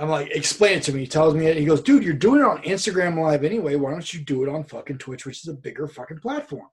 [0.00, 1.00] I'm like, explain it to me.
[1.00, 1.58] He tells me it.
[1.58, 3.74] He goes, dude, you're doing it on Instagram Live anyway.
[3.74, 6.68] Why don't you do it on fucking Twitch, which is a bigger fucking platform?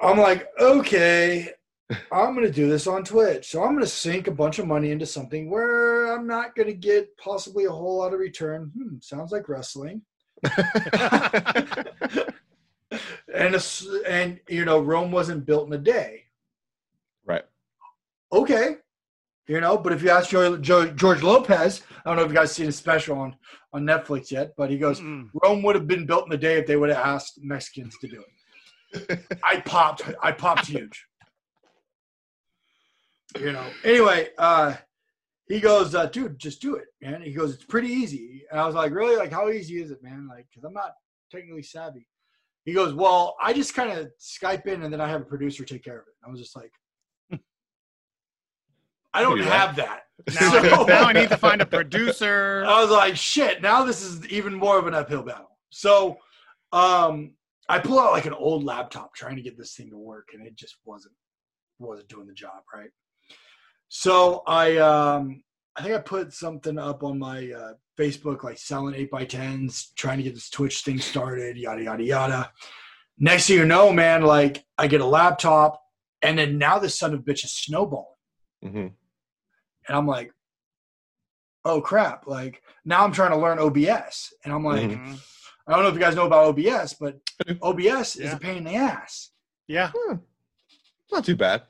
[0.00, 1.50] I'm like, okay,
[2.10, 3.50] I'm going to do this on Twitch.
[3.50, 6.68] So I'm going to sink a bunch of money into something where I'm not going
[6.68, 8.72] to get possibly a whole lot of return.
[8.74, 10.00] Hmm, sounds like wrestling.
[10.56, 10.64] and,
[13.54, 16.24] it's, and, you know, Rome wasn't built in a day.
[17.26, 17.44] right.
[18.32, 18.76] okay,
[19.48, 19.76] you know.
[19.76, 22.76] But if you ask George, George Lopez, I don't know if you guys seen his
[22.76, 23.36] special on
[23.72, 25.28] on Netflix yet, but he goes, Mm-mm.
[25.42, 28.08] Rome would have been built in a day if they would have asked Mexicans to
[28.08, 29.20] do it.
[29.44, 31.04] I popped, I popped huge.
[33.38, 33.66] You know.
[33.84, 34.76] Anyway, uh,
[35.48, 37.20] he goes, uh, dude, just do it, man.
[37.20, 38.44] He goes, it's pretty easy.
[38.50, 39.16] And I was like, really?
[39.16, 40.26] Like, how easy is it, man?
[40.28, 40.92] Like, because I'm not
[41.30, 42.06] technically savvy.
[42.64, 45.64] He goes, well, I just kind of Skype in and then I have a producer
[45.64, 46.14] take care of it.
[46.26, 46.72] I was just like,
[49.14, 50.02] I don't do have that.
[50.34, 52.64] Now, So- I, now I need to find a producer.
[52.66, 55.56] I was like, shit, now this is even more of an uphill battle.
[55.70, 56.18] So
[56.72, 57.34] um
[57.68, 60.46] I pull out like an old laptop trying to get this thing to work and
[60.46, 61.14] it just wasn't
[61.78, 62.90] wasn't doing the job, right?
[63.88, 65.42] So I um
[65.76, 69.92] I think I put something up on my uh, Facebook like selling eight by tens,
[69.96, 72.52] trying to get this Twitch thing started, yada yada yada.
[73.18, 75.80] Next thing you know, man, like I get a laptop
[76.22, 78.06] and then now this son of a bitch is snowballing.
[78.64, 78.92] Mhm.
[79.86, 80.32] And I'm like,
[81.64, 82.26] oh crap.
[82.26, 84.32] Like now I'm trying to learn OBS.
[84.44, 85.06] And I'm like, Mhm.
[85.06, 85.20] Mhm.
[85.66, 87.18] I don't know if you guys know about OBS, but
[87.62, 89.30] OBS is a pain in the ass.
[89.66, 89.90] Yeah,
[91.12, 91.62] Not too bad.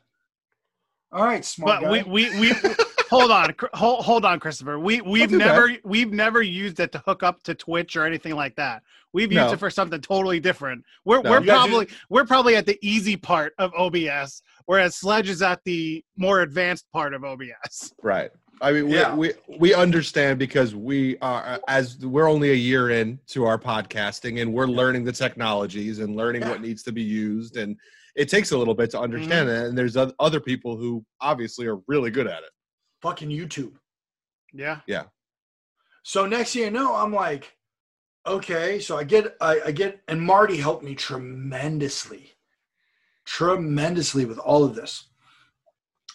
[1.11, 1.91] All right, smart but guy.
[1.91, 2.53] we we we
[3.11, 4.79] hold on, hold hold on, Christopher.
[4.79, 5.47] We we've too bad.
[5.49, 8.83] never we've never used it to hook up to Twitch or anything like that.
[9.13, 9.53] We've used No.
[9.53, 10.85] it for something totally different.
[11.05, 11.31] We're No.
[11.31, 15.41] we're You guys probably we're probably at the easy part of OBS, whereas Sledge is
[15.41, 17.93] at the more advanced part of OBS.
[18.03, 18.31] Right.
[18.61, 19.15] I mean, we, Yeah.
[19.15, 24.43] we we understand because we are as we're only a year in to our podcasting
[24.43, 26.51] and we're learning the technologies and learning Yeah.
[26.51, 27.77] what needs to be used and
[28.15, 29.65] it takes a little bit to understand mm-hmm.
[29.65, 32.51] it and there's other people who obviously are really good at it.
[33.01, 33.75] fucking YouTube.
[34.53, 34.81] Yeah.
[34.87, 35.05] Yeah.
[36.03, 37.57] So next thing you know, I'm like,
[38.27, 38.81] okay.
[38.81, 42.33] So I get, I, I get, and Marty helped me tremendously,
[43.29, 45.05] tremendously with all of this.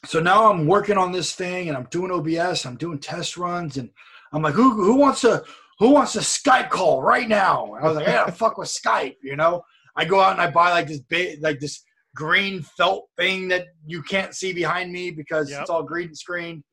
[0.06, 2.66] So now I'm working on this thing, and I'm doing OBS.
[2.66, 3.90] I'm doing test runs, and
[4.34, 5.44] I'm like, who, who wants to,
[5.80, 7.76] who wants a Skype call right now?
[7.76, 9.64] And I was like, yeah, fuck with Skype, you know.
[9.96, 11.84] I go out and I buy like this big, like this
[12.16, 15.62] green felt thing that you can't see behind me because Yep.
[15.62, 16.64] it's all green screen,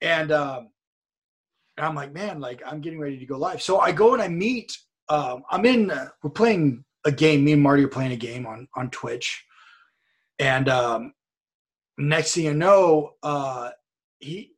[0.00, 0.68] and um,
[1.76, 3.60] and I'm like, man, like I'm getting ready to go live.
[3.60, 4.72] So I go and I meet.
[5.08, 5.90] Um, I'm in.
[5.90, 7.44] Uh, we're playing a game.
[7.44, 9.44] Me and Marty are playing a game on on Twitch,
[10.42, 11.14] and um,
[11.96, 13.70] next thing you know, uh,
[14.18, 14.52] he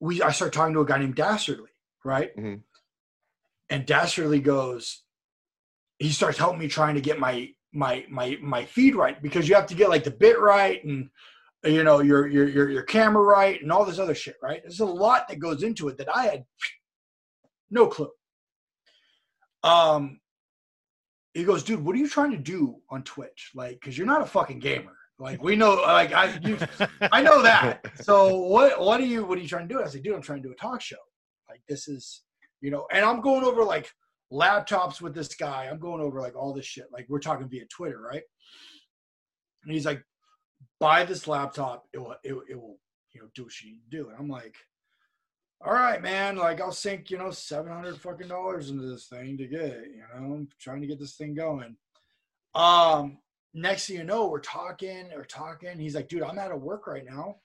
[0.00, 1.70] we I start talking to a guy named Dastardly,
[2.04, 2.36] right?
[2.36, 2.62] Mhm.
[3.68, 5.02] And Dastardly goes,
[5.98, 9.56] he starts helping me trying to get my my my my feed right because you
[9.56, 11.10] have to get like the bit right and
[11.64, 14.78] you know your your your your camera right and all this other shit right there's
[14.78, 16.44] a lot that goes into it that i had
[17.70, 18.10] no clue
[19.64, 20.20] um
[21.32, 24.22] he goes dude what are you trying to do on twitch like because you're not
[24.22, 26.58] a fucking gamer like we know like i you,
[27.12, 27.84] i know that.
[28.02, 29.82] So what what are you what are you trying to do?
[29.82, 30.96] I said dude i'm trying to do a talk show.
[31.48, 32.22] Like this is
[32.60, 33.90] you know and i'm going over like
[34.32, 35.68] laptops with this guy.
[35.70, 36.86] I'm going over like all this shit.
[36.92, 38.22] Like we're talking via twitter right?
[39.64, 40.02] And he's like
[40.80, 41.84] buy this laptop.
[41.92, 42.78] It will it, it will
[43.12, 44.08] you know do what you need to do.
[44.08, 44.56] And i'm like
[45.64, 46.36] all right man.
[46.36, 50.02] Like i'll sink you know 700 fucking dollars into this thing to get it you
[50.20, 50.34] know?
[50.34, 51.76] I'm trying to get this thing going.
[52.56, 53.18] Um
[53.54, 56.86] next thing you know we're talking we're talking he's like dude i'm out of work
[56.86, 57.36] right now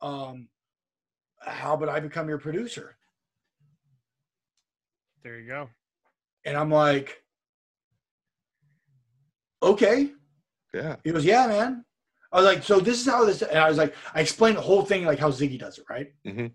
[0.00, 0.48] um
[1.42, 2.96] how about i become your producer
[5.22, 5.68] There you go.
[6.46, 7.22] and i'm like
[9.62, 10.10] okay
[10.72, 10.96] Yeah.
[11.04, 11.84] He goes, yeah, man.
[12.32, 14.60] I was like, so this is how this, and I was like, I explained the
[14.60, 16.12] whole thing, like how Zicky does it, right?
[16.26, 16.50] Mhm.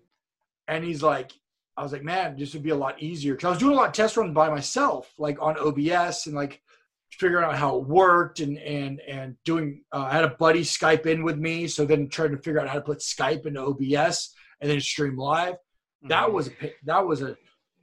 [0.67, 1.31] And he's like,
[1.77, 3.75] I was like, man, this would be a lot easier because I was doing a
[3.77, 6.61] lot of test runs by myself, like on OBS and like
[7.11, 9.81] figuring out how it worked and and and doing.
[9.91, 12.67] Uh, I had a buddy Skype in with me, so then trying to figure out
[12.67, 15.55] how to put Skype into OBS and then stream live.
[16.03, 16.33] That Mhm.
[16.33, 17.35] was a that was a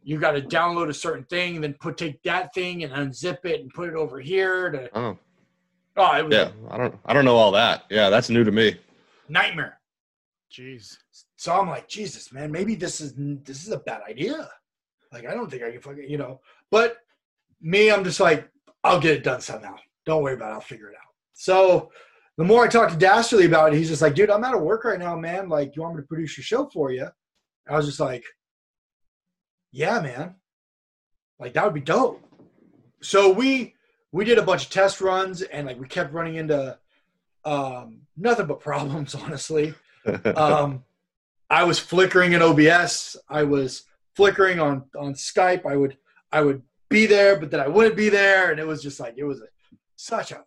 [0.02, 3.44] you got to download a certain thing, and then put take that thing and unzip
[3.44, 4.90] it and put it over here to.
[4.98, 5.18] Oh,
[5.98, 6.50] Oh, it was yeah.
[6.70, 6.94] I don't.
[7.06, 7.84] I don't know all that.
[7.90, 8.78] Yeah, that's new to me.
[9.28, 9.80] nightmare.
[10.52, 10.96] Jeez.
[11.36, 14.48] So I'm like, Jesus, man, maybe this is this is a bad idea.
[15.12, 16.40] Like, I don't think I can fucking, you know.
[16.70, 16.98] But
[17.60, 18.48] me, I'm just like,
[18.86, 19.76] I'll get it done somehow.
[20.04, 20.54] Don't worry about it.
[20.54, 21.12] I'll figure it out.
[21.34, 21.90] So
[22.38, 24.62] the more I talked to Dastardly about it, he's just like, dude, I'm out of
[24.62, 25.48] work right now, man.
[25.48, 27.08] Like, you want me to produce your show for you?
[27.68, 28.24] I was just like,
[29.72, 30.36] yeah, man.
[31.38, 32.22] Like that would be dope.
[33.02, 33.74] So we
[34.12, 36.78] we did a bunch of test runs and like we kept running into
[37.44, 39.74] um nothing but problems, honestly
[40.36, 40.84] um,
[41.50, 43.16] I was flickering in OBS.
[43.28, 43.84] I was
[44.14, 45.66] flickering on on Skype.
[45.66, 45.96] I would
[46.32, 49.14] I would be there, but then I wouldn't be there, and it was just like
[49.16, 49.46] it was a,
[49.96, 50.44] such a.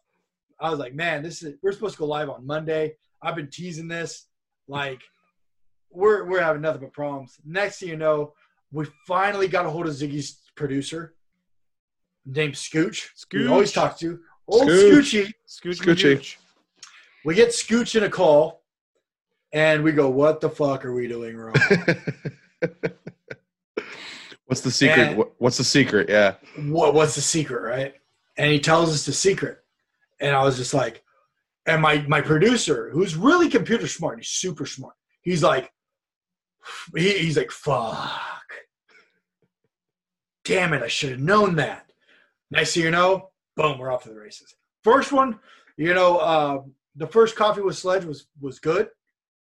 [0.59, 2.95] I was like, man, this is we're supposed to go live on Monday.
[3.21, 4.27] I've been teasing this,
[4.67, 5.01] like
[5.91, 7.37] we're we're having nothing but problems.
[7.45, 8.33] Next thing you know,
[8.71, 11.15] we finally got a hold of Zicky's producer,
[12.25, 13.09] named Scooch.
[13.17, 13.39] Scooch.
[13.39, 15.01] We always talk to old Scooch.
[15.01, 15.33] Scoochy.
[15.47, 16.17] Scooch Scoochy.
[16.17, 16.35] Scooch.
[17.25, 18.63] We get Scooch in a call,
[19.51, 21.55] and we go, "What the fuck are we doing wrong?"
[24.49, 24.99] what's the secret?
[25.09, 26.09] And- What's the secret?
[26.09, 26.35] Yeah.
[26.67, 27.93] what what's the secret, right?
[28.37, 29.59] And he tells us the secret.
[30.19, 31.03] And I was just like,
[31.65, 34.95] and my my producer, who's really computer smart, he's super smart.
[35.21, 35.71] He's like,
[36.95, 38.51] he, he's like, fuck.
[40.45, 41.91] Damn it, I should have known that.
[42.51, 44.55] Next thing you know, boom, we're off to the races.
[44.83, 45.39] First one,
[45.77, 46.61] you know, uh,
[46.95, 48.89] the first coffee with Sledge was was good.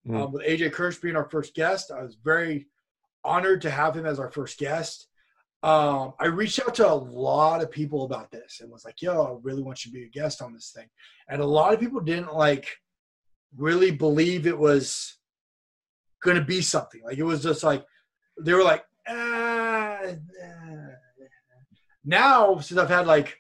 [0.09, 0.25] Mhm.
[0.25, 2.69] Um, with AJ Kirsch being our first guest, I was very
[3.25, 5.09] honored to have him as our first guest
[5.65, 9.25] um, I reached out to a lot of people about this and was like, yo,
[9.25, 10.87] I really want you to be a guest on this thing.
[11.27, 12.69] And a lot of people didn't like
[13.57, 15.17] really believe it was
[16.23, 17.01] going to be something.
[17.03, 17.83] Like it was just like,
[18.39, 20.01] they were like, ah.
[20.03, 20.91] ah."
[22.05, 23.39] Now, since I've had like,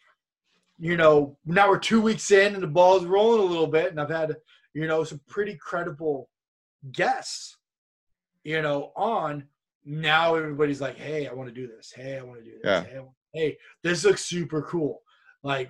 [0.78, 4.00] you know, now we're two weeks in and the ball's rolling a little bit, and
[4.00, 4.34] I've had,
[4.72, 6.30] you know, some pretty credible
[6.90, 7.58] guests,
[8.44, 9.44] you know, on
[9.84, 11.92] now everybody's like, hey, I want to do this.
[11.94, 12.60] Hey, I want to do this.
[12.64, 12.84] Yeah.
[12.84, 15.02] Hey, want- hey, this looks super cool.
[15.42, 15.68] Like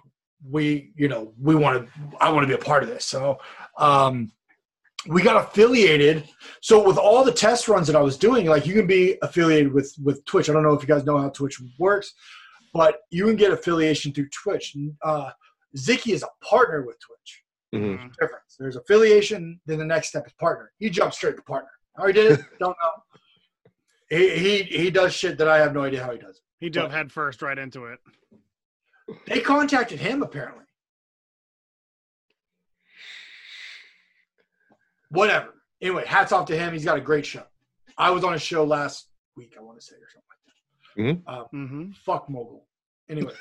[0.49, 3.05] we, you know, we want to, I want to be a part of this.
[3.05, 3.39] So,
[3.79, 4.31] um,
[5.07, 6.27] we got affiliated.
[6.63, 9.71] So with all the test runs that I was doing, like you can be affiliated
[9.73, 10.49] with with Twitch.
[10.49, 12.15] I don't know if you guys know how Twitch works,
[12.73, 14.75] but you can get affiliation through Twitch.
[15.03, 15.31] Uh,
[15.77, 17.43] Zicky is a partner with Twitch
[17.75, 17.99] Mhm.
[17.99, 18.13] Mhm.
[18.19, 18.57] difference.
[18.59, 20.73] There's affiliation, then the next step is partner.
[20.79, 21.71] He jumped straight to partner.
[21.99, 23.19] How he did it, don't know.
[24.15, 26.41] He, he he does shit that I have no idea how he does.
[26.61, 27.99] He dove head first right into it.
[29.27, 30.65] They contacted him apparently.
[35.11, 35.55] Whatever.
[35.83, 36.73] Anyway, hats off to him.
[36.73, 37.43] He's got a great show.
[37.99, 41.33] I was on a show last week, I want to say, or something like that.
[41.33, 42.67] Um, hmm fuck mogul.
[43.09, 43.35] Anyway,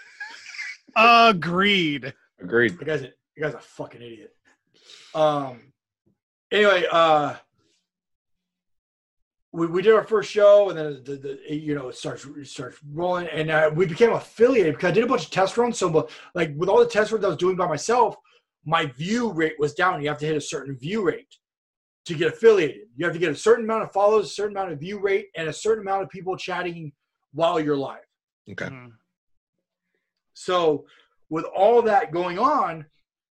[0.96, 2.14] Agreed.
[2.42, 2.72] Agreed.
[2.72, 4.36] You guy's a the guy's a fucking idiot.
[5.14, 5.72] Um.
[6.52, 7.36] Anyway, uh,
[9.54, 12.48] we, we did our first show, and then the, the you know it starts it
[12.48, 15.78] starts rolling, and uh, we became affiliated because I did a bunch of test runs.
[15.78, 18.16] So, but, like with all the test runs I was doing by myself,
[18.66, 20.02] my view rate was down.
[20.02, 21.38] You have to hit a certain view rate
[22.06, 22.88] to get affiliated.
[22.98, 25.28] You have to get a certain amount of follows, a certain amount of view rate,
[25.36, 26.92] and a certain amount of people chatting
[27.32, 28.06] while you're live.
[28.52, 28.66] Okay.
[28.66, 28.92] Mhm.
[30.34, 30.88] So
[31.30, 32.88] with all that going on,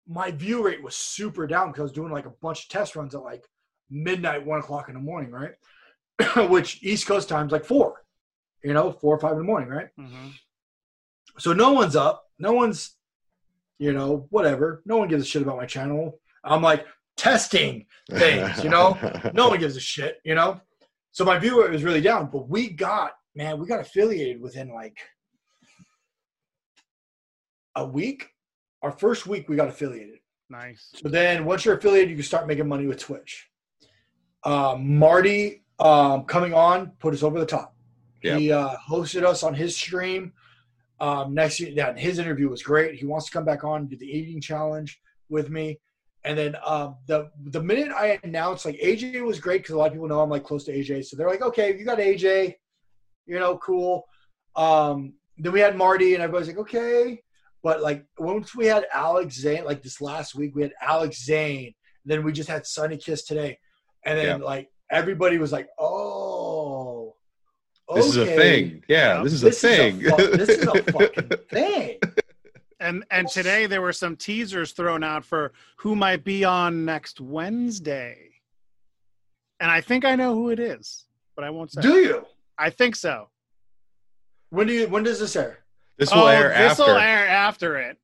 [0.08, 2.96] my view rate was super down because I was doing like a bunch of test
[2.96, 3.44] runs at like
[3.88, 5.54] midnight, one o'clock in the morning, right?
[6.48, 8.04] Which East Coast time's like four,
[8.62, 9.88] you know, four or five in the morning, right?
[9.98, 10.32] Mhm.
[11.38, 12.96] So no one's up, no one's,
[13.78, 14.82] you know, whatever.
[14.84, 16.18] No one gives a shit about my channel.
[16.42, 16.86] I'm like
[17.16, 18.96] testing things, you know?
[19.34, 20.60] no one gives a shit, you know.
[21.12, 24.98] So my viewer was really down, but we got man, we got affiliated within like
[27.76, 28.28] a week.
[28.82, 30.18] Our first week, we got affiliated.
[30.50, 30.90] Nice.
[30.94, 33.48] So then, once you're affiliated, you can start making money with Twitch.
[34.44, 37.74] Um, Marty um, coming on put us over the top.
[38.36, 40.32] He uh, hosted us on his stream.
[41.00, 42.96] Um, next year, yeah, his interview was great.
[42.96, 45.78] He wants to come back on and do the eating challenge with me.
[46.24, 49.86] And then um, the the minute I announced, like AJ was great because a lot
[49.86, 52.54] of people know I'm like close to AJ, so they're like, okay, you got AJ,
[53.26, 54.04] you know, cool.
[54.56, 57.22] Um, then we had Marty, and everybody's like, okay.
[57.62, 61.72] But like once we had Alex Zane, like this last week, we had Alex Zane.
[62.04, 63.58] Then we just had Sunny Kiss today,
[64.04, 67.14] and then like everybody was like, oh,
[67.94, 68.84] This is a thing.
[68.88, 70.00] Yeah, this is a This is a thing.
[70.00, 71.98] fu- this is a fucking thing.
[72.80, 77.20] and and today there were some teasers thrown out for who might be on next
[77.20, 78.16] Wednesday,
[79.60, 81.80] and I think I know who it is, but I won't say.
[81.82, 82.26] Do you?
[82.58, 83.28] I think so.
[84.50, 84.88] When do you?
[84.88, 85.60] When does this air?
[85.98, 86.82] This will oh, air this after.
[86.84, 87.98] will air after it.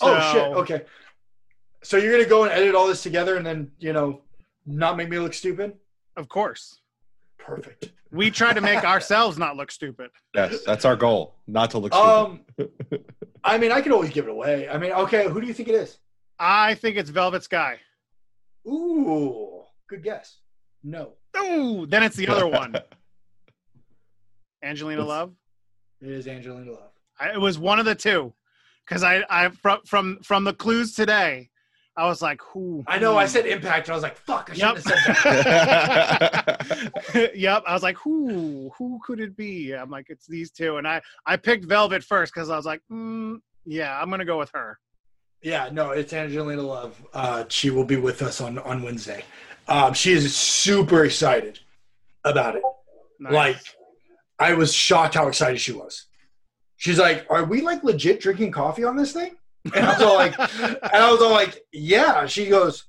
[0.00, 0.42] oh shit.
[0.42, 0.82] Okay.
[1.82, 4.20] So you're gonna go and edit all this together and then you know
[4.66, 5.74] not make me look stupid?
[6.16, 6.80] Of course,
[7.38, 7.92] Perfect.
[8.10, 10.10] we try to make ourselves not look stupid.
[10.34, 11.34] Yes, that's our goal.
[11.46, 12.08] Not to look stupid.
[12.10, 12.40] Um,
[13.44, 14.68] I mean, I can always give it away.
[14.68, 15.98] I mean, okay, who do you think it is?
[16.38, 17.78] I think it's Velvet Sky.
[18.66, 20.38] Ooh, good guess.
[20.82, 22.74] No, Ooh, then it's the other one,
[24.62, 25.32] Angelina It's- Love.
[26.00, 26.90] it is Angelina Love.
[27.18, 28.32] I, it was one of the two,
[28.86, 31.49] because I, I from from from the clues today,
[32.00, 32.82] I was like, who?
[32.86, 33.18] I know.
[33.18, 34.78] I said impact, and I was like, "Fuck!" I Yep.
[34.78, 35.44] shouldn't have said
[37.12, 37.32] that.
[37.36, 37.62] yep.
[37.66, 38.72] I was like, who?
[38.78, 39.72] Who could it be?
[39.74, 42.80] I'm like, it's these two, and I I picked Velvet first because I was like,
[42.90, 44.78] mm, yeah, I'm gonna go with her.
[45.42, 46.98] Yeah, no, it's Angelina Love.
[47.12, 49.22] Uh, she will be with us on on Wednesday.
[49.68, 51.58] Um, she is super excited
[52.24, 52.62] about it.
[53.18, 53.32] Nice.
[53.34, 53.56] Like,
[54.38, 56.06] I was shocked how excited she was.
[56.78, 60.14] She's like, "Are we like legit drinking coffee on this thing?" And I was all
[60.14, 62.84] like, "And I was all like, yeah." She goes,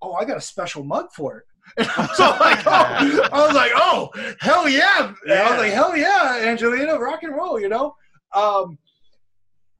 [0.00, 1.44] "Oh, I got a special mug for it."
[1.78, 5.72] And I was like, "Oh," I was like, "Oh, hell yeah!" And I was like,
[5.72, 7.94] "Hell yeah, Angelina, rock and roll," you know.
[8.34, 8.78] Um,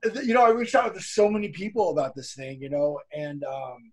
[0.05, 2.99] th- you know, I reached out to so many people about this thing, you know,
[3.12, 3.93] and um,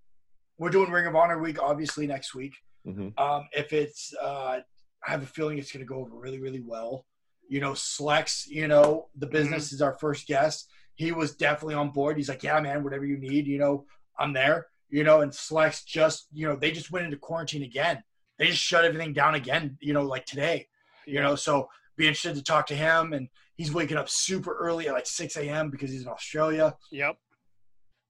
[0.57, 2.53] we're doing Ring of Honor week obviously next week.
[2.85, 3.17] Mhm.
[3.19, 4.59] Um, if it's, uh,
[5.05, 7.05] I have a feeling it's going to go over really, really well.
[7.47, 10.69] You know, Slex, you know, the business is our first guest.
[10.99, 12.17] He was definitely on board.
[12.17, 13.85] He's like, yeah, man, whatever you need, you know,
[14.19, 14.67] I'm there.
[14.89, 18.03] You know, and Slex just, you know, they just went into quarantine again.
[18.37, 20.67] They just shut everything down again, you know, like today.
[21.05, 23.13] You know, so be interested to talk to him.
[23.13, 25.69] And he's waking up super early at like 6 a.m.
[25.69, 27.15] because he's in Australia Yep.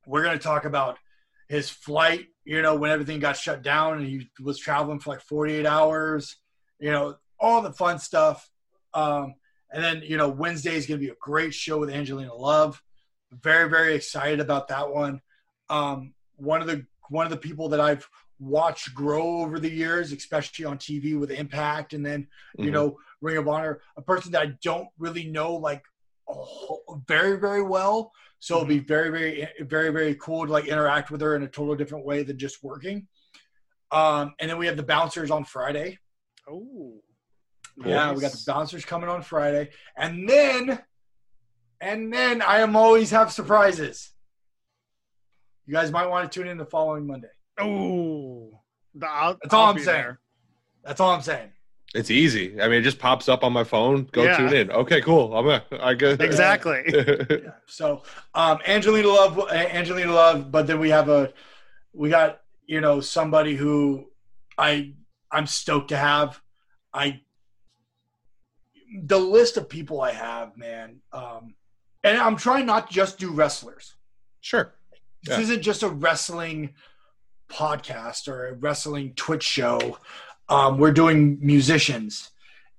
[0.07, 0.97] we're going to talk about
[1.47, 5.21] his flight you know when everything got shut down and he was traveling for like
[5.21, 6.37] 48 hours
[6.79, 8.49] you know all the fun stuff
[8.93, 9.33] um,
[9.71, 12.81] and then you know wednesday is going to be a great show with angelina love
[13.31, 15.21] very very excited about that one
[15.69, 18.07] um, one of the one of the people that i've
[18.39, 22.27] watched grow over the years especially on tv with impact and then
[22.57, 22.73] you Mhm.
[22.73, 25.83] know ring of honor a person that i don't really know like
[26.29, 30.65] a whole, very very well so it'll be very, very, very, very cool to like
[30.65, 33.05] interact with her in a total different way than just working.
[33.91, 35.99] Um, and then we have the bouncers on Friday.
[36.49, 37.01] Oh.
[37.85, 38.43] Yeah, we got the Nice.
[38.45, 40.79] bouncers coming on Friday, and then,
[41.81, 44.11] and then I am always have surprises.
[45.65, 47.29] You guys might want to tune in the following Monday.
[47.59, 48.59] Oh.
[48.95, 49.85] That's all I'll I'm saying.
[49.85, 50.19] there.
[50.83, 51.51] That's all I'm saying.
[51.95, 52.59] It's easy.
[52.61, 54.07] I mean, it just pops up on my phone.
[54.11, 54.37] Go Yeah.
[54.37, 54.71] tune in.
[54.71, 55.35] Okay, cool.
[55.35, 56.21] I'm a, I good.
[56.21, 56.83] Exactly.
[57.43, 57.51] Yeah.
[57.67, 58.03] So
[58.33, 61.31] um, Angelina Love, Angelina Love, but then we have a,
[61.93, 64.05] we got you know somebody who
[64.57, 64.93] I
[65.31, 66.39] I'm stoked to have.
[66.93, 67.21] I
[69.03, 71.53] the list of people I have, man, um,
[72.03, 73.95] and I'm trying not to just do wrestlers.
[74.41, 74.73] sure.
[75.23, 75.43] This Yeah.
[75.43, 76.73] isn't just a wrestling
[77.49, 79.97] podcast or a wrestling Twitch show.
[80.47, 82.31] Um, we're doing musicians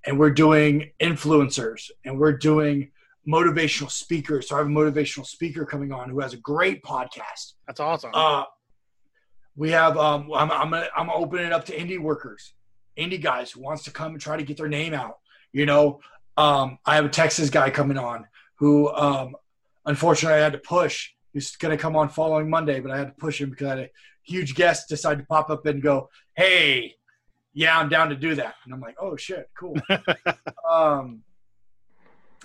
[0.06, 2.90] and we're doing influencers and we're doing
[3.28, 4.48] motivational speakers.
[4.48, 7.52] So I have a motivational speaker coming on who has a great podcast.
[7.66, 8.10] That's awesome.
[8.14, 8.44] Uh,
[9.54, 12.54] we have um, I'm I'm gonna, I'm opening it up to indie workers,
[12.96, 15.18] indie guys who wants to come and try to get their name out.
[15.52, 16.00] You know,
[16.36, 19.36] um, I have a Texas guy coming on who um,
[19.86, 21.10] unfortunately I had to push.
[21.32, 23.70] He's going to come on following Monday, but I had to push him because I
[23.70, 23.90] had a
[24.22, 26.94] huge guest decide to pop up and go, "Hey,
[27.52, 29.76] yeah, I'm down to do that." And I'm like, "Oh shit, cool."
[30.70, 31.22] um,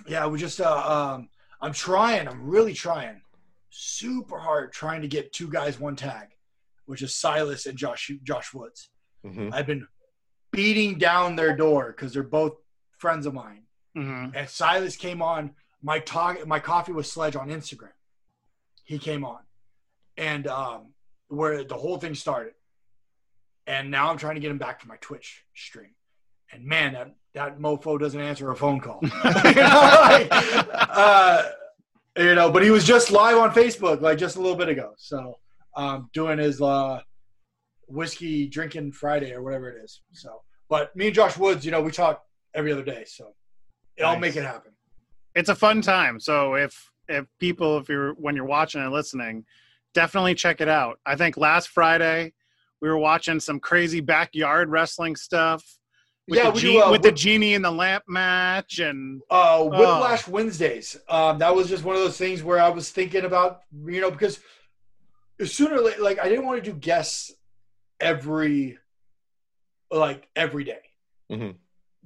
[0.06, 1.28] yeah, we just uh, um,
[1.60, 2.28] I'm trying.
[2.28, 3.22] I'm really trying
[3.70, 6.28] super hard trying to get two guys one tag,
[6.86, 8.90] which is Silas and Josh Josh Woods.
[9.24, 9.52] Mhm.
[9.52, 9.86] I've been
[10.52, 12.54] beating down their door because they're both
[12.98, 13.62] friends of mine.
[13.96, 14.34] Mhm.
[14.34, 17.92] And Silas came on my talk my coffee with Sledge on Instagram.
[18.84, 19.40] He came on,
[20.16, 20.94] and um,
[21.28, 22.54] where the whole thing started.
[23.66, 25.90] And now I'm trying to get him back to my Twitch stream.
[26.52, 29.00] And man, that that mofo doesn't answer a phone call.
[29.02, 31.50] you, know, like, uh,
[32.16, 34.92] you know, but he was just live on Facebook like just a little bit ago.
[34.96, 35.38] So
[35.74, 37.00] um, doing his uh,
[37.88, 40.00] whiskey drinking Friday or whatever it is.
[40.12, 42.25] So, but me and Josh Woods, you know, we talk
[42.56, 43.04] every other day.
[43.06, 43.34] So
[44.04, 44.20] I'll Nice.
[44.20, 44.72] make it happen.
[45.36, 46.18] it's a fun time.
[46.18, 49.44] So if if people, if you're when you're watching and listening,
[49.94, 50.98] definitely check it out.
[51.06, 52.32] I think last Friday
[52.80, 55.62] we were watching some crazy backyard wrestling stuff.
[56.28, 59.20] with Yeah, the we ge- do, uh, with the genie in the lamp match and
[59.30, 59.64] Uh, Oh.
[59.66, 60.96] Whiplash Wednesdays.
[61.08, 64.10] Um, that was just one of those things where I was thinking about, you know,
[64.10, 64.40] because
[65.44, 67.30] sooner or later, like I didn't want to do guests
[68.00, 68.76] every,
[69.90, 70.80] like every day,
[71.30, 71.56] Mhm.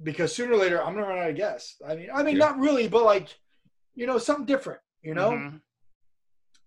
[0.03, 1.77] Because sooner or later I'm gonna run out of guests.
[1.87, 2.45] I mean, I mean, Yeah.
[2.47, 3.27] not really, but like,
[3.95, 5.31] you know, something different, you know.
[5.31, 5.61] Mhm.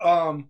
[0.00, 0.48] Um,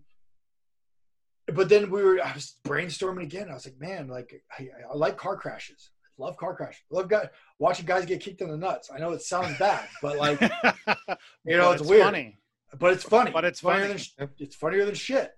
[1.47, 3.49] but then we were, I was brainstorming again.
[3.49, 5.91] I was like, man, like I, I like car crashes.
[6.19, 6.81] I love car crashes.
[6.91, 7.29] I love guy,
[7.59, 8.89] watching guys get kicked in the nuts.
[8.93, 10.41] I know it sounds bad, but like,
[11.45, 12.37] you know, But it's, weird, funny.
[12.79, 13.31] but it's funny.
[13.31, 14.03] But it's funnier funny.
[14.17, 15.31] than it's funnier than shit.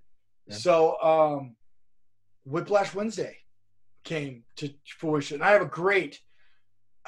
[0.47, 0.55] Yeah.
[0.55, 1.55] So, um,
[2.45, 3.37] Whiplash Wednesday
[4.05, 5.41] came to fruition.
[5.41, 6.21] I have a great,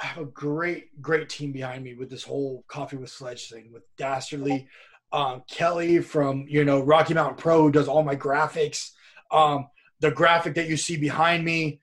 [0.00, 3.70] I have a great, great team behind me with this whole Coffee with Sledge thing
[3.72, 4.66] with Dastardly,
[5.12, 8.92] um, Kelly from you know Rocky Mountain Pro does all my graphics.
[9.30, 9.68] Um,
[10.00, 11.80] the graphic that you see behind me,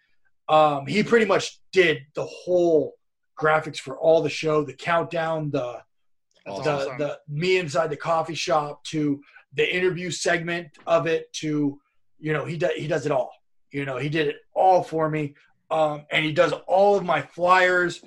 [0.50, 2.96] um, he pretty much did the whole
[3.40, 5.82] graphics for all the show, the countdown, the
[6.46, 6.98] That's the, awesome.
[6.98, 9.22] the me inside the coffee shop to
[9.54, 11.80] the interview segment of it to
[12.20, 13.32] you know he does he does it all
[13.72, 15.36] you know he did it all for me
[15.70, 18.02] um, and he does all of my flyers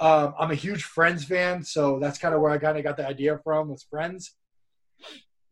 [0.00, 2.96] um, i'm a huge friends fan so that's kind of where i kind of got
[2.96, 4.34] the idea from was friends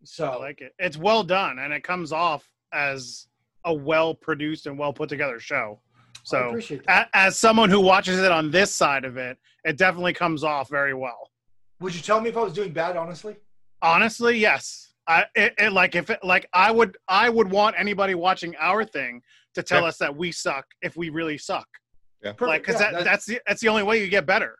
[0.04, 0.74] so I like it.
[0.78, 3.26] It's well done, and it comes off as
[3.64, 5.80] a well produced and well put together show.
[6.14, 10.12] I So, a- as someone who watches it on this side of it, it definitely
[10.12, 11.30] comes off very well.
[11.80, 13.36] would you tell me if i was doing bad honestly
[13.82, 14.92] Honestly, yes.
[15.06, 18.84] I it, it like if it like I would I would want anybody watching our
[18.84, 19.22] thing
[19.58, 19.88] to tell Yeah.
[19.88, 21.66] us that we suck if we really suck.
[22.22, 22.40] Perfect.
[22.42, 24.52] like because Yeah, that, that's the that's the only way you get better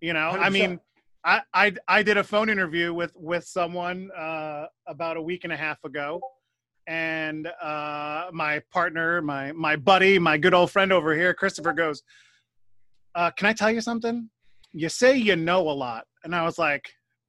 [0.00, 0.52] you know i 100%.
[0.52, 0.80] mean
[1.24, 5.52] I, I i did a phone interview with with someone uh about a week and
[5.52, 6.20] a half ago
[6.88, 12.02] and uh my partner my my buddy my good old friend over here christopher goes
[13.14, 14.28] uh can i tell you something
[14.72, 16.84] you say you know a lot and i was like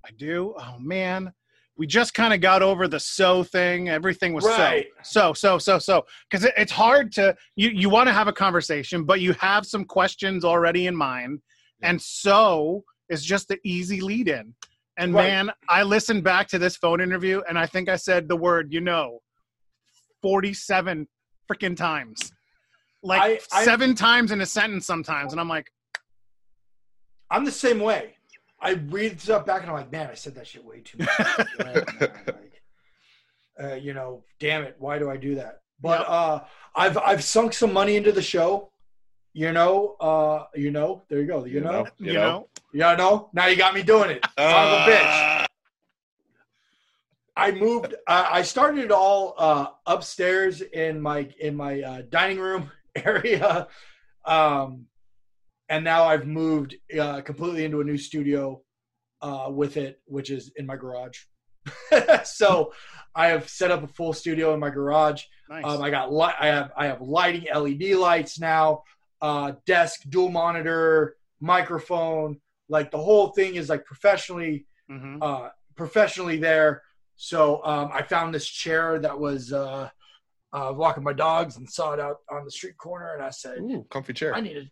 [0.05, 1.31] i do oh man
[1.79, 3.87] we just kind of got over the so thing.
[3.87, 4.87] Everything was Right.
[5.01, 5.79] so so so so.
[5.79, 9.31] So because it, it's hard to you you want to have a conversation but you
[9.33, 11.39] have some questions already in mind.
[11.81, 14.53] And so is just the easy lead in
[14.97, 15.27] and Right.
[15.29, 18.71] man i listened back to this phone interview and i think i said the word
[18.71, 19.19] you know
[20.21, 21.07] 47
[21.49, 22.31] freaking times.
[23.01, 25.71] Like I- I- seven times in a sentence sometimes and i'm like
[27.31, 28.15] I'm the same way.
[28.61, 31.39] I read stuff back and I'm like, man, I said that shit way too much.
[31.59, 32.61] Like,
[33.61, 35.61] uh, you know, damn it, why do I do that?
[35.81, 36.09] But Yep.
[36.09, 36.39] uh,
[36.75, 38.71] I've I've sunk some money into the show.
[39.33, 41.45] You know, uh, you know, there you go.
[41.45, 41.87] You, You know, know.
[41.99, 42.47] you, You know, know?
[42.73, 43.29] yeah, no.
[43.33, 44.25] Now you got me doing it.
[44.37, 45.43] Son of a bitch.
[45.43, 45.45] Uh,
[47.37, 47.93] I moved.
[48.07, 53.67] Uh, I started it all uh, upstairs in my in my uh, dining room area,
[54.25, 54.85] um,
[55.69, 58.61] and now I've moved uh, completely into a new studio
[59.21, 61.19] uh, with it, which is in my garage.
[62.23, 62.73] so
[63.15, 65.23] I have set up a full studio in my garage.
[65.49, 68.83] nice Um, I got li- I have I have lighting LED lights now,
[69.21, 72.39] uh, desk, dual monitor, microphone.
[72.69, 75.19] Like the whole thing is like professionally Mhm.
[75.21, 76.81] uh, professionally there.
[77.15, 79.89] So um, I found this chair that was uh,
[80.53, 83.59] uh, walking my dogs and saw it out on the street corner, and I said,
[83.59, 84.33] ooh, comfy chair.
[84.33, 84.63] I need a,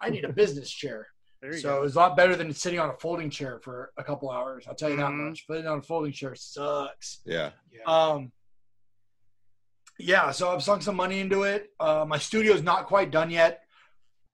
[0.00, 1.06] I need a business chair.
[1.40, 3.60] there you So go it was a lot better than sitting on a folding chair
[3.62, 4.64] for a couple hours.
[4.68, 5.28] I'll tell you that Mhm.
[5.28, 5.46] much.
[5.46, 7.20] Putting on a folding chair sucks.
[7.26, 7.50] Yeah.
[7.70, 7.82] yeah.
[7.86, 8.32] Um,
[9.98, 11.70] yeah, so I've sunk some money into it.
[11.78, 13.60] Uh, my studio's not quite done yet.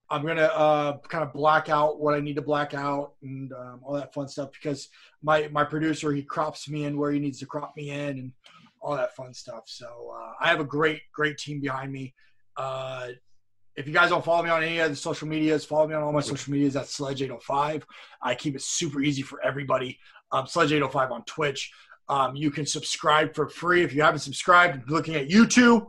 [0.09, 3.81] I'm gonna uh, kind of black out what I need to black out and um,
[3.85, 4.89] all that fun stuff because
[5.23, 8.32] my my producer he crops me in where he needs to crop me in and
[8.81, 9.65] all that fun stuff.
[9.66, 12.15] So uh, I have a great great team behind me.
[12.57, 13.09] Uh,
[13.76, 16.02] if you guys don't follow me on any of the social medias, follow me on
[16.02, 16.74] all my social medias.
[16.74, 17.82] That's Sledge805.
[18.22, 19.98] I keep it super easy for everybody.
[20.32, 21.70] Um, Sledge805 on Twitch.
[22.09, 24.90] Um, you can subscribe for free if you haven't subscribed.
[24.90, 25.86] Looking at YouTube,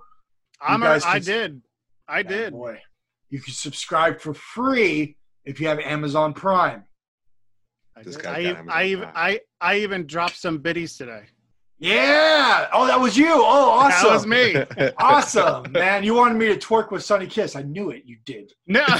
[0.62, 1.62] i'm a, guys i can- did
[2.08, 2.80] i did boy.
[3.30, 6.84] You can subscribe for free if you have Amazon Prime.
[7.98, 8.24] I, This did.
[8.24, 11.24] guy's I, got ev- Amazon I even I, I even dropped some biddies today.
[11.82, 12.70] Yeah.
[12.72, 13.34] Oh, that was you.
[13.34, 14.08] Oh, awesome.
[14.08, 14.92] That was me.
[15.00, 16.04] Awesome, man.
[16.04, 17.56] You wanted me to twerk with Sonny Kiss.
[17.56, 18.04] I knew it.
[18.06, 18.54] You did.
[18.68, 18.86] No,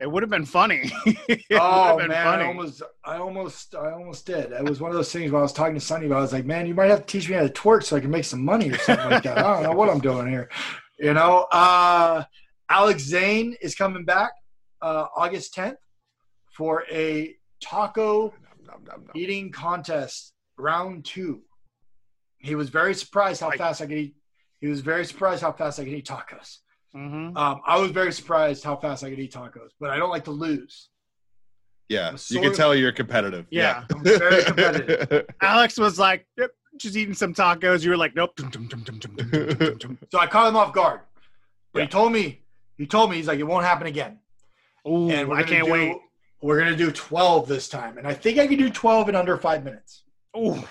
[0.00, 0.90] it would have been funny.
[1.52, 2.44] oh been man, funny.
[2.44, 4.52] I almost, I almost, I almost did.
[4.52, 6.18] It was one of those things when I was talking to Sonny about.
[6.18, 8.00] I was like, man, you might have to teach me how to twerk so I
[8.00, 9.36] can make some money or something like that.
[9.36, 10.48] I don't know what I'm doing here.
[10.98, 12.24] You know, uh,
[12.70, 14.32] Alex Zayne is coming back
[14.80, 15.76] uh, August 10th
[16.56, 18.32] for a taco
[18.66, 19.10] Nom, nom, nom.
[19.14, 21.42] eating contest round two.
[22.38, 24.16] He was very surprised how fast I could eat.
[24.60, 26.58] He was very surprised how fast I could eat tacos.
[26.94, 27.36] Mm-hmm.
[27.36, 30.24] Um, I was very surprised how fast I could eat tacos, but I don't like
[30.24, 30.88] to lose.
[31.88, 33.46] Yeah, you can tell you're competitive.
[33.50, 34.18] Yeah, yeah.
[34.18, 35.26] very competitive.
[35.42, 37.82] Alex was like, yep, just eating some tacos.
[37.82, 38.32] You were like, nope.
[38.38, 41.00] so I caught him off guard.
[41.72, 41.84] But yeah.
[41.84, 42.40] he told me,
[42.78, 44.18] he told me, he's like, it won't happen again.
[44.88, 45.96] Ooh, and I can't do, wait.
[46.40, 49.36] We're gonna do 12 this time, and I think I can do 12 in under
[49.36, 50.03] five minutes.
[50.36, 50.62] Ooh.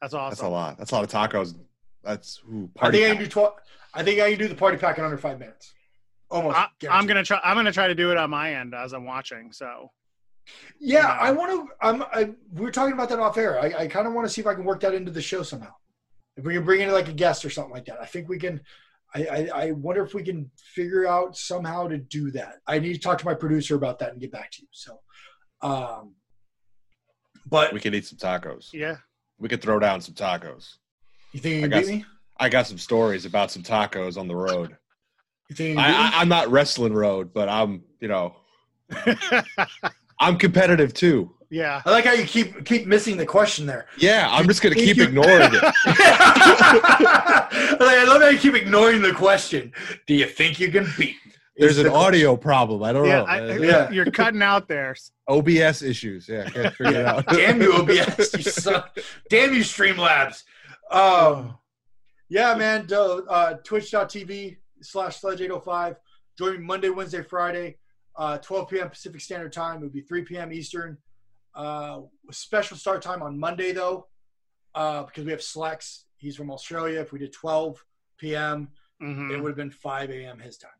[0.00, 0.30] That's awesome.
[0.30, 0.78] That's a lot.
[0.78, 1.54] That's a lot of tacos.
[2.02, 2.98] That's ooh, I party.
[2.98, 3.54] think I can do 12.
[3.92, 5.74] I think I can do the party pack in under five minutes.
[6.30, 6.56] Almost.
[6.56, 7.40] I, I'm gonna try.
[7.42, 9.52] I'm gonna try to do it on my end as I'm watching.
[9.52, 9.90] So
[10.78, 11.18] Yeah, Yeah.
[11.20, 11.74] I want to.
[11.86, 12.02] I'm.
[12.02, 13.60] I, we are talking about that off air.
[13.60, 15.42] I, I kind of want to see if I can work that into the show
[15.42, 15.72] somehow.
[16.36, 18.38] If we can bring in like a guest or something like that, I think we
[18.38, 18.60] can.
[19.12, 22.58] I, I, I wonder if we can figure out somehow to do that.
[22.68, 24.68] I need to talk to my producer about that and get back to you.
[24.70, 25.00] So,
[25.62, 26.14] um,
[27.46, 28.72] but We could eat some tacos.
[28.72, 28.96] yeah,
[29.38, 30.74] We could throw down some tacos.
[31.32, 32.04] you think you I can got beat me?
[32.38, 34.76] I got some stories about some tacos on the road.
[35.48, 36.04] You think you I, beat me?
[36.04, 38.36] I, I'm not wrestling road, but I'm, you know,
[40.20, 41.34] I'm competitive too.
[41.50, 41.82] yeah.
[41.84, 43.86] I like how you keep keep missing the question there.
[43.98, 45.62] Yeah, I'm just gonna keep ignoring it.
[45.62, 45.74] like,
[47.96, 49.72] I love how you keep ignoring the question.
[50.06, 51.16] Do you think you can beat?
[51.26, 51.32] me?
[51.60, 52.82] There's an the- audio problem.
[52.82, 53.24] I don't Yeah, know.
[53.26, 53.90] I, Uh, Yeah.
[53.90, 54.96] you're cutting out there.
[55.28, 56.28] OBS issues.
[56.28, 57.26] Yeah, can't figure it out.
[57.28, 58.32] Damn you, OBS.
[58.34, 58.82] You son.
[59.28, 60.44] Damn you, Streamlabs.
[60.90, 61.56] Um,
[62.28, 62.86] yeah, man.
[62.86, 65.96] do- Uh, Twitch.tv slash Sledge805.
[66.38, 67.76] Join me Monday, Wednesday, Friday,
[68.16, 68.88] uh, 12 p.m.
[68.88, 69.76] Pacific Standard Time.
[69.76, 70.52] It would be 3 p.m.
[70.52, 70.96] Eastern.
[71.54, 72.00] Uh,
[72.30, 74.06] special start time on Monday, though,
[74.74, 76.04] uh, because we have Slex.
[76.16, 77.00] He's from Australia.
[77.00, 77.84] If we did 12
[78.18, 78.68] p.m.,
[79.02, 79.30] Mhm.
[79.32, 80.38] it would have been 5 a.m.
[80.38, 80.70] his time.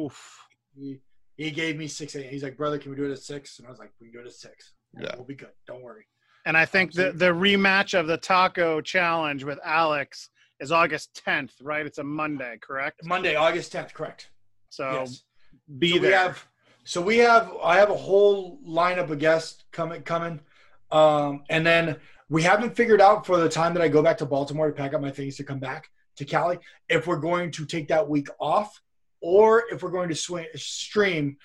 [0.00, 0.46] Oof.
[0.76, 1.00] He,
[1.36, 2.30] he gave me 6 a.m.
[2.30, 3.58] He's like, brother, can we do it at 6?
[3.58, 4.72] And I was like, we can do it at 6.
[5.00, 5.14] Yeah.
[5.16, 5.50] We'll be good.
[5.66, 6.06] Don't worry.
[6.46, 10.28] And I think the the rematch of the taco challenge with Alex
[10.60, 11.86] is August 10th, right?
[11.86, 13.00] It's a Monday, correct?
[13.04, 14.30] Monday, August 10th, correct.
[14.68, 15.24] So yes.
[15.78, 16.10] be so there.
[16.10, 16.46] we have
[16.84, 20.40] so we have I have a whole lineup of guests coming coming.
[20.90, 21.96] Um, and then
[22.28, 24.94] we haven't figured out for the time that I go back to Baltimore to pack
[24.94, 26.58] up my things to come back to Cali
[26.88, 28.80] if we're going to take that week off
[29.24, 31.38] or if we're going to swing, stream.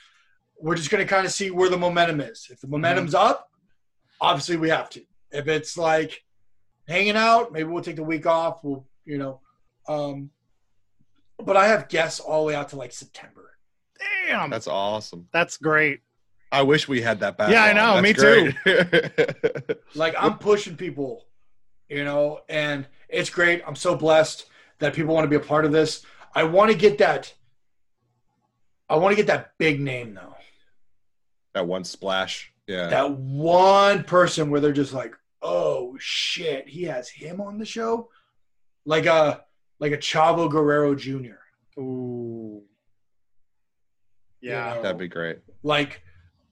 [0.59, 2.47] We're just going to kind of see where the momentum is.
[2.51, 3.49] If the momentum's up,
[4.19, 5.01] obviously we have to.
[5.31, 6.21] If it's like
[6.89, 8.65] hanging out, maybe we'll take the week off.
[8.65, 9.39] We'll, you know,
[9.87, 10.29] um,
[11.37, 13.57] but I have guests all the way out to like September.
[14.27, 15.29] Damn, That's awesome.
[15.31, 16.01] that's great.
[16.51, 17.49] I wish we had that back.
[17.51, 18.51] Yeah, I know, me too.
[19.95, 21.25] Like I'm pushing people,
[21.87, 23.63] you know, and it's great.
[23.65, 24.47] I'm so blessed
[24.79, 26.05] that people want to be a part of this.
[26.35, 27.33] I want to get that.
[28.89, 30.35] I want to get that big name though.
[31.53, 32.51] that one splash.
[32.67, 32.87] Yeah.
[32.87, 38.09] That one person where they're just like, "Oh shit, he has him on the show,"
[38.85, 39.43] like a
[39.79, 41.79] like a Chavo Guerrero Jr.
[41.79, 42.61] Ooh.
[44.41, 44.69] Yeah.
[44.69, 44.81] You know?
[44.83, 45.39] That'd be great.
[45.63, 46.01] like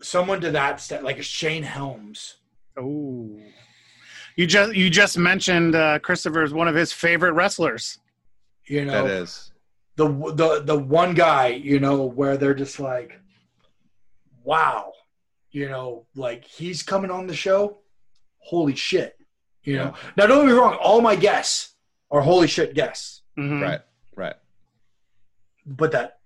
[0.01, 2.37] someone to that step, like a Shane Helms.
[2.79, 3.41] Ooh.
[4.35, 7.99] You just you just mentioned uh, Christopher's one of his favorite wrestlers.
[8.65, 9.51] You know, That is.
[9.97, 13.19] The the the one guy, you know, where they're just like,
[14.43, 14.93] wow,
[15.51, 17.79] you know, like he's coming on the show.
[18.39, 19.17] Holy shit,
[19.63, 19.93] you know.
[20.15, 21.73] Now don't get me wrong, all my guests
[22.09, 23.61] are holy shit guests, Mhm.
[23.61, 23.81] Right.
[24.15, 24.35] Right.
[25.65, 26.19] but that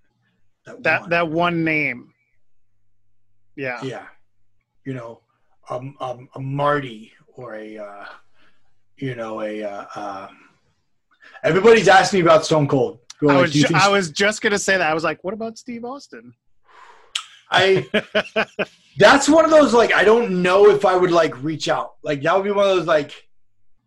[0.66, 2.14] that That one, that one name.
[3.56, 3.80] Yeah.
[3.84, 4.06] yeah,
[4.86, 5.22] you know,
[5.70, 8.06] um, um, a Marty or a, uh,
[8.98, 9.64] you know, a.
[9.64, 10.38] Uh, um,
[11.44, 13.00] everybody's asking me about Stone Cold.
[13.22, 14.90] Go I like, was ju- think I was just gonna say that.
[14.90, 16.34] I was like, what about Steve Austin?
[17.52, 17.86] I
[18.98, 21.94] that's one of those like I don't know if I would like reach out.
[22.04, 23.28] Like that would be one of those like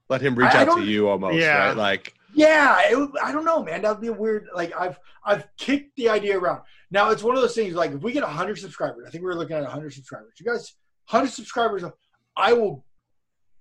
[0.09, 1.37] Let him reach I- I out to you almost.
[1.37, 1.69] Yeah.
[1.69, 1.77] Right.
[1.77, 2.15] Like.
[2.35, 3.83] yeah, it, I don't know, man.
[3.83, 6.63] That'd be a weird like I've I've kicked the idea around.
[6.91, 9.35] Now it's one of those things like if we get 100 subscribers, I think we're
[9.35, 10.35] looking at 100 subscribers.
[10.39, 10.75] You guys
[11.11, 11.83] 100 subscribers,
[12.37, 12.85] I will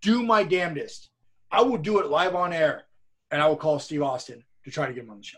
[0.02, 1.10] do my damnedest.
[1.52, 2.84] I will do it live on air
[3.32, 5.38] and I will call Steve Austin to try to get him on the show.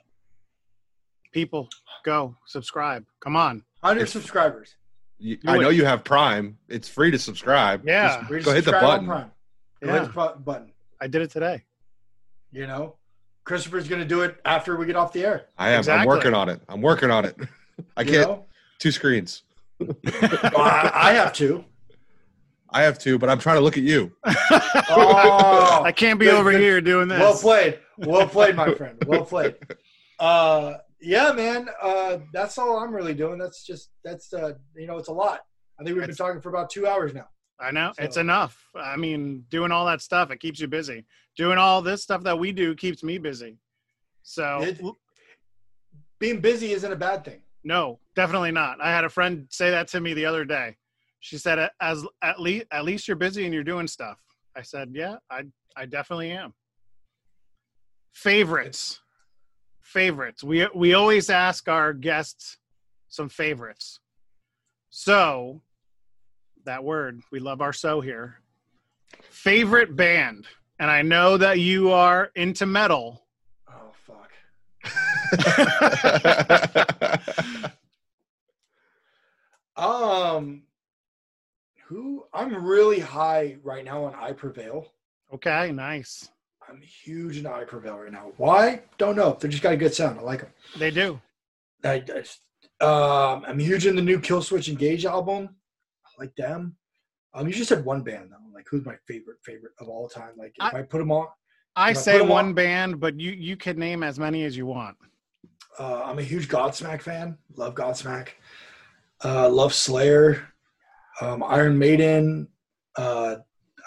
[1.36, 1.68] People,
[2.06, 3.03] go subscribe.
[3.20, 3.62] Come on.
[3.82, 4.76] 100 If- subscribers.
[5.18, 5.62] You, I it.
[5.62, 6.57] know you have Prime.
[6.70, 7.86] It's free to subscribe.
[7.86, 8.20] Yeah.
[8.20, 9.06] Just We're just go hit the button.
[9.06, 9.32] Prime.
[9.84, 9.99] Go Yeah.
[10.06, 10.72] hit the button.
[11.02, 11.64] I did it today.
[12.53, 12.95] You know,
[13.44, 15.48] Christopher's going to do it after we get off the air.
[15.57, 15.80] I am.
[15.80, 16.02] Exactly.
[16.03, 16.62] I'm working on it.
[16.70, 17.36] I'm working on it.
[17.98, 18.30] I you can't.
[18.30, 18.45] know?
[18.80, 19.44] Two screens.
[19.80, 19.94] Well,
[20.56, 21.66] I, I have two.
[22.70, 24.14] I have two, but I'm trying to look at you.
[24.98, 26.62] Oh, I can't be good, over good.
[26.62, 27.20] here doing this.
[27.20, 27.80] well played.
[27.98, 29.03] Well played, my friend.
[29.06, 29.56] Well played.
[30.18, 31.70] Uh, yeah, man.
[31.82, 33.38] Uh, that's all I'm really doing.
[33.38, 35.42] That's just that's uh, you know, it's a lot.
[35.80, 37.28] I think we've been talking for about two hours now.
[37.60, 38.62] I know it's enough.
[38.76, 41.06] I mean, doing all that stuff it keeps you busy.
[41.38, 43.58] Doing all this stuff that we do keeps me busy.
[44.24, 44.82] So It-
[46.20, 47.42] being busy isn't a bad thing.
[47.64, 48.80] No, definitely not.
[48.82, 50.78] I had a friend say that to me the other day.
[51.20, 54.20] She said, "As at least at least you're busy and you're doing stuff."
[54.56, 55.46] I said, "Yeah, I
[55.76, 56.54] I definitely am."
[58.14, 59.02] Favorites,
[59.86, 60.44] favorites.
[60.44, 62.57] We we always ask our guests
[63.07, 63.99] some favorites.
[64.90, 65.62] So,
[66.66, 68.40] that word we love our so here.
[69.30, 70.48] Favorite band,
[70.80, 73.26] and I know that you are into metal.
[73.70, 74.32] Oh fuck.
[79.78, 80.64] Um,
[81.88, 82.26] who?
[82.34, 84.94] I'm really high right now on I Prevail.
[85.34, 86.30] Okay, nice.
[86.70, 88.32] I'm huge in I Prevail right now.
[88.38, 88.82] Why?
[88.98, 89.38] Don't know.
[89.40, 90.20] They just got a good sound.
[90.20, 90.50] I like them.
[90.78, 91.20] They do.
[91.84, 92.04] I,
[92.82, 95.50] I um, I'm huge in the new Killswitch Engage album.
[96.06, 96.76] I like them.
[97.34, 98.38] Um, you just said one band though.
[98.54, 100.32] Like, who's my favorite favorite of all time?
[100.38, 101.28] Like, if I, I- put them on,
[101.76, 104.56] I If I say one on- band, but you you can name as many as
[104.58, 104.98] you want.
[105.80, 107.38] uh, I'm a huge Godsmack fan.
[107.56, 108.30] Love Godsmack.
[109.24, 110.48] Uh, love Slayer.
[111.22, 112.48] Um, Iron Maiden.
[112.98, 113.38] Uh,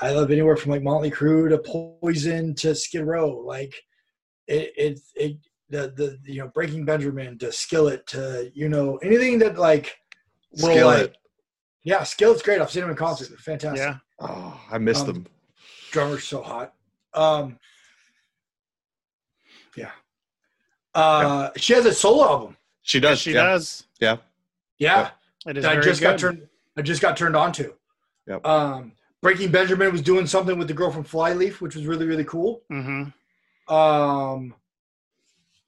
[0.00, 3.30] I love anywhere from like Motley Crue to Poison to Skid Row.
[3.44, 3.74] Like,
[4.46, 5.36] it it it
[5.70, 9.96] the the you know Breaking Benjamin to Skillet to you know anything that like
[10.52, 11.00] will, Skillet.
[11.08, 11.14] like-
[11.84, 12.60] yeah, Skillet's great.
[12.60, 13.28] I've seen him in concert.
[13.28, 13.78] They're fantastic.
[13.80, 13.96] Yeah.
[14.20, 15.26] Oh, I missed Um, them.
[15.90, 16.74] drummer's so hot.
[17.14, 17.58] Um,
[19.76, 19.92] yeah.
[20.94, 22.56] Uh, she has a solo album.
[22.82, 23.20] She does.
[23.20, 23.42] she yeah.
[23.44, 23.84] does.
[24.00, 24.16] Yeah,
[24.78, 25.10] Yeah.
[25.46, 26.06] It is I just good.
[26.10, 26.48] got turned.
[26.76, 27.74] I just got turned on to.
[28.26, 28.46] Yep.
[28.46, 32.24] Um, Breaking Benjamin was doing something with the girl from Flyleaf, which was really really
[32.24, 32.62] cool.
[32.70, 33.04] hmm
[33.68, 34.54] Um,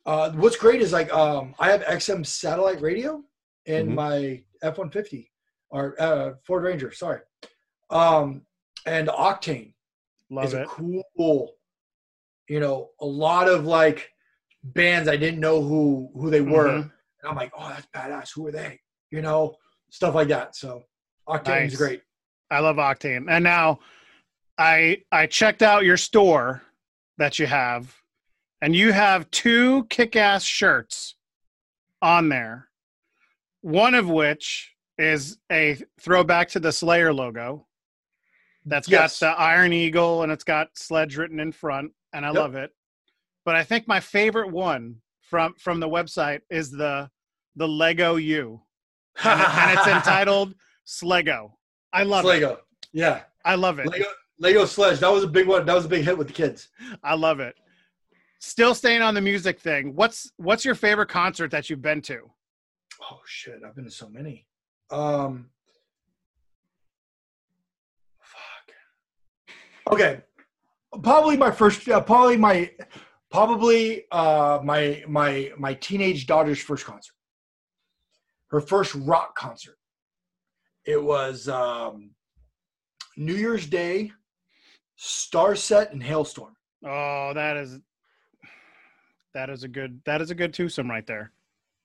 [0.07, 3.23] uh, what's great is like um, I have XM satellite radio
[3.67, 3.95] in Mhm.
[3.95, 5.31] my F one fifty
[5.71, 6.93] or uh, Ford Ranger.
[6.93, 7.21] Sorry,
[7.91, 8.43] um,
[8.87, 9.75] and Octane
[10.31, 11.55] Love is a cool.
[12.49, 14.11] You know, a lot of like
[14.63, 16.83] bands I didn't know who who they were, Mhm.
[16.83, 18.31] and I'm like, oh, that's badass.
[18.35, 18.81] Who are they?
[19.11, 19.57] You know,
[19.91, 20.57] stuff like that.
[20.57, 20.85] So
[21.29, 21.77] Octane's Nice.
[21.77, 22.03] great.
[22.51, 23.27] I love Octane.
[23.29, 23.81] And now
[24.59, 26.63] I I checked out your store
[27.19, 27.95] that you have,
[28.61, 31.17] and you have two kick-ass shirts
[32.03, 32.69] on there.
[33.63, 37.67] One of which is a throwback to the Slayer logo.
[38.67, 39.21] That's Yes.
[39.21, 42.37] got the Iron Eagle and it's got Sledge written in front, and I Yep.
[42.37, 42.75] love it.
[43.45, 47.11] But I think my favorite one from from the website is the
[47.57, 48.63] the Lego U,
[49.25, 50.55] and, and it's entitled
[50.87, 51.53] Slego.
[51.93, 52.29] I love it.
[52.29, 52.61] Lego.
[52.93, 53.87] Yeah, I love it.
[53.87, 54.07] Lego.
[54.39, 55.01] Lego Sledge.
[55.01, 55.67] That was a big one.
[55.67, 56.69] That was a big hit with the kids.
[57.03, 57.55] I love it.
[58.39, 59.95] Still staying on the music thing.
[59.95, 62.31] What's what's your favorite concert that you've been to?
[63.11, 63.61] Oh shit!
[63.67, 64.47] I've been to so many.
[64.91, 65.51] Um,
[68.23, 68.75] fuck.
[69.93, 70.23] Okay,
[71.03, 71.89] probably my first.
[71.89, 72.71] Uh, probably my.
[73.31, 77.15] Probably uh, my my my teenage daughter's first concert.
[78.49, 79.79] Her first rock concert.
[80.85, 82.11] It was um,
[83.17, 84.13] New Year's Day,
[84.99, 86.53] Starset, and Halestorm.
[86.85, 87.79] Oh, that is
[89.35, 91.33] that is a good that is a good twosome right there.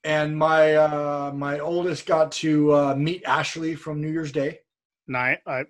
[0.04, 4.60] And my uh, my oldest got to uh, meet Ashley from New Year's Day.
[5.08, 5.40] Night.
[5.46, 5.62] I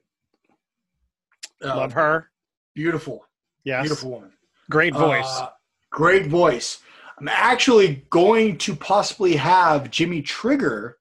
[1.64, 2.30] Uh, love her.
[2.73, 3.26] Beautiful,
[3.64, 4.31] yeah, beautiful woman.
[4.69, 5.26] Great voice.
[5.39, 5.49] Uh,
[5.89, 6.80] great voice.
[7.18, 10.97] I'm actually going to possibly have Jimmy Trigger.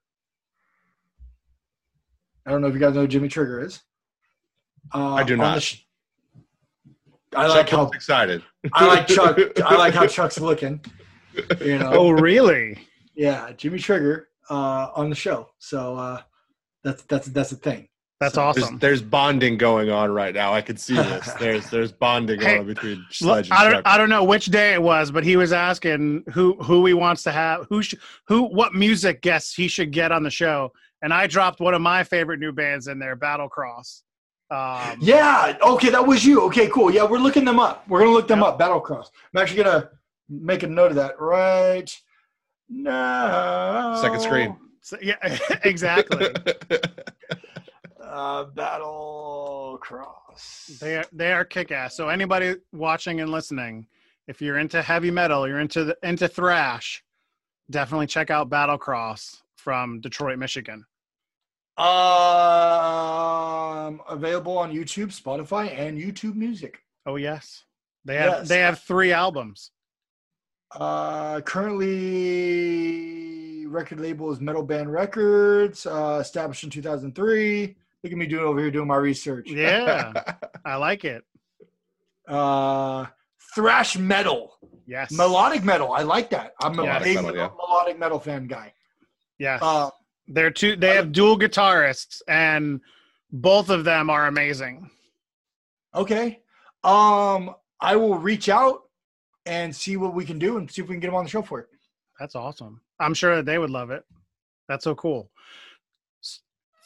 [2.47, 3.81] I don't know if you guys know who Jimmy Trigger is.
[4.93, 5.63] Uh, I do not.
[5.63, 5.83] sh-
[7.35, 8.43] I like how excited.
[8.73, 9.39] I like Chuck.
[9.65, 10.81] I like how Chuck's looking.
[11.61, 12.79] You know, oh, really?
[13.17, 15.51] yeah, Jimmy Trigger uh, on the show.
[15.59, 16.23] So uh,
[16.83, 17.89] that's that's that's the thing.
[18.21, 18.79] That's So There's, awesome.
[18.79, 20.53] there's bonding going on right now.
[20.55, 21.33] I can see this.
[21.41, 23.83] There's there's bonding Hey, on between Look, Sledge and I don't Chuck.
[23.87, 27.25] I don't know which day it was, but he was asking who who he wants
[27.25, 27.97] to have who sh-
[28.29, 30.71] who what music guests he should get on the show,
[31.05, 34.03] and I dropped one of my favorite new bands in there, Battlecross.
[34.51, 35.57] Um, Yeah.
[35.63, 36.41] Okay, that was you.
[36.47, 36.91] Okay, cool.
[36.93, 37.87] Yeah, we're looking them up.
[37.89, 38.49] We're gonna look them Yep.
[38.49, 38.59] up.
[38.59, 39.11] Battlecross.
[39.35, 39.91] I'm actually gonna
[40.29, 41.91] make a note of that right
[42.69, 43.95] now.
[44.01, 44.57] Second screen.
[44.81, 45.17] so- yeah,
[45.65, 46.29] exactly.
[48.01, 48.45] Uh,
[49.55, 50.79] Battlecross.
[50.79, 51.97] They are they are kick ass.
[51.97, 53.87] So anybody watching and listening,
[54.29, 57.03] if you're into heavy metal, you're into the, into thrash,
[57.71, 60.85] definitely check out Battlecross from Detroit, Michigan.
[62.75, 66.79] Um, available on YouTube, Spotify, and YouTube Music.
[67.07, 67.65] Oh yes,
[68.05, 68.49] they have Yes.
[68.49, 69.71] they have three albums.
[70.73, 71.41] Uh,
[72.65, 77.77] currently, record label is Metal Blade Records, uh, established in 2003.
[78.03, 79.51] Look at me doing over here doing my research.
[79.51, 80.13] Yeah,
[80.65, 81.23] I like it.
[82.27, 83.07] Uh,
[83.55, 84.57] thrash metal.
[84.87, 85.11] Yes.
[85.13, 85.93] Melodic metal.
[85.93, 86.55] I like that.
[86.61, 87.03] I'm a Yes.
[87.05, 87.49] big Metal, yeah.
[87.57, 88.73] melodic metal fan guy.
[89.39, 89.61] Yes.
[89.63, 89.91] Uh,
[90.27, 90.77] They're two.
[90.77, 92.81] They have dual guitarists, and
[93.33, 94.91] both of them are amazing.
[95.95, 96.41] okay.
[96.83, 98.83] Um, I will reach out
[99.47, 101.31] and see what we can do and see if we can get them on the
[101.31, 101.69] show for it.
[102.21, 102.81] That's awesome.
[103.01, 104.05] I'm sure that they would love it.
[104.69, 105.31] That's so cool.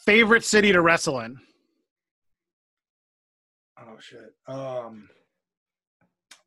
[0.05, 1.37] Favorite city to wrestle in?
[3.77, 4.33] Oh shit.
[4.47, 5.09] Um,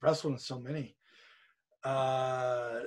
[0.01, 0.97] wrestling so many.
[1.85, 2.81] Uh,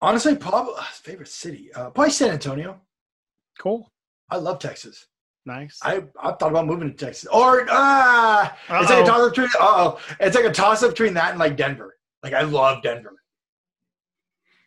[0.00, 1.72] honestly, probably favorite city.
[1.74, 2.80] Uh, probably San Antonio.
[3.58, 3.90] Cool.
[4.30, 5.06] I love Texas.
[5.46, 5.78] Nice.
[5.82, 7.28] I I thought about moving to Texas.
[7.32, 9.48] Or ah, it's like a toss up between.
[9.58, 11.96] Oh, it's like a toss up between that and like Denver.
[12.22, 13.14] Like I love Denver.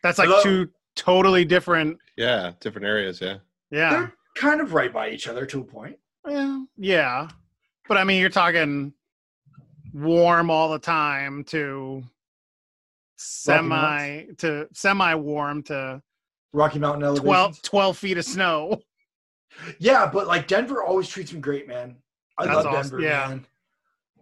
[0.02, 0.42] That's like Hello?
[0.42, 1.98] two totally different.
[2.16, 3.20] Yeah, different areas.
[3.20, 3.36] Yeah.
[3.70, 3.90] Yeah.
[3.90, 5.96] They're kind of right by each other to a point.
[6.28, 6.64] Yeah.
[6.76, 7.28] Yeah.
[7.88, 8.92] But I mean, you're talking
[9.94, 12.02] warm all the time to
[13.22, 16.02] semi to semi warm to
[16.52, 17.24] Rocky Mountain elevations.
[17.24, 18.80] 12, 12 feet of snow.
[19.78, 21.96] Yeah, but like Denver always treats me great, man.
[22.38, 23.28] I That's love awesome, Denver, yeah.
[23.28, 23.46] man.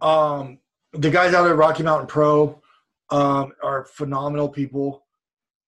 [0.01, 0.59] Um,
[0.91, 2.61] the guys out at Rocky Mountain Pro
[3.11, 5.05] um, are phenomenal people.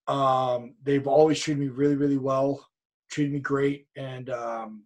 [0.08, 2.68] Um, they've always treated me really, really well,
[3.10, 4.84] treated me great, and um,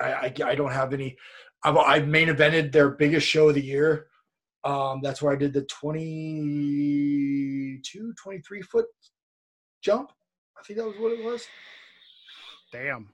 [0.00, 1.16] I, I, I don't have any.
[1.64, 4.07] I've, I've main evented their biggest show of the year.
[4.68, 8.84] Um, that's where I did the 22, 23 foot
[9.82, 10.12] jump.
[10.58, 11.46] I think that was what it was.
[12.70, 13.08] Damn.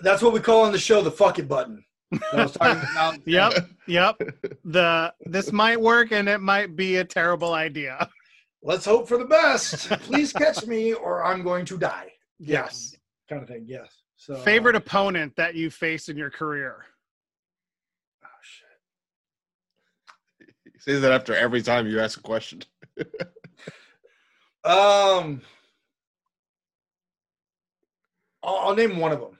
[0.00, 1.84] That's what we call on the show the fuck it button.
[2.32, 3.18] I was talking about.
[3.26, 3.68] Yep.
[3.86, 4.22] Yep.
[4.64, 8.08] The this might work and it might be a terrible idea.
[8.62, 9.90] Let's hope for the best.
[10.00, 12.10] Please catch me or I'm going to die.
[12.38, 12.96] Yes.
[13.28, 13.66] Kind of thing.
[13.68, 13.92] Yes.
[14.16, 16.86] So uh, Favorite opponent that you faced in your career?
[20.86, 20.94] Shit.
[20.94, 22.62] He that after every time you ask a question.
[24.64, 25.42] Um,
[28.42, 29.38] I'll, I'll name one of them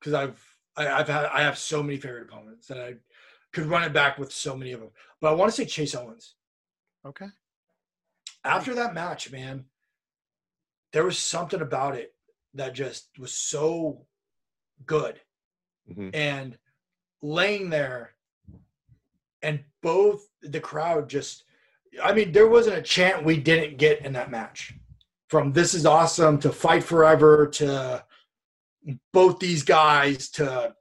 [0.00, 2.94] because I've I, I've had I have so many favorite opponents that I
[3.52, 4.90] could run it back with so many of them.
[5.20, 6.36] But I want to say Chase Owens.
[7.04, 7.26] Okay.
[8.44, 9.66] after that match, man,
[10.92, 12.14] there was something about it
[12.54, 14.06] that just was so
[14.86, 15.20] good.
[15.90, 16.14] Mhm.
[16.14, 16.58] And
[17.20, 18.15] laying there
[19.46, 21.44] and both the crowd just
[22.02, 24.74] I mean, there wasn't a chant we didn't get in that match.
[25.30, 28.04] From this is awesome to fight forever to
[29.14, 30.74] both these guys to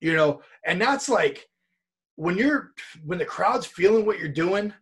[0.00, 1.48] you know, and that's like
[2.16, 2.72] when you're
[3.04, 4.72] when the crowd's feeling what you're doing,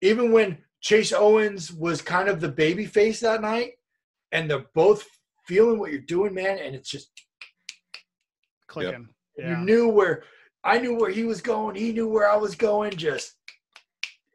[0.00, 3.72] even when Chase Owens was kind of the baby face that night,
[4.32, 5.06] and they're both
[5.46, 7.10] feeling what you're doing, man, and it's just
[8.66, 9.08] Clicking.
[9.36, 9.62] you Yeah.
[9.62, 10.24] knew where
[10.62, 13.34] I knew where he was going, he knew where I was going, just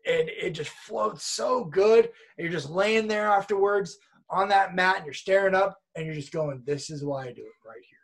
[0.07, 2.05] and it just flowed so good.
[2.05, 3.97] And you're just laying there afterwards
[4.29, 7.31] on that mat and you're staring up and you're just going, This is why I
[7.33, 7.97] do it right here.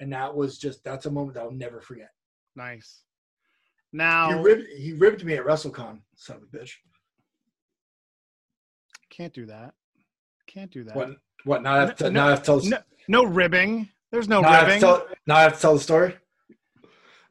[0.00, 2.10] And that was just that's a moment that I'll never forget.
[2.54, 3.02] Nice.
[3.92, 6.72] He Now ribbed he ribbed me at WrestleCon, son of a bitch.
[9.10, 9.74] can't do that.
[10.46, 10.94] Can't do that.
[10.94, 11.10] What
[11.44, 13.88] what now I have to, No, now I have to tell No, no ribbing.
[14.10, 14.80] There's no now I have ribbing.
[14.80, 16.14] tell, now I have to tell the story.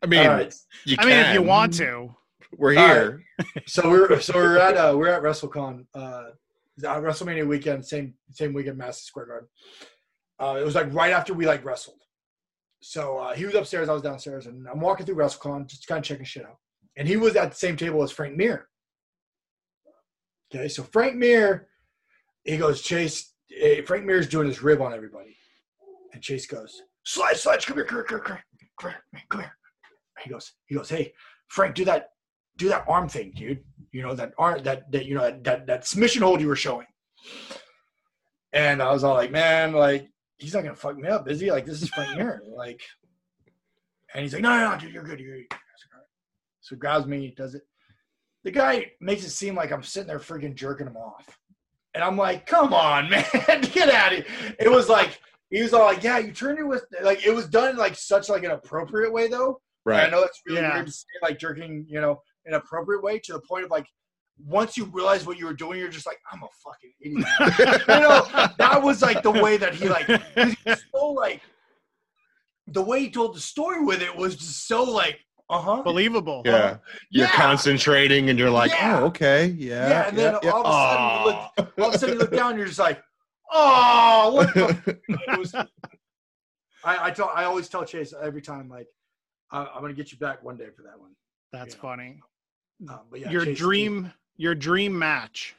[0.02, 0.54] I mean, All right.
[0.86, 2.16] you I mean, if you want to.
[2.58, 3.24] we're All here.
[3.68, 6.24] So we're so we're at uh, we're at WrestleCon, uh,
[6.82, 9.48] WrestleMania weekend, same same weekend, Madison Square Garden.
[10.40, 12.00] Uh, it was like right after we like wrestled.
[12.80, 16.00] So uh, he was upstairs, I was downstairs, and I'm walking through WrestleCon, just kind
[16.00, 16.58] of checking shit out.
[16.96, 18.68] And he was at the same table as Frank Mir.
[20.54, 21.68] Okay, so Frank Mir,
[22.44, 25.36] he goes, Chase, eh, Frank Mir's doing his rib on everybody,
[26.14, 28.44] and Chase goes, Slide, slide, come here, come here, come here,
[28.80, 29.52] come here, come here.
[30.24, 31.14] He goes, he goes, hey,
[31.48, 32.10] Frank, do that
[32.58, 33.64] do that arm thing, dude.
[33.92, 36.56] You know that arm that that you know that that, that submission hold you were
[36.56, 36.88] showing.
[38.54, 41.52] And I was all like, man, like he's not gonna fuck me up, is he?
[41.52, 42.82] Like this is Frank Mir, like.
[44.14, 45.46] And he's like, no, no, no, dude, you're good, you're good.
[45.52, 46.08] Like, "All right."
[46.62, 47.64] So he grabs me, does it.
[48.46, 51.38] The guy makes it seem like I'm sitting there freaking jerking him off,
[51.94, 53.26] and I'm like, come on, man,
[53.74, 54.56] get out of here.
[54.60, 55.20] It was like
[55.50, 57.96] he was all like, yeah, you turned your with like it was done in like
[57.96, 59.60] such like an appropriate way though.
[59.96, 60.74] And I know it's really Yeah.
[60.76, 63.72] weird to say like jerking, you know, in an appropriate way to the point of
[63.72, 63.88] like
[64.46, 67.86] once you realize what you were doing, you're just like, I'm a fucking idiot.
[67.90, 70.56] you know, that was like the way that he like he
[70.94, 71.42] so like
[72.68, 75.20] the way he told the story with it was just so like,
[75.50, 75.82] uh huh.
[75.82, 76.42] Believable.
[76.46, 76.78] Yeah.
[77.10, 77.32] You're Yeah.
[77.32, 79.00] concentrating and you're like, Yeah.
[79.02, 79.46] oh, okay.
[79.58, 79.90] Yeah.
[79.90, 81.84] Yeah, and then yeah, all of a sudden you Aw.
[81.84, 83.02] All of a sudden you look down, and you're just like,
[83.54, 85.66] oh, what the it was, I,
[86.84, 88.88] I tell I always tell Chase every time like
[89.52, 91.12] I, I'm gonna get you back one day for that one.
[91.52, 91.82] That's Yeah.
[91.82, 92.20] funny.
[92.90, 95.56] Um, but yeah, your Chase- dream your dream match.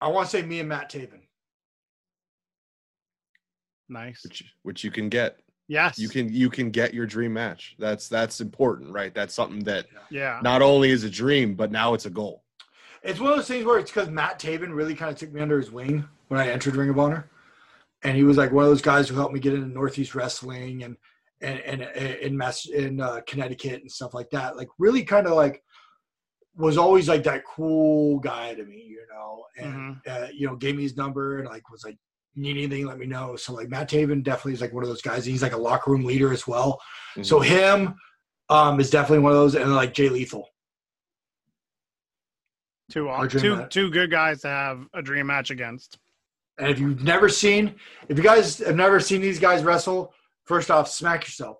[0.00, 1.20] I want to say me and Matt Taven.
[3.88, 4.22] Nice.
[4.24, 5.38] which which you can get.
[5.68, 5.98] Yes.
[5.98, 7.74] You can you can get your dream match.
[7.78, 9.14] That's that's important, right?
[9.14, 10.40] That's something that Yeah.
[10.42, 12.43] not only is a dream, but now it's a goal.
[13.04, 15.40] It's one of those things where it's because Matt Taven really kind of took me
[15.40, 17.28] under his wing when I entered Ring of Honor,
[18.02, 20.82] and he was like one of those guys who helped me get into Northeast Wrestling
[20.82, 20.96] and
[21.42, 24.56] and and in Mass in uh, Connecticut and stuff like that.
[24.56, 25.62] Like really kind of like
[26.56, 30.76] was always like that cool guy to me, you know, and uh, you know gave
[30.76, 31.98] me his number and like was like
[32.36, 33.36] need anything let me know.
[33.36, 35.24] So like Matt Taven definitely is like one of those guys.
[35.24, 36.80] He's like a locker room leader as well.
[37.22, 37.94] So him
[38.48, 40.48] um is definitely one of those, and like Jay Lethal.
[42.90, 43.72] Two Our two match.
[43.72, 45.98] two good guys to have a dream match against.
[46.58, 47.74] And if you've never seen,
[48.08, 50.12] if you guys have never seen these guys wrestle,
[50.44, 51.58] first off, smack yourself.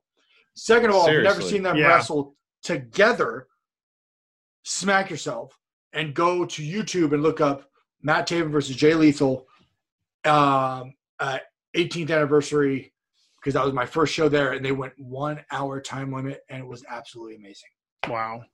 [0.54, 1.88] Second of all, if you've never seen them Yeah.
[1.88, 3.48] wrestle together,
[4.62, 5.58] smack yourself
[5.92, 7.68] and go to YouTube and look up
[8.02, 9.48] Matt Taven versus Jay Lethal,
[10.24, 11.38] um, uh,
[11.74, 12.92] 18th anniversary,
[13.36, 16.60] because that was my first show there, and they went one hour time limit, and
[16.62, 17.70] it was absolutely amazing.
[18.08, 18.44] Wow.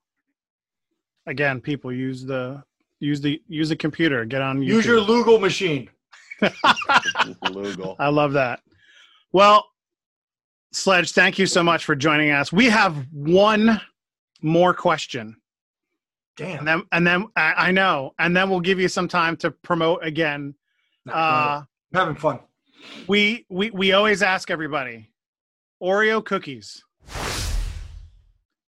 [1.27, 2.63] Again, people use the
[2.99, 4.25] use the use the computer.
[4.25, 4.67] Get on YouTube.
[4.67, 5.89] Use your Lugal machine.
[6.43, 7.97] Lugal.
[7.99, 8.61] I love that.
[9.33, 9.67] Well,
[10.73, 12.53] Sledge, thank you so much for joining us.
[12.53, 13.81] We have one
[14.43, 15.37] more question,
[16.37, 16.59] Damn.
[16.61, 19.51] and then and then I, I know, and then we'll give you some time to
[19.51, 20.55] promote again.
[21.09, 22.41] Uh, I'm having fun.
[23.09, 25.11] we we we always ask everybody,
[25.83, 26.83] Oreo cookies.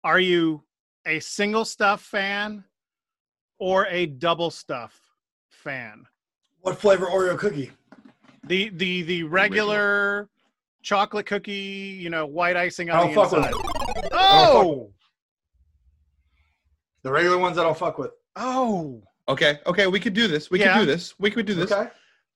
[0.04, 0.64] Are you
[1.06, 2.64] a single stuff fan
[3.58, 4.98] or a double stuff
[5.50, 6.04] fan?
[6.60, 7.72] What flavor Oreo cookie?
[8.44, 10.28] The the the regular
[10.82, 14.04] chocolate cookie, you know, white icing I on don't the fuck with inside.
[14.04, 14.12] it.
[14.12, 14.92] Oh,
[17.02, 18.10] The regular ones I don't fuck with.
[18.36, 20.50] oh, Okay, okay, we could do this.
[20.50, 20.72] We Yeah.
[20.74, 21.14] could do this.
[21.20, 21.70] We could do this.
[21.70, 21.88] Okay.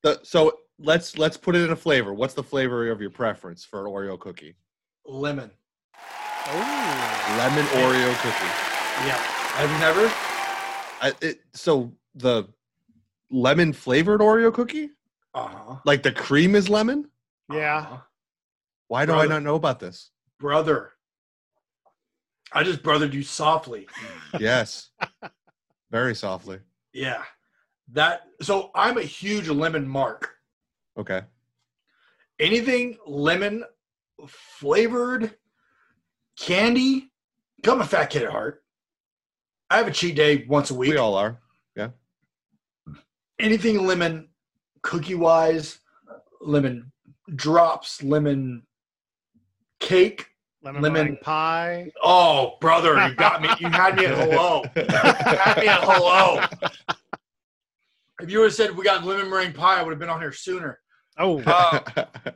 [0.03, 2.15] The- so let's let's put it in a flavor.
[2.15, 4.57] What's the flavor of your preference for an Oreo cookie?
[5.05, 5.51] Lemon.
[6.49, 7.35] Oh.
[7.39, 9.07] Lemon Oreo cookie.
[9.07, 9.19] Yeah.
[9.57, 10.13] Have you never?
[11.01, 12.49] I, it, so the
[13.31, 14.91] lemon flavored Oreo cookie,
[15.35, 15.77] Uh huh.
[15.85, 17.11] like the cream is lemon.
[17.53, 17.99] Yeah,
[18.89, 20.11] Why do I not know about this?
[20.41, 20.93] Brother.
[22.53, 23.87] I just brothered you softly.
[24.41, 24.91] Yes,
[25.91, 26.59] very softly.
[26.93, 27.23] Yeah.
[27.93, 30.35] That so I'm a huge lemon mark.
[30.99, 31.23] Okay.
[32.41, 33.65] Anything lemon
[34.27, 35.35] flavored
[36.39, 37.11] candy.
[37.67, 38.63] I'm a fat kid at heart.
[39.71, 40.91] I have a cheat day once a week.
[40.91, 41.39] We all are.
[41.75, 41.89] Yeah.
[43.39, 44.29] Anything lemon
[44.83, 45.81] cookie wise,
[46.41, 46.93] lemon
[47.35, 48.63] drops, lemon
[49.81, 50.27] cake.
[50.63, 51.91] lemon, Lemon- pie.
[52.03, 53.49] Oh, brother, you got me.
[53.59, 54.63] You had me at hello.
[54.77, 56.41] You had me at hello.
[58.21, 60.21] If you would have said we got lemon meringue pie, I would have been on
[60.21, 60.79] here sooner.
[61.19, 61.81] Oh, Uh,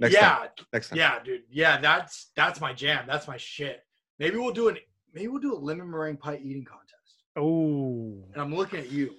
[0.00, 0.48] Next yeah, time.
[0.72, 0.98] Next time.
[0.98, 1.42] yeah, dude.
[1.50, 3.04] Yeah, that's that's my jam.
[3.06, 3.84] That's my shit.
[4.18, 4.78] Maybe we'll do an
[5.14, 7.22] maybe we'll do a lemon meringue pie eating contest.
[7.36, 9.14] oh, And I'm looking at you.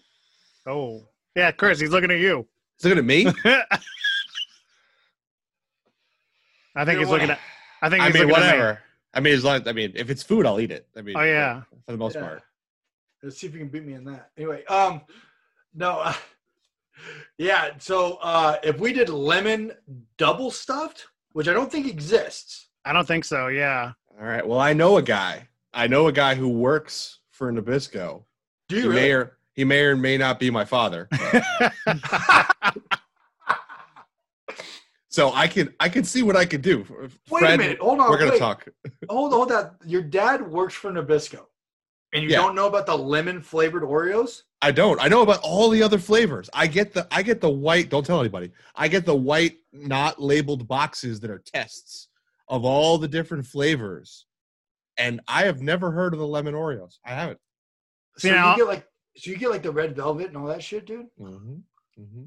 [0.68, 1.08] oh.
[1.36, 2.48] Yeah, Chris, he's looking at you.
[2.80, 3.26] Is looking at me?
[6.76, 7.40] I think You he's know looking at.
[7.82, 8.58] I think I he's mean, looking at me.
[8.60, 8.80] whatever.
[9.14, 10.88] I mean, as long I mean, if it's food, I'll eat it.
[10.98, 11.62] I mean, Oh, yeah.
[11.86, 12.22] for the most Yeah.
[12.22, 12.42] part.
[13.24, 14.30] Let's see if you can beat me in that.
[14.38, 15.02] Anyway, um,
[15.74, 16.14] no, uh,
[17.38, 17.72] yeah.
[17.80, 19.74] So uh, if we did lemon
[20.18, 23.48] double stuffed, which I don't think exists, I don't think so.
[23.48, 23.94] Yeah.
[24.20, 24.46] All right.
[24.48, 25.48] Well, I know a guy.
[25.74, 28.24] I know a guy who works for Nabisco.
[28.70, 31.10] do He you may or he may or may not be my father.
[35.16, 36.80] So I can I can see what I could do.
[37.30, 37.80] Wait Fred, a minute.
[37.80, 38.10] Hold on.
[38.10, 38.40] We're gonna wait.
[38.40, 38.68] talk.
[39.10, 39.76] Hold hold that.
[39.86, 41.46] Your dad works for Nabisco,
[42.16, 42.38] and you Yeah.
[42.38, 44.42] don't know about the lemon flavored Oreos?
[44.62, 45.00] I don't.
[45.00, 46.50] I know about all the other flavors.
[46.54, 47.90] I get the I get the white.
[47.90, 48.52] Don't tell anybody.
[48.74, 52.08] I get the white, not labeled boxes that are tests
[52.50, 54.26] of all the different flavors,
[54.98, 56.98] and I have never heard of the lemon Oreos.
[57.06, 57.40] I haven't.
[58.18, 58.88] So See, now- you get like
[59.18, 61.08] so you get like the red velvet and all that shit, dude.
[61.20, 61.56] Mm-hmm.
[62.02, 62.24] Mm-hmm.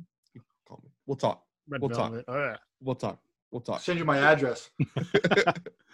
[0.68, 0.90] Call me.
[1.06, 1.42] We'll talk.
[1.68, 2.10] Red We'll talk.
[2.12, 2.24] velvet.
[2.28, 2.56] Oh, yeah.
[2.80, 3.18] We'll talk.
[3.50, 3.80] We'll I'll talk.
[3.82, 4.70] send you my address.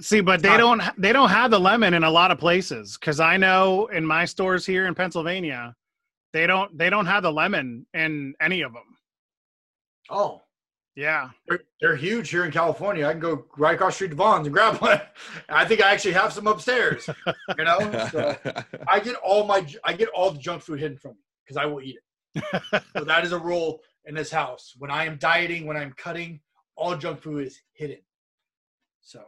[0.00, 3.18] See, but they don't they don't have the lemon in a lot of places because
[3.18, 5.74] I know in my stores here in Pennsylvania,
[6.32, 8.98] they don't they don't have the lemon in any of them.
[10.10, 10.42] Oh,
[10.96, 13.06] Yeah, they're, they're huge here in California.
[13.06, 15.00] I can go right across street to Vons and grab one.
[15.48, 17.08] I think I actually have some upstairs.
[17.58, 18.36] You know, so
[18.88, 21.64] I get all my I get all the junk food hidden from me because I
[21.64, 22.82] will eat it.
[22.94, 24.74] so that is a rule in this house.
[24.76, 26.40] When I am dieting, when I'm cutting,
[26.76, 28.00] all junk food is hidden.
[29.00, 29.22] So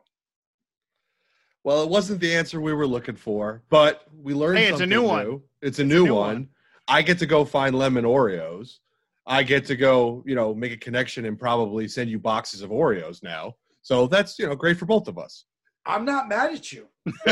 [1.69, 4.79] Well, it wasn't the answer we were looking for, but we learned Hey, it's a
[4.79, 5.43] something new one.
[5.61, 6.27] It's a new, new one.
[6.27, 6.49] one.
[6.89, 8.79] I get to go find lemon Oreos.
[9.27, 12.71] I get to go, you know, make a connection and probably send you boxes of
[12.71, 13.53] Oreos now.
[13.83, 15.45] So that's, you know, great for both of us.
[15.85, 16.89] I'm not mad at you.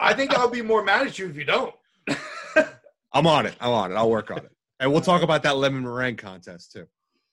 [0.00, 1.72] I think I'll be more mad at you if you don't.
[3.12, 3.54] I'm on it.
[3.60, 3.94] I'm on it.
[3.94, 4.50] I'll work on it.
[4.80, 6.88] And we'll talk about that lemon meringue contest too.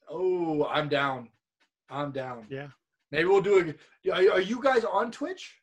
[0.08, 1.30] Oh, I'm down.
[1.90, 2.46] I'm down.
[2.52, 2.68] Yeah.
[3.12, 3.74] Maybe we'll do
[4.06, 4.12] a.
[4.12, 5.56] Are, are you guys on Twitch?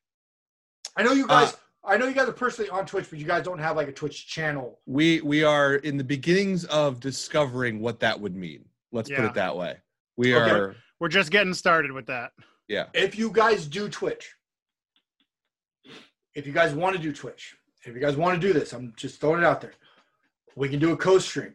[0.96, 1.52] I know you guys.
[1.52, 1.56] Uh,
[1.88, 3.92] I know you guys are personally on Twitch, but you guys don't have like a
[3.92, 4.80] Twitch channel.
[4.86, 8.64] We we are in the beginnings of discovering what that would mean.
[8.92, 9.76] Let's put it that way.
[10.16, 10.50] We Okay.
[10.50, 12.32] are We're just getting started with that.
[12.68, 12.86] yeah.
[12.94, 14.34] If you guys do Twitch,
[16.34, 18.92] if you guys want to do Twitch, if you guys want to do this, I'm
[18.96, 19.74] just throwing it out there.
[20.56, 21.54] We can do a co-stream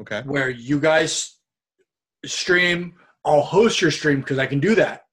[0.00, 0.22] Okay.
[0.24, 1.36] where you guys
[2.24, 2.94] stream.
[3.24, 5.06] I'll host your stream because I can do that.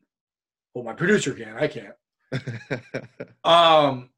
[0.74, 1.58] Well, my producer can.
[1.58, 1.96] I can't.
[3.44, 4.10] Um,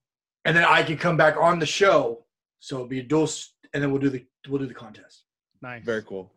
[0.46, 2.26] and then I can come back on the show.
[2.60, 5.24] So it'll be a dual, s- and then we'll do the we'll do the contest.
[5.62, 5.84] Nice.
[5.84, 6.32] Very cool.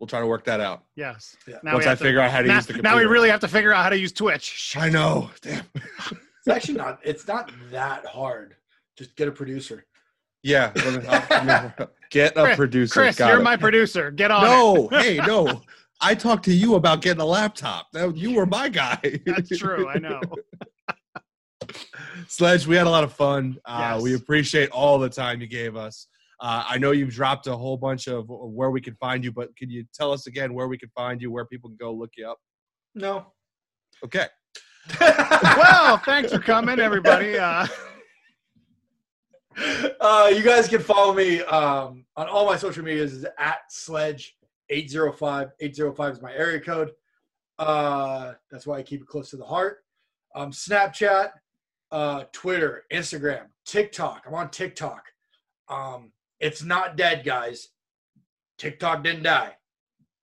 [0.00, 0.84] We'll try to work that out.
[0.96, 1.36] Yes.
[1.46, 1.58] Yeah.
[1.62, 2.96] Now Once I to- figure out how to now, use the computer.
[2.96, 4.74] now we really have to figure out how to use Twitch.
[4.80, 5.30] I know.
[5.42, 5.64] Damn.
[5.76, 6.98] It's actually not.
[7.04, 8.56] It's not that hard.
[8.98, 9.84] Just get a producer.
[10.42, 10.72] Yeah.
[10.74, 12.92] let me- I'll- Get a Chris- producer.
[13.00, 13.44] Chris, Got you're it.
[13.44, 14.10] my producer.
[14.10, 14.48] Get on it.
[14.48, 15.62] No, hey, no.
[16.02, 17.86] I talked to you about getting a laptop.
[17.92, 19.20] That- You were my guy.
[19.24, 19.88] That's true.
[19.88, 20.20] I know.
[22.28, 23.58] Sledge, we had a lot of fun.
[23.64, 24.02] Uh, Yes.
[24.02, 26.08] We appreciate all the time you gave us.
[26.40, 29.54] Uh, I know you've dropped a whole bunch of where we can find you, but
[29.56, 32.10] can you tell us again where we can find you, where people can go look
[32.16, 32.38] you up?
[32.94, 33.26] No.
[34.04, 34.26] Okay.
[35.00, 37.38] well, thanks for coming, everybody.
[37.38, 37.66] Uh,
[40.00, 44.36] uh, you guys can follow me um, on all my social medias is at sledge
[44.70, 46.92] 805 805 is my area code
[47.58, 49.78] uh, that's why i keep it close to the heart
[50.34, 51.30] um, snapchat
[51.92, 55.04] uh, twitter instagram tiktok i'm on tiktok
[55.68, 56.10] um,
[56.40, 57.68] it's not dead guys
[58.58, 59.52] tiktok didn't die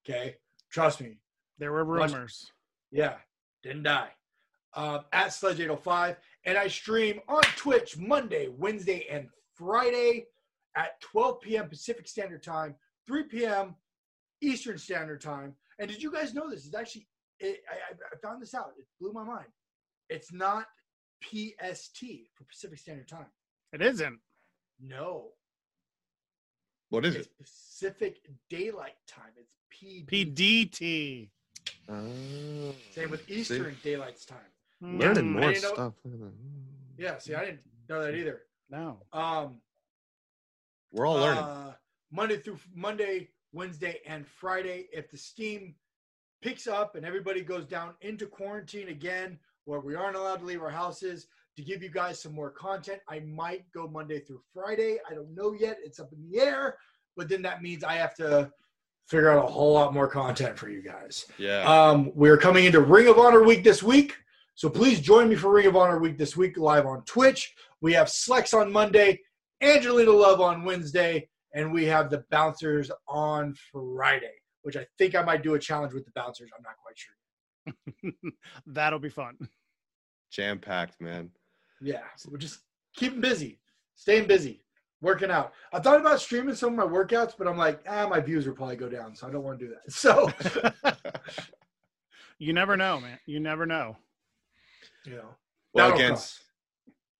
[0.05, 0.35] okay
[0.71, 1.17] trust me
[1.59, 2.51] there were rumors.
[2.89, 3.15] yeah,
[3.63, 4.09] didn't die.
[4.75, 6.15] Um, at Sledge 805.
[6.45, 10.27] And I stream on Twitch Monday, Wednesday, and Friday
[10.77, 11.67] at 12 p.m.
[11.67, 12.75] Pacific Standard Time,
[13.07, 13.75] 3 p.m.
[14.41, 15.53] Eastern Standard Time.
[15.79, 16.65] And did you guys know this?
[16.65, 17.07] It's actually,
[17.41, 18.71] it, I, I- I found this out.
[18.77, 19.47] It blew my mind.
[20.09, 20.65] It's not
[21.21, 22.03] PST
[22.35, 23.25] for Pacific Standard Time.
[23.73, 24.19] It isn't.
[24.81, 25.31] No,
[26.89, 27.37] What is it's it?
[27.37, 29.31] Pacific Daylight Time.
[29.37, 30.05] It's PD.
[30.07, 31.29] PDT.
[32.93, 34.39] Same with Eastern Daylight Time.
[34.81, 35.93] Learning Mm, more didn't know- stuff.
[36.97, 38.47] Yeah, see, I didn't know that either.
[38.69, 39.05] No.
[39.11, 39.61] Um,
[40.91, 41.43] We're all learning.
[41.43, 41.75] Uh,
[42.11, 44.87] Monday through Monday, Wednesday, and Friday.
[44.93, 45.75] If the steam
[46.41, 49.39] picks up and everybody goes down into quarantine again,
[49.69, 52.99] where we aren't allowed to leave our houses, to give you guys some more content,
[53.07, 54.97] I might go Monday through Friday.
[55.09, 56.77] I don't know yet; it's up in the air.
[57.15, 58.51] But then that means I have to
[59.07, 61.27] figure out a whole lot more content for you guys.
[61.37, 61.63] yeah.
[61.63, 64.15] Um, we're coming into Ring of Honor week this week.
[64.55, 67.53] So please join me for Ring of Honor week this week live on Twitch.
[67.81, 69.19] We have Slex on Monday,
[69.61, 74.33] Angelina Love on Wednesday, and we have the Bouncers on Friday,
[74.63, 76.49] which I think I might do a challenge with the Bouncers.
[76.55, 77.15] I'm not quite sure.
[78.65, 79.37] That'll be fun.
[80.31, 81.29] Jam packed, man.
[81.81, 82.59] Yeah, so we're just
[82.95, 83.59] keeping busy,
[83.95, 84.63] staying busy,
[85.01, 85.53] working out.
[85.73, 88.53] I thought about streaming some of my workouts, but I'm like, ah, my views will
[88.55, 89.91] probably go down, so I don't want to do that.
[89.91, 90.31] So,
[92.41, 93.19] You never know, man.
[93.25, 93.97] You never know.
[95.05, 95.35] you know,
[95.73, 95.95] Well, Battlecross.
[95.95, 96.39] against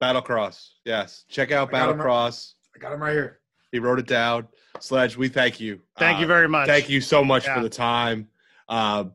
[0.02, 0.70] Battlecross.
[0.86, 1.26] Yes.
[1.28, 2.54] Check out I got 'em right- Battlecross.
[2.76, 3.40] I got him right here.
[3.74, 4.48] He wrote it down.
[4.80, 5.82] Sledge, we thank you.
[5.98, 6.68] Thank Uh, you very much.
[6.68, 7.56] Thank you so much Yeah.
[7.56, 8.30] for the time.
[8.70, 9.06] Uh,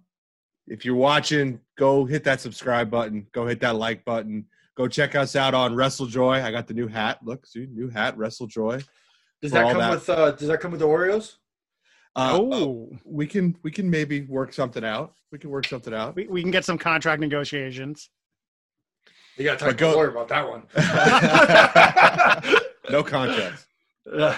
[0.67, 3.27] if you're watching, go hit that subscribe button.
[3.33, 4.47] Go hit that like button.
[4.77, 6.43] Go check us out on WrestleJoy.
[6.43, 7.21] I got the new hat.
[7.23, 8.85] Look, see, new hat, WrestleJoy.
[9.41, 10.09] Does that come that- with?
[10.11, 11.37] Uh, does that come with the Oreos?
[12.17, 15.15] Uh, oh, we can we can maybe work something out.
[15.33, 16.15] We can work something out.
[16.15, 18.09] we, we can get some contract negotiations.
[19.37, 20.63] You got to talk to go- the lawyer about that one.
[22.91, 23.67] no contracts.
[24.13, 24.37] Ugh.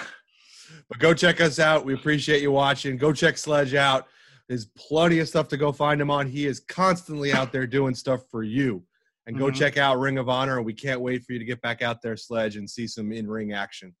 [0.89, 1.85] But go check us out.
[1.85, 2.97] We appreciate you watching.
[2.97, 4.07] Go check Sledge out.
[4.47, 6.27] There's plenty of stuff to go find him on.
[6.27, 8.83] He is constantly out there doing stuff for you.
[9.25, 9.55] And go Mhm.
[9.55, 10.57] check out Ring of Honor.
[10.57, 13.11] And we can't wait for you to get back out there, Sledge, and see some
[13.11, 13.93] in ring action.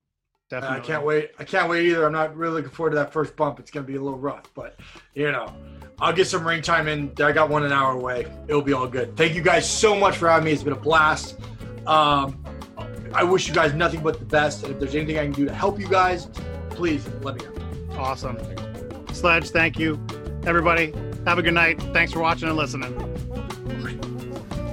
[0.49, 0.77] Definitely.
[0.77, 1.31] I can't wait.
[1.37, 2.05] I can't wait either.
[2.05, 3.59] I'm not really looking forward to that first bump.
[3.59, 4.79] It's going to be a little rough, but
[5.13, 5.53] you know,
[5.99, 7.11] I'll get some ring time in.
[7.21, 8.27] I got one an hour away.
[8.47, 9.17] It'll be all good.
[9.17, 10.53] Thank you guys so much for having me.
[10.53, 11.37] It's been a blast.
[11.85, 12.41] Um,
[13.13, 14.63] I wish you guys nothing but the best.
[14.63, 16.27] And if there's anything I can do to help you guys,
[16.69, 17.97] please let me know.
[17.97, 18.37] Awesome.
[19.11, 19.99] Sledge, thank you.
[20.45, 20.93] Everybody,
[21.25, 21.81] Have a good night.
[21.91, 22.93] Thanks for watching and listening.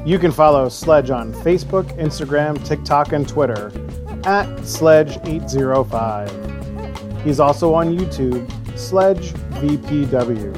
[0.07, 3.73] You can follow Sledge on Facebook, Instagram, TikTok, and Twitter
[4.25, 7.23] at Sledge805.
[7.23, 10.55] He's also on YouTube, Sledge VPW.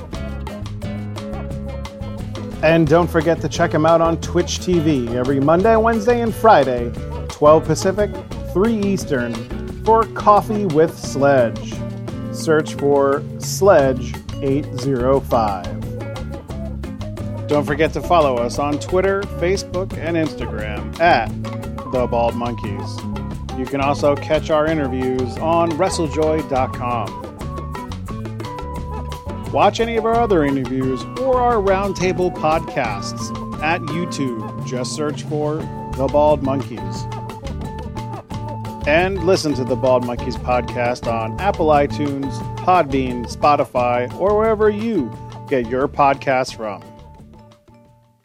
[2.63, 6.93] And don't forget to check him out on Twitch TV every Monday, Wednesday, and Friday,
[7.29, 8.11] 12 Pacific,
[8.53, 9.33] 3 Eastern,
[9.85, 11.73] for Coffee with Sledge.
[12.33, 14.13] Search for Sledge
[14.43, 15.77] 805.
[17.47, 21.29] Don't forget to follow us on Twitter, Facebook, and Instagram at
[21.93, 22.99] The Bald Monkeys.
[23.59, 27.23] You can also catch our interviews on WrestleJoy.com.
[29.53, 34.67] Watch any of our other interviews or our roundtable podcasts at YouTube.
[34.67, 35.57] Just search for
[35.97, 37.07] The Bald Monkeys.
[38.87, 42.35] And listen to the Bald Monkeys podcast on Apple iTunes,
[42.67, 45.09] Podbean, Spotify, or wherever you
[45.47, 46.83] get your podcasts from.